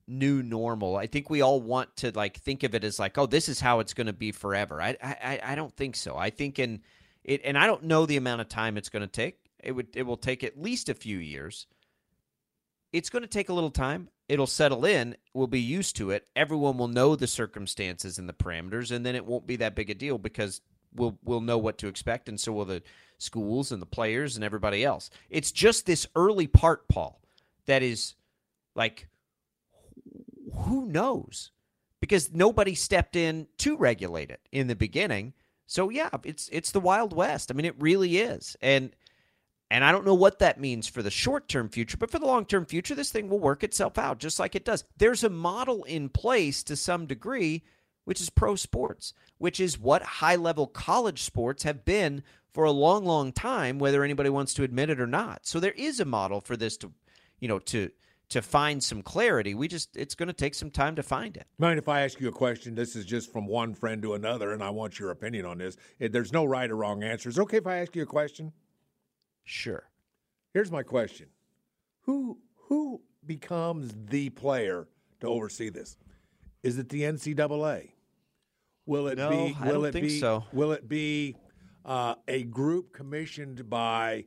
new 0.06 0.42
normal. 0.42 0.96
I 0.96 1.06
think 1.06 1.30
we 1.30 1.40
all 1.40 1.60
want 1.60 1.96
to 1.96 2.12
like 2.14 2.38
think 2.38 2.62
of 2.62 2.74
it 2.74 2.84
as 2.84 2.98
like, 2.98 3.16
oh, 3.18 3.26
this 3.26 3.48
is 3.48 3.60
how 3.60 3.80
it's 3.80 3.94
going 3.94 4.06
to 4.06 4.12
be 4.12 4.32
forever. 4.32 4.80
I, 4.80 4.96
I 5.02 5.40
I 5.42 5.54
don't 5.54 5.74
think 5.74 5.96
so. 5.96 6.16
I 6.16 6.30
think 6.30 6.58
in 6.58 6.82
it, 7.24 7.40
and 7.44 7.56
I 7.56 7.66
don't 7.66 7.84
know 7.84 8.06
the 8.06 8.16
amount 8.16 8.42
of 8.42 8.48
time 8.48 8.76
it's 8.76 8.88
going 8.88 9.02
to 9.02 9.08
take. 9.08 9.38
It 9.62 9.72
would 9.72 9.88
it 9.94 10.02
will 10.04 10.16
take 10.16 10.44
at 10.44 10.60
least 10.60 10.88
a 10.88 10.94
few 10.94 11.18
years 11.18 11.66
it's 12.94 13.10
going 13.10 13.22
to 13.22 13.28
take 13.28 13.48
a 13.48 13.52
little 13.52 13.72
time. 13.72 14.08
It'll 14.28 14.46
settle 14.46 14.84
in. 14.84 15.16
We'll 15.34 15.48
be 15.48 15.60
used 15.60 15.96
to 15.96 16.12
it. 16.12 16.28
Everyone 16.36 16.78
will 16.78 16.88
know 16.88 17.16
the 17.16 17.26
circumstances 17.26 18.18
and 18.18 18.28
the 18.28 18.32
parameters, 18.32 18.92
and 18.92 19.04
then 19.04 19.16
it 19.16 19.26
won't 19.26 19.48
be 19.48 19.56
that 19.56 19.74
big 19.74 19.90
a 19.90 19.94
deal 19.94 20.16
because 20.16 20.60
we'll 20.94 21.18
we'll 21.24 21.40
know 21.40 21.58
what 21.58 21.76
to 21.78 21.88
expect, 21.88 22.28
and 22.28 22.38
so 22.38 22.52
will 22.52 22.64
the 22.64 22.84
schools 23.18 23.72
and 23.72 23.82
the 23.82 23.86
players 23.86 24.36
and 24.36 24.44
everybody 24.44 24.84
else. 24.84 25.10
It's 25.28 25.50
just 25.50 25.86
this 25.86 26.06
early 26.14 26.46
part, 26.46 26.86
Paul, 26.86 27.20
that 27.66 27.82
is 27.82 28.14
like 28.76 29.08
who 30.54 30.86
knows 30.86 31.50
because 32.00 32.32
nobody 32.32 32.76
stepped 32.76 33.16
in 33.16 33.48
to 33.58 33.76
regulate 33.76 34.30
it 34.30 34.40
in 34.52 34.68
the 34.68 34.76
beginning. 34.76 35.34
So 35.66 35.90
yeah, 35.90 36.10
it's 36.22 36.48
it's 36.52 36.70
the 36.70 36.80
wild 36.80 37.12
west. 37.12 37.50
I 37.50 37.54
mean, 37.54 37.66
it 37.66 37.74
really 37.76 38.18
is, 38.18 38.56
and 38.62 38.94
and 39.74 39.84
I 39.84 39.90
don't 39.90 40.06
know 40.06 40.14
what 40.14 40.38
that 40.38 40.60
means 40.60 40.86
for 40.86 41.02
the 41.02 41.10
short 41.10 41.48
term 41.48 41.68
future, 41.68 41.96
but 41.96 42.08
for 42.08 42.20
the 42.20 42.26
long 42.26 42.44
term 42.44 42.64
future, 42.64 42.94
this 42.94 43.10
thing 43.10 43.28
will 43.28 43.40
work 43.40 43.64
itself 43.64 43.98
out 43.98 44.20
just 44.20 44.38
like 44.38 44.54
it 44.54 44.64
does. 44.64 44.84
There's 44.98 45.24
a 45.24 45.28
model 45.28 45.82
in 45.82 46.10
place 46.10 46.62
to 46.64 46.76
some 46.76 47.06
degree, 47.06 47.64
which 48.04 48.20
is 48.20 48.30
pro 48.30 48.54
sports, 48.54 49.14
which 49.38 49.58
is 49.58 49.76
what 49.76 50.02
high 50.04 50.36
level 50.36 50.68
college 50.68 51.24
sports 51.24 51.64
have 51.64 51.84
been 51.84 52.22
for 52.52 52.62
a 52.62 52.70
long, 52.70 53.04
long 53.04 53.32
time, 53.32 53.80
whether 53.80 54.04
anybody 54.04 54.30
wants 54.30 54.54
to 54.54 54.62
admit 54.62 54.90
it 54.90 55.00
or 55.00 55.08
not. 55.08 55.44
So 55.44 55.58
there 55.58 55.72
is 55.72 55.98
a 55.98 56.04
model 56.04 56.40
for 56.40 56.56
this 56.56 56.76
to, 56.76 56.92
you 57.40 57.48
know, 57.48 57.58
to 57.58 57.90
to 58.28 58.42
find 58.42 58.80
some 58.80 59.02
clarity. 59.02 59.54
We 59.54 59.66
just 59.66 59.96
it's 59.96 60.14
going 60.14 60.28
to 60.28 60.32
take 60.32 60.54
some 60.54 60.70
time 60.70 60.94
to 60.94 61.02
find 61.02 61.36
it. 61.36 61.48
Mind 61.58 61.80
if 61.80 61.88
I 61.88 62.02
ask 62.02 62.20
you 62.20 62.28
a 62.28 62.32
question? 62.32 62.76
This 62.76 62.94
is 62.94 63.04
just 63.04 63.32
from 63.32 63.48
one 63.48 63.74
friend 63.74 64.00
to 64.02 64.14
another, 64.14 64.52
and 64.52 64.62
I 64.62 64.70
want 64.70 65.00
your 65.00 65.10
opinion 65.10 65.44
on 65.46 65.58
this. 65.58 65.76
There's 65.98 66.32
no 66.32 66.44
right 66.44 66.70
or 66.70 66.76
wrong 66.76 67.02
answer. 67.02 67.28
Is 67.28 67.40
okay 67.40 67.56
if 67.56 67.66
I 67.66 67.78
ask 67.78 67.96
you 67.96 68.04
a 68.04 68.06
question? 68.06 68.52
Sure. 69.44 69.88
Here's 70.52 70.70
my 70.70 70.82
question: 70.82 71.26
Who 72.02 72.38
who 72.68 73.00
becomes 73.26 73.94
the 74.08 74.30
player 74.30 74.88
to 75.20 75.28
oversee 75.28 75.68
this? 75.68 75.96
Is 76.62 76.78
it 76.78 76.88
the 76.88 77.02
NCAA? 77.02 77.90
Will 78.86 79.08
it 79.08 79.18
no, 79.18 79.30
be? 79.30 79.56
Will 79.64 79.84
it 79.84 79.94
be? 79.94 80.20
So. 80.20 80.44
Will 80.52 80.72
it 80.72 80.88
be 80.88 81.36
uh, 81.84 82.16
a 82.28 82.44
group 82.44 82.92
commissioned 82.92 83.68
by 83.68 84.24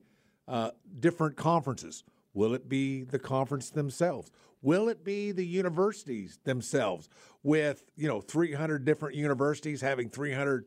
uh, 0.48 0.72
different 1.00 1.36
conferences? 1.36 2.04
Will 2.34 2.54
it 2.54 2.70
be 2.70 3.04
the 3.04 3.20
conference 3.20 3.70
themselves? 3.70 4.32
Will 4.62 4.90
it 4.90 5.04
be 5.04 5.32
the 5.32 5.46
universities 5.46 6.40
themselves 6.44 7.10
with, 7.44 7.84
you 7.96 8.08
know, 8.08 8.22
300 8.22 8.86
different 8.86 9.16
universities 9.16 9.82
having 9.82 10.10
300, 10.10 10.66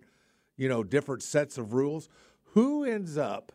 you 0.57 0.69
know, 0.69 0.83
different 0.83 1.23
sets 1.23 1.59
of 1.59 1.73
rules? 1.73 2.09
Who 2.55 2.85
ends 2.85 3.17
up 3.17 3.53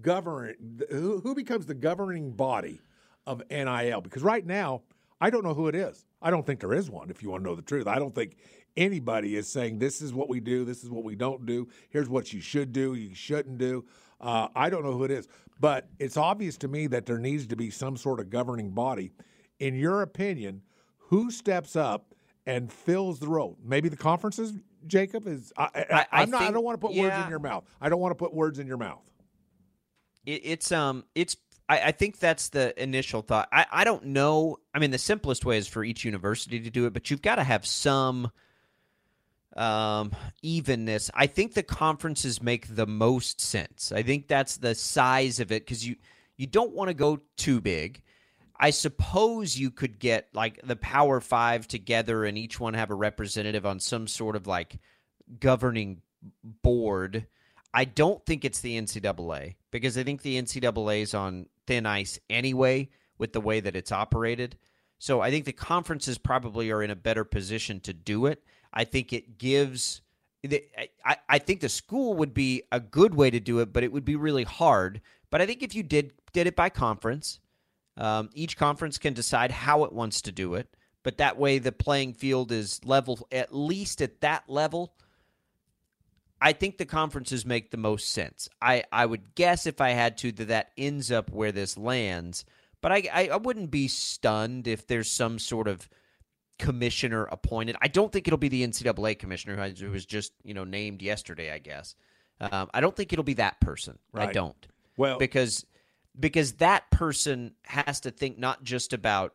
govern 0.00 0.54
who, 0.90 1.20
who 1.20 1.34
becomes 1.34 1.66
the 1.66 1.74
governing 1.74 2.32
body 2.32 2.80
of 3.26 3.42
NIL? 3.50 4.00
Because 4.00 4.22
right 4.22 4.44
now, 4.44 4.82
I 5.20 5.30
don't 5.30 5.44
know 5.44 5.54
who 5.54 5.68
it 5.68 5.74
is. 5.74 6.04
I 6.22 6.30
don't 6.30 6.46
think 6.46 6.60
there 6.60 6.74
is 6.74 6.90
one. 6.90 7.10
If 7.10 7.22
you 7.22 7.30
want 7.30 7.44
to 7.44 7.50
know 7.50 7.56
the 7.56 7.62
truth, 7.62 7.86
I 7.86 7.98
don't 7.98 8.14
think 8.14 8.36
anybody 8.76 9.36
is 9.36 9.48
saying 9.48 9.78
this 9.78 10.00
is 10.00 10.12
what 10.12 10.28
we 10.28 10.40
do, 10.40 10.64
this 10.64 10.84
is 10.84 10.90
what 10.90 11.04
we 11.04 11.14
don't 11.14 11.44
do. 11.46 11.68
Here's 11.90 12.08
what 12.08 12.32
you 12.32 12.40
should 12.40 12.72
do, 12.72 12.94
you 12.94 13.14
shouldn't 13.14 13.58
do. 13.58 13.84
Uh, 14.20 14.48
I 14.54 14.70
don't 14.70 14.84
know 14.84 14.92
who 14.92 15.04
it 15.04 15.10
is, 15.10 15.28
but 15.60 15.88
it's 15.98 16.16
obvious 16.16 16.56
to 16.58 16.68
me 16.68 16.86
that 16.88 17.06
there 17.06 17.18
needs 17.18 17.46
to 17.48 17.56
be 17.56 17.70
some 17.70 17.96
sort 17.96 18.20
of 18.20 18.30
governing 18.30 18.70
body. 18.70 19.12
In 19.60 19.74
your 19.74 20.02
opinion, 20.02 20.62
who 20.96 21.30
steps 21.30 21.76
up 21.76 22.14
and 22.46 22.72
fills 22.72 23.18
the 23.18 23.28
role? 23.28 23.56
Maybe 23.64 23.88
the 23.88 23.96
conferences, 23.96 24.54
Jacob 24.86 25.26
is. 25.26 25.52
I, 25.56 26.06
am 26.12 26.30
not. 26.30 26.40
Think, 26.40 26.50
I 26.50 26.52
don't 26.52 26.64
want 26.64 26.80
to 26.80 26.86
put 26.86 26.94
yeah. 26.94 27.02
words 27.04 27.24
in 27.24 27.30
your 27.30 27.38
mouth. 27.38 27.64
I 27.80 27.88
don't 27.88 28.00
want 28.00 28.12
to 28.12 28.16
put 28.16 28.32
words 28.32 28.58
in 28.58 28.66
your 28.66 28.76
mouth 28.76 29.07
it, 30.28 30.42
it's 30.44 30.72
um 30.72 31.04
it's 31.14 31.36
I, 31.68 31.80
I, 31.86 31.92
think 31.92 32.18
that's 32.18 32.48
the 32.48 32.80
initial 32.82 33.20
thought. 33.22 33.48
I, 33.52 33.66
I 33.70 33.84
don't 33.84 34.06
know. 34.06 34.58
I 34.72 34.78
mean, 34.78 34.90
the 34.90 34.98
simplest 34.98 35.44
way 35.44 35.58
is 35.58 35.68
for 35.68 35.84
each 35.84 36.04
university 36.04 36.60
to 36.60 36.70
do 36.70 36.86
it, 36.86 36.94
but 36.94 37.10
you've 37.10 37.20
got 37.20 37.36
to 37.36 37.44
have 37.44 37.66
some 37.66 38.30
um, 39.54 40.12
evenness. 40.40 41.10
I 41.12 41.26
think 41.26 41.52
the 41.52 41.62
conferences 41.62 42.42
make 42.42 42.74
the 42.74 42.86
most 42.86 43.40
sense. 43.40 43.92
I 43.92 44.02
think 44.02 44.28
that's 44.28 44.56
the 44.56 44.74
size 44.74 45.40
of 45.40 45.52
it 45.52 45.64
because 45.66 45.86
you 45.86 45.96
you 46.36 46.46
don't 46.46 46.72
want 46.72 46.88
to 46.88 46.94
go 46.94 47.20
too 47.36 47.60
big. 47.60 48.02
I 48.60 48.70
suppose 48.70 49.56
you 49.56 49.70
could 49.70 49.98
get 49.98 50.28
like 50.32 50.60
the 50.64 50.76
Power 50.76 51.20
Five 51.20 51.68
together 51.68 52.24
and 52.24 52.38
each 52.38 52.58
one 52.58 52.74
have 52.74 52.90
a 52.90 52.94
representative 52.94 53.66
on 53.66 53.78
some 53.78 54.06
sort 54.06 54.36
of 54.36 54.46
like 54.46 54.78
governing 55.38 56.00
board 56.62 57.26
I 57.78 57.84
don't 57.84 58.26
think 58.26 58.44
it's 58.44 58.58
the 58.58 58.76
NCAA 58.76 59.54
because 59.70 59.96
I 59.96 60.02
think 60.02 60.22
the 60.22 60.42
NCAA 60.42 61.00
is 61.00 61.14
on 61.14 61.46
thin 61.68 61.86
ice 61.86 62.18
anyway 62.28 62.88
with 63.18 63.32
the 63.32 63.40
way 63.40 63.60
that 63.60 63.76
it's 63.76 63.92
operated. 63.92 64.58
So 64.98 65.20
I 65.20 65.30
think 65.30 65.44
the 65.44 65.52
conferences 65.52 66.18
probably 66.18 66.72
are 66.72 66.82
in 66.82 66.90
a 66.90 66.96
better 66.96 67.22
position 67.22 67.78
to 67.82 67.92
do 67.92 68.26
it. 68.26 68.42
I 68.72 68.82
think 68.82 69.12
it 69.12 69.38
gives. 69.38 70.00
I, 71.06 71.18
I 71.28 71.38
think 71.38 71.60
the 71.60 71.68
school 71.68 72.14
would 72.14 72.34
be 72.34 72.64
a 72.72 72.80
good 72.80 73.14
way 73.14 73.30
to 73.30 73.38
do 73.38 73.60
it, 73.60 73.72
but 73.72 73.84
it 73.84 73.92
would 73.92 74.04
be 74.04 74.16
really 74.16 74.42
hard. 74.42 75.00
But 75.30 75.40
I 75.40 75.46
think 75.46 75.62
if 75.62 75.76
you 75.76 75.84
did 75.84 76.14
did 76.32 76.48
it 76.48 76.56
by 76.56 76.70
conference, 76.70 77.38
um, 77.96 78.28
each 78.34 78.56
conference 78.56 78.98
can 78.98 79.14
decide 79.14 79.52
how 79.52 79.84
it 79.84 79.92
wants 79.92 80.20
to 80.22 80.32
do 80.32 80.54
it. 80.54 80.76
But 81.04 81.18
that 81.18 81.38
way, 81.38 81.60
the 81.60 81.70
playing 81.70 82.14
field 82.14 82.50
is 82.50 82.84
level 82.84 83.28
at 83.30 83.54
least 83.54 84.02
at 84.02 84.20
that 84.22 84.50
level 84.50 84.94
I 86.40 86.52
think 86.52 86.78
the 86.78 86.86
conferences 86.86 87.44
make 87.44 87.70
the 87.70 87.76
most 87.76 88.12
sense. 88.12 88.48
I, 88.62 88.84
I 88.92 89.06
would 89.06 89.34
guess 89.34 89.66
if 89.66 89.80
I 89.80 89.90
had 89.90 90.18
to 90.18 90.32
that 90.32 90.48
that 90.48 90.70
ends 90.78 91.10
up 91.10 91.30
where 91.30 91.52
this 91.52 91.76
lands, 91.76 92.44
But 92.80 92.92
I, 92.92 93.08
I, 93.12 93.28
I 93.28 93.36
wouldn't 93.36 93.70
be 93.70 93.88
stunned 93.88 94.68
if 94.68 94.86
there's 94.86 95.10
some 95.10 95.38
sort 95.38 95.66
of 95.66 95.88
commissioner 96.58 97.24
appointed. 97.24 97.76
I 97.80 97.88
don't 97.88 98.12
think 98.12 98.26
it'll 98.26 98.38
be 98.38 98.48
the 98.48 98.66
NCAA 98.66 99.18
commissioner 99.18 99.56
who 99.56 99.86
who 99.86 99.92
was 99.92 100.06
just 100.06 100.32
you 100.44 100.54
know 100.54 100.64
named 100.64 101.02
yesterday. 101.02 101.52
I 101.52 101.58
guess. 101.58 101.94
Um, 102.40 102.70
I 102.72 102.80
don't 102.80 102.94
think 102.94 103.12
it'll 103.12 103.24
be 103.24 103.34
that 103.34 103.60
person. 103.60 103.98
I 104.28 104.32
don't 104.32 104.66
Well, 104.96 105.18
because 105.18 105.66
because 106.18 106.52
that 106.54 106.90
person 106.90 107.54
has 107.62 108.00
to 108.00 108.10
think 108.10 108.38
not 108.38 108.62
just 108.62 108.92
about 108.92 109.34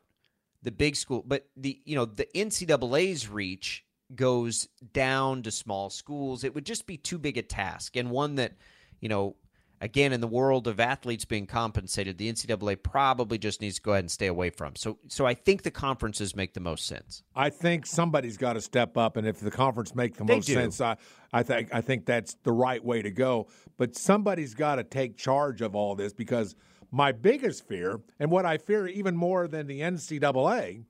the 0.62 0.72
big 0.72 0.96
school, 0.96 1.24
but 1.26 1.48
the 1.58 1.80
you 1.86 1.96
know 1.96 2.06
the 2.06 2.28
NCAA's 2.34 3.30
reach 3.30 3.86
goes 4.16 4.68
down 4.94 5.44
to 5.44 5.52
small 5.52 5.90
schools. 5.90 6.44
It 6.44 6.54
would 6.56 6.66
just 6.66 6.86
be 6.88 6.98
too 6.98 7.18
big 7.18 7.38
a 7.38 7.42
task, 7.42 7.96
and 7.96 8.10
one 8.10 8.36
that 8.36 8.54
you 9.00 9.10
know. 9.10 9.36
Again, 9.82 10.14
in 10.14 10.22
the 10.22 10.28
world 10.28 10.70
of 10.70 10.80
athletes 10.80 11.26
being 11.26 11.46
compensated, 11.46 12.18
the 12.18 12.32
NCAA 12.32 12.82
probably 12.82 13.38
just 13.38 13.60
needs 13.60 13.76
to 13.76 13.82
go 13.82 13.92
ahead 13.92 14.06
and 14.06 14.12
stay 14.12 14.28
away 14.28 14.50
from. 14.50 14.78
So, 14.78 14.98
so 15.10 15.26
I 15.26 15.34
think 15.34 15.64
the 15.64 15.72
conferences 15.72 16.38
make 16.38 16.54
the 16.54 16.62
most 16.62 16.86
sense. 16.86 17.22
I 17.36 17.50
think 17.50 17.86
somebody's 17.86 18.38
got 18.38 18.54
to 18.54 18.62
step 18.62 18.96
up, 18.98 19.18
and 19.18 19.28
if 19.28 19.42
the 19.42 19.52
conference 19.52 19.94
make 19.94 20.16
the 20.16 20.24
They 20.24 20.36
most 20.36 20.46
do. 20.46 20.54
sense, 20.54 20.80
I, 20.80 20.96
I 21.34 21.44
think 21.44 21.74
I 21.74 21.82
think 21.82 22.06
that's 22.06 22.36
the 22.44 22.54
right 22.54 22.82
way 22.82 23.02
to 23.02 23.12
go. 23.12 23.48
But 23.76 23.98
somebody's 23.98 24.54
got 24.54 24.76
to 24.76 24.86
take 24.86 25.18
charge 25.18 25.60
of 25.60 25.76
all 25.76 25.96
this 25.96 26.14
because 26.14 26.56
my 26.90 27.12
biggest 27.12 27.68
fear, 27.68 28.00
and 28.22 28.32
what 28.32 28.46
I 28.46 28.60
fear 28.60 28.88
even 28.88 29.18
more 29.18 29.50
than 29.50 29.68
the 29.68 29.82
NCAA, 29.82 30.86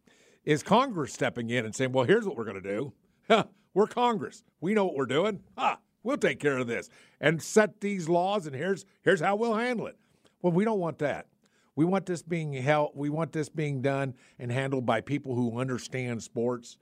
is 0.46 0.62
Congress 0.62 1.14
stepping 1.14 1.50
in 1.50 1.66
and 1.66 1.74
saying, 1.76 1.94
"Well, 1.94 2.06
here's 2.06 2.28
what 2.28 2.38
we're 2.38 2.46
going 2.46 2.62
to 2.62 2.70
do. 2.78 2.94
Huh, 3.28 3.46
we're 3.74 3.88
Congress. 3.88 4.44
We 4.60 4.74
know 4.74 4.86
what 4.86 4.96
we're 4.96 5.06
doing. 5.06 5.42
Ha, 5.58 5.80
we'll 6.04 6.18
take 6.18 6.40
care 6.40 6.58
of 6.58 6.68
this 6.68 6.90
and 7.20 7.42
set 7.42 7.82
these 7.82 8.10
laws, 8.10 8.46
and 8.48 8.56
here's 8.56 8.86
here's 9.02 9.22
how 9.22 9.36
we'll 9.36 9.56
handle 9.56 9.88
it." 9.88 9.98
Well, 10.42 10.54
we 10.54 10.66
don't 10.66 10.80
want 10.80 11.00
that. 11.00 11.28
We 11.76 11.86
want 11.86 12.06
this 12.06 12.22
being 12.22 12.54
held. 12.54 12.92
We 12.96 13.10
want 13.10 13.32
this 13.32 13.50
being 13.50 13.82
done 13.82 14.14
and 14.38 14.52
handled 14.52 14.86
by 14.86 15.02
people 15.02 15.36
who 15.36 15.60
understand 15.60 16.22
sports 16.22 16.78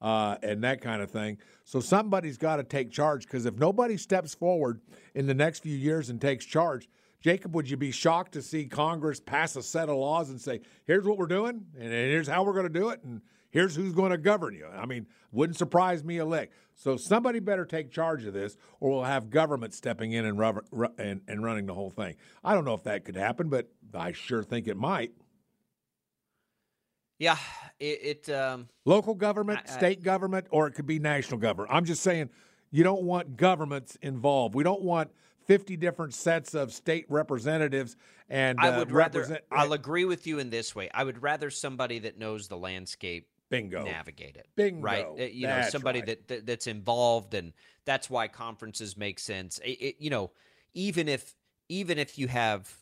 uh, 0.00 0.36
and 0.42 0.62
that 0.62 0.80
kind 0.80 1.02
of 1.02 1.10
thing. 1.10 1.38
So 1.64 1.80
somebody's 1.80 2.36
got 2.36 2.56
to 2.56 2.62
take 2.62 2.90
charge 2.90 3.24
because 3.24 3.46
if 3.46 3.56
nobody 3.56 3.96
steps 3.96 4.34
forward 4.34 4.80
in 5.14 5.26
the 5.26 5.34
next 5.34 5.60
few 5.60 5.76
years 5.76 6.10
and 6.10 6.20
takes 6.20 6.44
charge, 6.44 6.88
Jacob, 7.20 7.54
would 7.54 7.68
you 7.68 7.76
be 7.76 7.90
shocked 7.90 8.32
to 8.32 8.42
see 8.42 8.66
Congress 8.66 9.18
pass 9.18 9.56
a 9.56 9.62
set 9.62 9.88
of 9.88 9.96
laws 9.96 10.30
and 10.30 10.40
say, 10.40 10.60
"Here's 10.84 11.04
what 11.04 11.18
we're 11.18 11.26
doing, 11.26 11.66
and 11.76 11.90
here's 11.90 12.28
how 12.28 12.44
we're 12.44 12.52
going 12.52 12.72
to 12.72 12.80
do 12.80 12.90
it, 12.90 13.02
and 13.02 13.20
here's 13.56 13.74
who's 13.74 13.92
going 13.92 14.10
to 14.10 14.18
govern 14.18 14.54
you"? 14.54 14.66
I 14.66 14.86
mean, 14.86 15.06
wouldn't 15.32 15.56
surprise 15.56 16.04
me 16.04 16.18
a 16.18 16.24
lick. 16.24 16.52
So 16.74 16.96
somebody 16.96 17.40
better 17.40 17.64
take 17.64 17.90
charge 17.90 18.24
of 18.24 18.34
this, 18.34 18.56
or 18.80 18.90
we'll 18.90 19.04
have 19.04 19.30
government 19.30 19.72
stepping 19.72 20.12
in 20.12 20.26
and, 20.26 20.38
rubber, 20.38 20.64
ru- 20.70 20.92
and, 20.98 21.22
and 21.26 21.42
running 21.42 21.66
the 21.66 21.74
whole 21.74 21.90
thing. 21.90 22.16
I 22.44 22.54
don't 22.54 22.66
know 22.66 22.74
if 22.74 22.84
that 22.84 23.04
could 23.04 23.16
happen, 23.16 23.48
but 23.48 23.68
I 23.94 24.12
sure 24.12 24.42
think 24.42 24.68
it 24.68 24.76
might. 24.76 25.12
Yeah, 27.18 27.38
it. 27.80 28.26
it 28.28 28.34
um, 28.34 28.68
local 28.84 29.14
government, 29.14 29.60
I- 29.66 29.72
I- 29.72 29.76
state 29.76 30.02
government, 30.02 30.46
or 30.50 30.66
it 30.66 30.72
could 30.72 30.86
be 30.86 30.98
national 30.98 31.38
government. 31.38 31.74
I'm 31.74 31.86
just 31.86 32.02
saying, 32.02 32.28
you 32.70 32.84
don't 32.84 33.04
want 33.04 33.38
governments 33.38 33.96
involved. 34.02 34.54
We 34.54 34.64
don't 34.64 34.82
want 34.82 35.10
50 35.46 35.76
different 35.76 36.12
sets 36.12 36.54
of 36.54 36.72
state 36.72 37.06
representatives 37.08 37.96
and 38.28 38.58
I 38.60 38.68
uh, 38.68 38.78
would 38.80 38.92
rather. 38.92 39.20
represent. 39.20 39.44
I'll 39.50 39.72
agree 39.72 40.04
with 40.04 40.26
you 40.26 40.40
in 40.40 40.50
this 40.50 40.74
way. 40.74 40.90
I 40.92 41.04
would 41.04 41.22
rather 41.22 41.50
somebody 41.50 42.00
that 42.00 42.18
knows 42.18 42.48
the 42.48 42.56
landscape 42.56 43.28
bingo. 43.50 43.84
navigate 43.84 44.36
it. 44.36 44.46
Bingo. 44.56 44.80
Right. 44.82 45.06
Uh, 45.06 45.24
You 45.24 45.46
know, 45.46 45.62
somebody 45.68 46.00
right. 46.00 46.06
that, 46.06 46.28
that 46.28 46.46
that's 46.46 46.66
involved, 46.66 47.34
and 47.34 47.52
that's 47.84 48.08
why 48.10 48.28
conferences 48.28 48.96
make 48.96 49.18
sense. 49.18 49.58
It, 49.64 49.70
it- 49.80 49.96
you 49.98 50.10
know, 50.10 50.32
even 50.74 51.08
if 51.08 51.34
even 51.68 51.98
if 51.98 52.18
you 52.18 52.28
have 52.28 52.72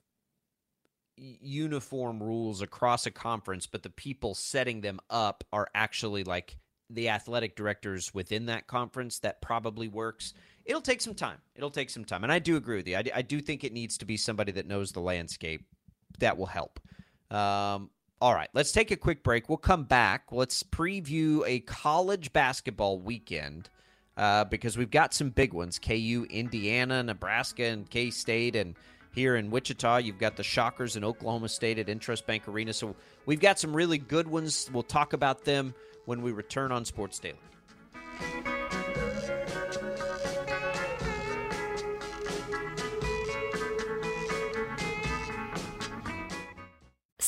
uniform 1.16 2.22
rules 2.22 2.60
across 2.60 3.06
a 3.06 3.10
conference, 3.10 3.66
but 3.66 3.82
the 3.82 3.90
people 3.90 4.34
setting 4.34 4.80
them 4.80 4.98
up 5.10 5.44
are 5.52 5.68
actually 5.74 6.24
like 6.24 6.56
the 6.90 7.08
athletic 7.08 7.56
directors 7.56 8.12
within 8.12 8.46
that 8.46 8.66
conference, 8.66 9.20
that 9.20 9.40
probably 9.40 9.88
works. 9.88 10.34
It'll 10.64 10.80
take 10.82 11.00
some 11.00 11.14
time. 11.14 11.38
It'll 11.54 11.70
take 11.70 11.90
some 11.90 12.04
time, 12.04 12.24
and 12.24 12.32
I 12.32 12.38
do 12.38 12.56
agree 12.56 12.76
with 12.76 12.88
you. 12.88 12.96
I, 12.96 13.04
I 13.14 13.22
do 13.22 13.40
think 13.40 13.64
it 13.64 13.72
needs 13.72 13.96
to 13.98 14.04
be 14.04 14.16
somebody 14.16 14.52
that 14.52 14.66
knows 14.66 14.92
the 14.92 15.00
landscape. 15.00 15.64
That 16.18 16.36
will 16.36 16.46
help. 16.46 16.78
Um, 17.30 17.90
all 18.24 18.34
right, 18.34 18.48
let's 18.54 18.72
take 18.72 18.90
a 18.90 18.96
quick 18.96 19.22
break. 19.22 19.50
We'll 19.50 19.58
come 19.58 19.84
back. 19.84 20.32
Let's 20.32 20.62
preview 20.62 21.42
a 21.46 21.60
college 21.60 22.32
basketball 22.32 22.98
weekend 22.98 23.68
uh, 24.16 24.44
because 24.44 24.78
we've 24.78 24.90
got 24.90 25.12
some 25.12 25.28
big 25.28 25.52
ones 25.52 25.78
KU, 25.78 26.26
Indiana, 26.30 27.02
Nebraska, 27.02 27.64
and 27.64 27.88
K 27.90 28.08
State. 28.08 28.56
And 28.56 28.76
here 29.14 29.36
in 29.36 29.50
Wichita, 29.50 29.98
you've 29.98 30.18
got 30.18 30.36
the 30.36 30.42
Shockers 30.42 30.96
and 30.96 31.04
Oklahoma 31.04 31.50
State 31.50 31.78
at 31.78 31.88
Intrust 31.88 32.24
Bank 32.24 32.48
Arena. 32.48 32.72
So 32.72 32.96
we've 33.26 33.40
got 33.40 33.58
some 33.58 33.76
really 33.76 33.98
good 33.98 34.26
ones. 34.26 34.70
We'll 34.72 34.84
talk 34.84 35.12
about 35.12 35.44
them 35.44 35.74
when 36.06 36.22
we 36.22 36.32
return 36.32 36.72
on 36.72 36.86
Sports 36.86 37.18
Daily. 37.18 37.36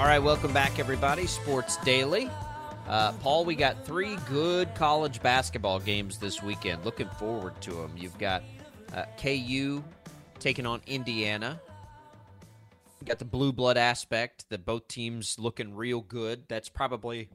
All 0.00 0.06
right, 0.06 0.18
welcome 0.18 0.54
back, 0.54 0.78
everybody. 0.78 1.26
Sports 1.26 1.76
Daily. 1.84 2.30
Uh, 2.88 3.12
Paul, 3.20 3.44
we 3.44 3.54
got 3.54 3.84
three 3.84 4.16
good 4.30 4.74
college 4.74 5.20
basketball 5.20 5.78
games 5.78 6.16
this 6.16 6.42
weekend. 6.42 6.86
Looking 6.86 7.10
forward 7.10 7.60
to 7.60 7.72
them. 7.72 7.92
You've 7.98 8.16
got 8.16 8.42
uh, 8.94 9.04
KU 9.20 9.84
taking 10.38 10.64
on 10.64 10.80
Indiana. 10.86 11.60
You 12.98 13.06
got 13.06 13.18
the 13.18 13.26
blue 13.26 13.52
blood 13.52 13.76
aspect. 13.76 14.48
That 14.48 14.64
both 14.64 14.88
teams 14.88 15.38
looking 15.38 15.76
real 15.76 16.00
good. 16.00 16.44
That's 16.48 16.70
probably 16.70 17.28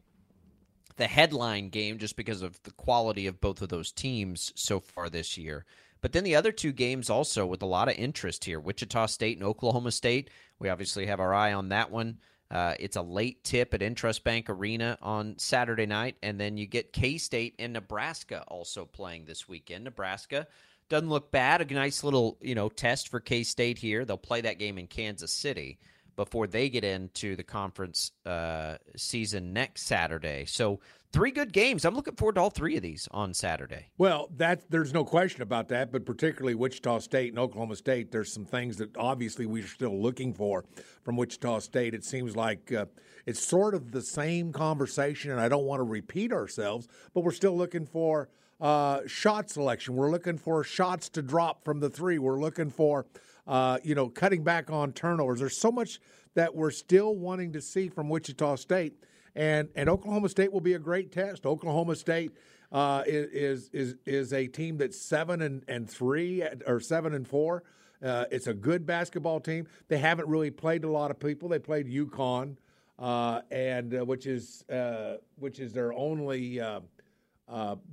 the 0.97 1.05
headline 1.05 1.69
game 1.69 1.99
just 1.99 2.15
because 2.15 2.41
of 2.41 2.59
the 2.63 2.71
quality 2.71 3.27
of 3.27 3.39
both 3.39 3.61
of 3.61 3.69
those 3.69 3.91
teams 3.91 4.51
so 4.55 4.79
far 4.79 5.07
this 5.07 5.37
year. 5.37 5.65
But 6.01 6.13
then 6.13 6.23
the 6.23 6.35
other 6.35 6.51
two 6.51 6.71
games 6.71 7.11
also 7.11 7.45
with 7.45 7.61
a 7.61 7.67
lot 7.67 7.89
of 7.89 7.95
interest 7.95 8.43
here 8.45 8.59
Wichita 8.59 9.05
State 9.05 9.37
and 9.37 9.45
Oklahoma 9.45 9.91
State. 9.91 10.31
We 10.57 10.69
obviously 10.69 11.05
have 11.05 11.19
our 11.19 11.33
eye 11.33 11.53
on 11.53 11.69
that 11.69 11.91
one. 11.91 12.17
Uh, 12.51 12.75
it's 12.79 12.95
a 12.95 13.01
late 13.01 13.43
tip 13.43 13.73
at 13.73 13.81
Intrust 13.81 14.23
Bank 14.23 14.49
Arena 14.49 14.97
on 15.01 15.35
Saturday 15.37 15.85
night. 15.85 16.15
And 16.21 16.39
then 16.39 16.57
you 16.57 16.67
get 16.67 16.93
K 16.93 17.17
State 17.17 17.55
and 17.59 17.73
Nebraska 17.73 18.43
also 18.47 18.85
playing 18.85 19.25
this 19.25 19.47
weekend. 19.47 19.83
Nebraska 19.83 20.47
doesn't 20.87 21.09
look 21.09 21.31
bad. 21.31 21.61
A 21.61 21.73
nice 21.73 22.03
little, 22.03 22.37
you 22.41 22.55
know, 22.55 22.69
test 22.69 23.09
for 23.09 23.19
K 23.19 23.43
State 23.43 23.77
here. 23.77 24.05
They'll 24.05 24.17
play 24.17 24.41
that 24.41 24.59
game 24.59 24.77
in 24.77 24.87
Kansas 24.87 25.31
City 25.31 25.79
before 26.15 26.47
they 26.47 26.69
get 26.69 26.83
into 26.83 27.35
the 27.35 27.43
conference 27.43 28.11
uh, 28.25 28.77
season 28.95 29.51
next 29.51 29.83
Saturday. 29.83 30.45
So 30.45 30.79
three 31.15 31.31
good 31.31 31.53
games. 31.53 31.85
I'm 31.85 31.95
looking 31.95 32.15
forward 32.15 32.35
to 32.35 32.41
all 32.41 32.49
three 32.49 32.75
of 32.75 32.83
these 32.83 33.07
on 33.11 33.33
Saturday. 33.33 33.85
Well, 33.97 34.27
that 34.35 34.69
there's 34.69 34.93
no 34.93 35.05
question 35.05 35.41
about 35.43 35.69
that, 35.69 35.89
but 35.89 36.05
particularly 36.05 36.55
Wichita 36.55 36.99
State 36.99 37.29
and 37.29 37.39
Oklahoma 37.39 37.77
State, 37.77 38.11
there's 38.11 38.33
some 38.33 38.43
things 38.43 38.75
that 38.77 38.95
obviously 38.97 39.45
we're 39.45 39.65
still 39.65 39.97
looking 39.97 40.33
for 40.33 40.65
from 41.03 41.15
Wichita 41.15 41.59
State. 41.59 41.93
It 41.93 42.03
seems 42.03 42.35
like 42.35 42.73
uh, 42.73 42.87
it's 43.25 43.39
sort 43.39 43.75
of 43.75 43.93
the 43.93 44.01
same 44.01 44.51
conversation, 44.51 45.31
and 45.31 45.39
I 45.39 45.47
don't 45.47 45.63
want 45.63 45.79
to 45.79 45.85
repeat 45.85 46.33
ourselves, 46.33 46.89
but 47.13 47.21
we're 47.21 47.31
still 47.31 47.55
looking 47.55 47.85
for 47.85 48.27
uh, 48.59 48.99
shot 49.07 49.49
selection. 49.49 49.95
We're 49.95 50.11
looking 50.11 50.37
for 50.37 50.65
shots 50.65 51.07
to 51.09 51.21
drop 51.21 51.63
from 51.63 51.79
the 51.79 51.89
three. 51.89 52.19
We're 52.19 52.41
looking 52.41 52.69
for 52.69 53.05
uh, 53.47 53.77
you 53.83 53.95
know, 53.95 54.09
cutting 54.09 54.43
back 54.43 54.69
on 54.69 54.91
turnovers. 54.91 55.39
There's 55.39 55.57
so 55.57 55.71
much 55.71 55.99
that 56.33 56.53
we're 56.53 56.71
still 56.71 57.15
wanting 57.15 57.53
to 57.53 57.61
see 57.61 57.87
from 57.87 58.09
Wichita 58.09 58.55
State, 58.57 58.95
and 59.35 59.69
and 59.75 59.89
Oklahoma 59.89 60.29
State 60.29 60.51
will 60.51 60.61
be 60.61 60.73
a 60.73 60.79
great 60.79 61.11
test. 61.11 61.45
Oklahoma 61.45 61.95
State 61.95 62.31
uh, 62.71 63.03
is 63.05 63.69
is 63.73 63.95
is 64.05 64.33
a 64.33 64.47
team 64.47 64.77
that's 64.77 64.99
seven 64.99 65.41
and, 65.41 65.63
and 65.67 65.89
three 65.89 66.43
or 66.65 66.79
seven 66.79 67.13
and 67.13 67.27
four. 67.27 67.63
Uh, 68.03 68.25
it's 68.31 68.47
a 68.47 68.53
good 68.53 68.85
basketball 68.85 69.39
team. 69.39 69.67
They 69.87 69.97
haven't 69.97 70.27
really 70.27 70.51
played 70.51 70.83
a 70.83 70.89
lot 70.89 71.11
of 71.11 71.19
people. 71.19 71.49
They 71.49 71.59
played 71.59 71.87
UConn, 71.87 72.57
uh, 72.99 73.41
and 73.51 73.95
uh, 73.95 74.05
which 74.05 74.25
is 74.25 74.63
uh, 74.69 75.17
which 75.37 75.59
is 75.59 75.73
their 75.73 75.93
only 75.93 76.59
uh, 76.59 76.81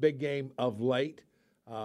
big 0.01 0.18
game 0.18 0.51
of 0.59 0.80
late. 0.80 1.22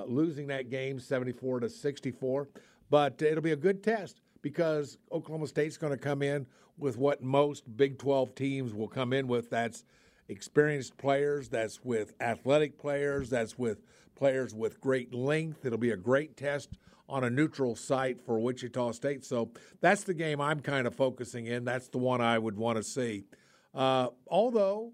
losing 0.06 0.48
that 0.48 0.70
game, 0.70 1.00
seventy 1.00 1.32
four 1.32 1.60
to 1.60 1.70
sixty 1.70 2.12
four. 2.12 2.48
But 2.90 3.22
it'll 3.22 3.44
be 3.44 3.52
a 3.52 3.58
good 3.58 3.84
test 3.84 4.22
because 4.42 4.98
Oklahoma 5.12 5.48
State's 5.48 5.78
going 5.78 5.94
to 5.94 5.98
come 5.98 6.22
in 6.22 6.46
with 6.78 6.98
what 6.98 7.24
most 7.24 7.78
Big 7.78 7.98
12 7.98 8.36
teams 8.36 8.74
will 8.74 8.88
come 8.88 9.14
in 9.14 9.28
with. 9.28 9.50
That's 9.50 9.84
experienced 10.30 10.98
players, 10.98 11.50
that's 11.50 11.84
with 11.84 12.14
athletic 12.22 12.78
players, 12.78 13.30
that's 13.30 13.58
with 13.58 13.82
players 14.16 14.54
with 14.54 14.82
great 14.82 15.14
length. 15.14 15.66
It'll 15.66 15.78
be 15.78 15.92
a 15.92 15.98
great 15.98 16.38
test 16.38 16.70
on 17.10 17.24
a 17.24 17.30
neutral 17.30 17.76
site 17.76 18.22
for 18.26 18.40
Wichita 18.40 18.92
State. 18.92 19.24
So 19.24 19.52
that's 19.80 20.04
the 20.04 20.14
game 20.14 20.42
I'm 20.42 20.60
kind 20.60 20.86
of 20.86 20.96
focusing 20.96 21.46
in. 21.46 21.64
That's 21.64 21.88
the 21.88 22.00
one 22.00 22.20
I 22.20 22.38
would 22.38 22.58
want 22.58 22.78
to 22.78 22.84
see. 22.84 23.26
Uh, 23.74 24.08
although 24.28 24.92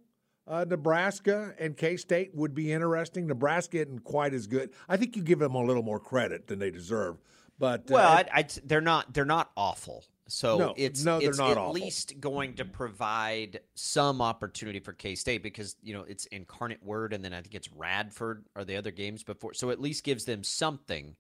uh, 0.48 0.66
Nebraska 0.68 1.54
and 1.58 1.78
K 1.78 1.98
State 1.98 2.36
would 2.36 2.54
be 2.54 2.72
interesting. 2.72 3.28
Nebraska 3.28 3.82
isn't 3.82 4.04
quite 4.04 4.34
as 4.34 4.48
good. 4.48 4.72
I 4.90 4.98
think 4.98 5.16
you 5.16 5.24
give 5.24 5.40
them 5.40 5.56
a 5.56 5.64
little 5.64 5.84
more 5.84 6.00
credit 6.00 6.48
than 6.48 6.60
they 6.60 6.70
deserve. 6.70 7.18
But 7.60 7.90
well, 7.90 8.12
uh, 8.12 8.24
I, 8.34 8.40
I, 8.40 8.48
they're 8.66 8.82
not 8.82 9.14
they're 9.14 9.26
not 9.26 9.52
awful. 9.56 10.04
So 10.28 10.58
no, 10.58 10.74
it's 10.78 11.04
no, 11.04 11.20
it's 11.20 11.40
at 11.40 11.58
awful. 11.58 11.74
least 11.74 12.20
going 12.20 12.56
to 12.56 12.66
provide 12.66 13.60
some 13.76 14.22
opportunity 14.22 14.80
for 14.80 14.94
K 14.94 15.16
State 15.16 15.44
because 15.44 15.76
you 15.84 15.94
know 15.94 16.04
it's 16.08 16.26
Incarnate 16.28 16.84
Word 16.84 17.14
and 17.14 17.24
then 17.24 17.34
I 17.34 17.42
think 17.42 17.56
it's 17.56 17.72
Radford 17.72 18.46
are 18.56 18.66
the 18.66 18.78
other 18.78 18.92
games 18.92 19.24
before. 19.24 19.54
So 19.54 19.70
at 19.70 19.82
least 19.82 20.04
gives 20.04 20.26
them 20.26 20.44
something 20.44 21.16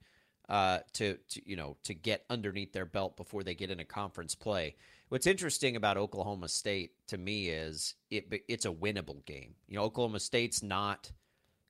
uh, 0.49 0.79
to, 0.93 1.17
to 1.29 1.41
you 1.49 1.55
know 1.55 1.77
to 1.83 1.93
get 1.93 2.25
underneath 2.29 2.73
their 2.73 2.85
belt 2.85 3.17
before 3.17 3.43
they 3.43 3.55
get 3.55 3.71
into 3.71 3.85
conference 3.85 4.35
play. 4.35 4.75
What's 5.09 5.27
interesting 5.27 5.75
about 5.75 5.97
Oklahoma 5.97 6.47
State 6.47 6.91
to 7.07 7.17
me 7.17 7.49
is 7.49 7.95
it 8.09 8.31
it's 8.47 8.65
a 8.65 8.71
winnable 8.71 9.25
game. 9.25 9.55
You 9.67 9.75
know 9.75 9.83
Oklahoma 9.83 10.19
State's 10.19 10.63
not 10.63 11.11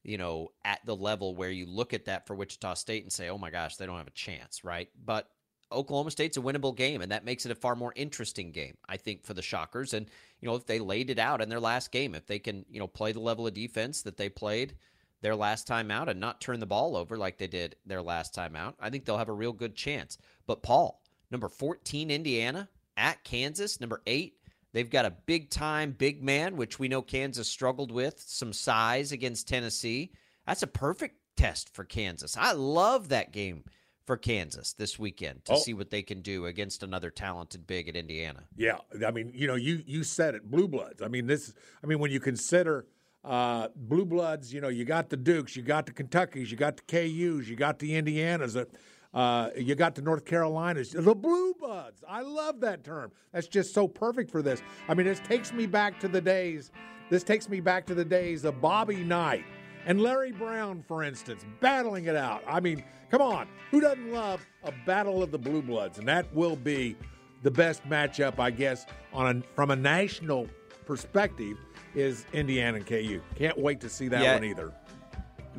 you 0.03 0.17
know, 0.17 0.51
at 0.65 0.85
the 0.85 0.95
level 0.95 1.35
where 1.35 1.49
you 1.49 1.65
look 1.65 1.93
at 1.93 2.05
that 2.05 2.27
for 2.27 2.35
Wichita 2.35 2.73
State 2.75 3.03
and 3.03 3.11
say, 3.11 3.29
oh 3.29 3.37
my 3.37 3.49
gosh, 3.49 3.77
they 3.77 3.85
don't 3.85 3.97
have 3.97 4.07
a 4.07 4.11
chance, 4.11 4.63
right? 4.63 4.89
But 5.05 5.29
Oklahoma 5.71 6.11
State's 6.11 6.37
a 6.37 6.41
winnable 6.41 6.75
game, 6.75 7.01
and 7.01 7.11
that 7.11 7.25
makes 7.25 7.45
it 7.45 7.51
a 7.51 7.55
far 7.55 7.75
more 7.75 7.93
interesting 7.95 8.51
game, 8.51 8.77
I 8.87 8.97
think, 8.97 9.23
for 9.23 9.33
the 9.33 9.41
Shockers. 9.41 9.93
And, 9.93 10.07
you 10.39 10.47
know, 10.47 10.55
if 10.55 10.65
they 10.65 10.79
laid 10.79 11.09
it 11.09 11.19
out 11.19 11.41
in 11.41 11.49
their 11.49 11.59
last 11.59 11.91
game, 11.91 12.15
if 12.15 12.27
they 12.27 12.39
can, 12.39 12.65
you 12.69 12.79
know, 12.79 12.87
play 12.87 13.11
the 13.11 13.19
level 13.19 13.47
of 13.47 13.53
defense 13.53 14.01
that 14.03 14.17
they 14.17 14.29
played 14.29 14.75
their 15.21 15.35
last 15.35 15.65
time 15.65 15.89
out 15.89 16.09
and 16.09 16.19
not 16.19 16.41
turn 16.41 16.59
the 16.59 16.65
ball 16.65 16.97
over 16.97 17.17
like 17.17 17.37
they 17.37 17.47
did 17.47 17.75
their 17.85 18.01
last 18.01 18.33
time 18.33 18.55
out, 18.55 18.75
I 18.79 18.89
think 18.89 19.05
they'll 19.05 19.17
have 19.17 19.29
a 19.29 19.33
real 19.33 19.53
good 19.53 19.75
chance. 19.75 20.17
But 20.45 20.63
Paul, 20.63 21.01
number 21.31 21.47
14, 21.47 22.11
Indiana 22.11 22.69
at 22.97 23.23
Kansas, 23.23 23.79
number 23.79 24.01
eight, 24.05 24.37
They've 24.73 24.89
got 24.89 25.05
a 25.05 25.11
big 25.11 25.49
time 25.49 25.91
big 25.91 26.21
man, 26.23 26.57
which 26.57 26.79
we 26.79 26.87
know 26.87 27.01
Kansas 27.01 27.47
struggled 27.47 27.91
with, 27.91 28.19
some 28.19 28.51
size 28.51 29.11
against 29.11 29.47
Tennessee. 29.47 30.11
That's 30.45 30.63
a 30.63 30.67
perfect 30.67 31.15
test 31.37 31.73
for 31.73 31.83
Kansas. 31.83 32.35
I 32.37 32.51
love 32.53 33.09
that 33.09 33.31
game 33.31 33.63
for 34.05 34.17
Kansas 34.17 34.73
this 34.73 34.99
weekend 34.99 35.45
to 35.45 35.53
oh. 35.53 35.57
see 35.57 35.73
what 35.73 35.89
they 35.89 36.01
can 36.01 36.21
do 36.21 36.47
against 36.47 36.83
another 36.83 37.09
talented 37.09 37.65
big 37.65 37.87
at 37.87 37.95
Indiana. 37.95 38.43
Yeah, 38.57 38.77
I 39.05 39.11
mean, 39.11 39.31
you 39.33 39.47
know, 39.47 39.55
you 39.55 39.81
you 39.85 40.03
said 40.03 40.35
it, 40.35 40.49
blue 40.49 40.67
bloods. 40.67 41.01
I 41.01 41.07
mean, 41.07 41.27
this. 41.27 41.53
I 41.83 41.87
mean, 41.87 41.99
when 41.99 42.11
you 42.11 42.19
consider 42.19 42.87
uh, 43.23 43.69
blue 43.75 44.05
bloods, 44.05 44.53
you 44.53 44.59
know, 44.59 44.67
you 44.67 44.85
got 44.85 45.09
the 45.09 45.17
Dukes, 45.17 45.55
you 45.55 45.63
got 45.63 45.85
the 45.85 45.93
Kentuckys, 45.93 46.49
you 46.49 46.57
got 46.57 46.77
the 46.77 46.83
KU's, 46.83 47.49
you 47.49 47.55
got 47.55 47.79
the 47.79 47.91
Indianas. 47.91 48.65
Uh, 49.13 49.49
you 49.55 49.75
got 49.75 49.93
the 49.93 50.01
North 50.01 50.25
Carolinas, 50.25 50.91
the 50.91 51.13
Blue 51.13 51.53
Buds. 51.59 52.03
I 52.07 52.21
love 52.21 52.59
that 52.61 52.83
term. 52.83 53.11
That's 53.31 53.47
just 53.47 53.73
so 53.73 53.87
perfect 53.87 54.31
for 54.31 54.41
this. 54.41 54.61
I 54.87 54.95
mean, 54.95 55.05
this 55.05 55.19
takes 55.19 55.53
me 55.53 55.67
back 55.67 55.99
to 55.99 56.07
the 56.07 56.21
days. 56.21 56.71
This 57.09 57.23
takes 57.23 57.47
me 57.47 57.59
back 57.59 57.85
to 57.87 57.95
the 57.95 58.05
days 58.05 58.43
of 58.43 58.59
Bobby 58.59 59.03
Knight 59.03 59.45
and 59.85 60.01
Larry 60.01 60.31
Brown, 60.31 60.83
for 60.87 61.03
instance, 61.03 61.45
battling 61.59 62.05
it 62.05 62.15
out. 62.15 62.43
I 62.47 62.59
mean, 62.59 62.83
come 63.11 63.21
on, 63.21 63.47
who 63.69 63.81
doesn't 63.81 64.11
love 64.11 64.45
a 64.63 64.73
battle 64.85 65.21
of 65.21 65.31
the 65.31 65.37
Blue 65.37 65.61
Bloods? 65.61 65.99
And 65.99 66.07
that 66.07 66.33
will 66.33 66.55
be 66.55 66.95
the 67.43 67.51
best 67.51 67.87
matchup, 67.87 68.39
I 68.39 68.49
guess, 68.49 68.87
on 69.13 69.37
a, 69.37 69.55
from 69.55 69.69
a 69.69 69.75
national 69.75 70.47
perspective. 70.85 71.57
Is 71.93 72.25
Indiana 72.33 72.77
and 72.77 72.87
KU? 72.87 73.21
Can't 73.35 73.59
wait 73.59 73.79
to 73.81 73.89
see 73.89 74.07
that 74.07 74.23
yeah. 74.23 74.33
one 74.33 74.43
either. 74.43 74.73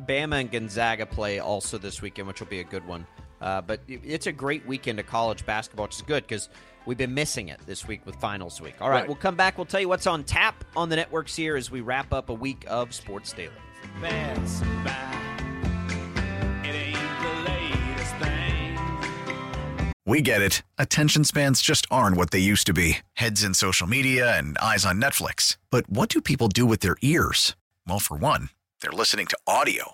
Bama 0.01 0.41
and 0.41 0.51
Gonzaga 0.51 1.05
play 1.05 1.39
also 1.39 1.77
this 1.77 2.01
weekend, 2.01 2.27
which 2.27 2.41
will 2.41 2.47
be 2.47 2.59
a 2.59 2.65
good 2.65 2.85
one. 2.85 3.07
Uh, 3.45 3.61
but 3.61 3.79
it's 3.87 4.25
a 4.25 4.31
great 4.31 4.65
weekend 4.65 4.99
of 4.99 5.05
college 5.05 5.45
basketball, 5.45 5.85
which 5.85 5.97
is 5.97 6.01
good 6.01 6.23
because 6.23 6.49
we've 6.87 6.97
been 6.97 7.13
missing 7.13 7.49
it 7.49 7.59
this 7.67 7.87
week 7.87 8.03
with 8.03 8.15
finals 8.15 8.59
week. 8.59 8.73
All 8.81 8.89
right, 8.89 9.01
right, 9.01 9.07
we'll 9.07 9.15
come 9.15 9.35
back. 9.35 9.59
We'll 9.59 9.65
tell 9.65 9.79
you 9.79 9.87
what's 9.87 10.07
on 10.07 10.23
tap 10.23 10.63
on 10.75 10.89
the 10.89 10.95
networks 10.95 11.35
here 11.35 11.55
as 11.55 11.69
we 11.69 11.81
wrap 11.81 12.11
up 12.11 12.29
a 12.29 12.33
week 12.33 12.65
of 12.67 12.91
Sports 12.91 13.33
Daily. 13.33 13.53
We 20.07 20.21
get 20.21 20.41
it. 20.41 20.63
Attention 20.77 21.23
spans 21.23 21.61
just 21.61 21.85
aren't 21.89 22.17
what 22.17 22.31
they 22.31 22.39
used 22.39 22.65
to 22.67 22.73
be 22.73 22.97
heads 23.13 23.43
in 23.43 23.53
social 23.53 23.87
media 23.87 24.37
and 24.37 24.57
eyes 24.57 24.85
on 24.85 24.99
Netflix. 24.99 25.57
But 25.69 25.87
what 25.89 26.09
do 26.09 26.21
people 26.21 26.47
do 26.47 26.65
with 26.65 26.79
their 26.79 26.95
ears? 27.01 27.55
Well, 27.87 27.99
for 27.99 28.17
one, 28.17 28.49
they're 28.81 28.91
listening 28.91 29.27
to 29.27 29.37
audio. 29.47 29.93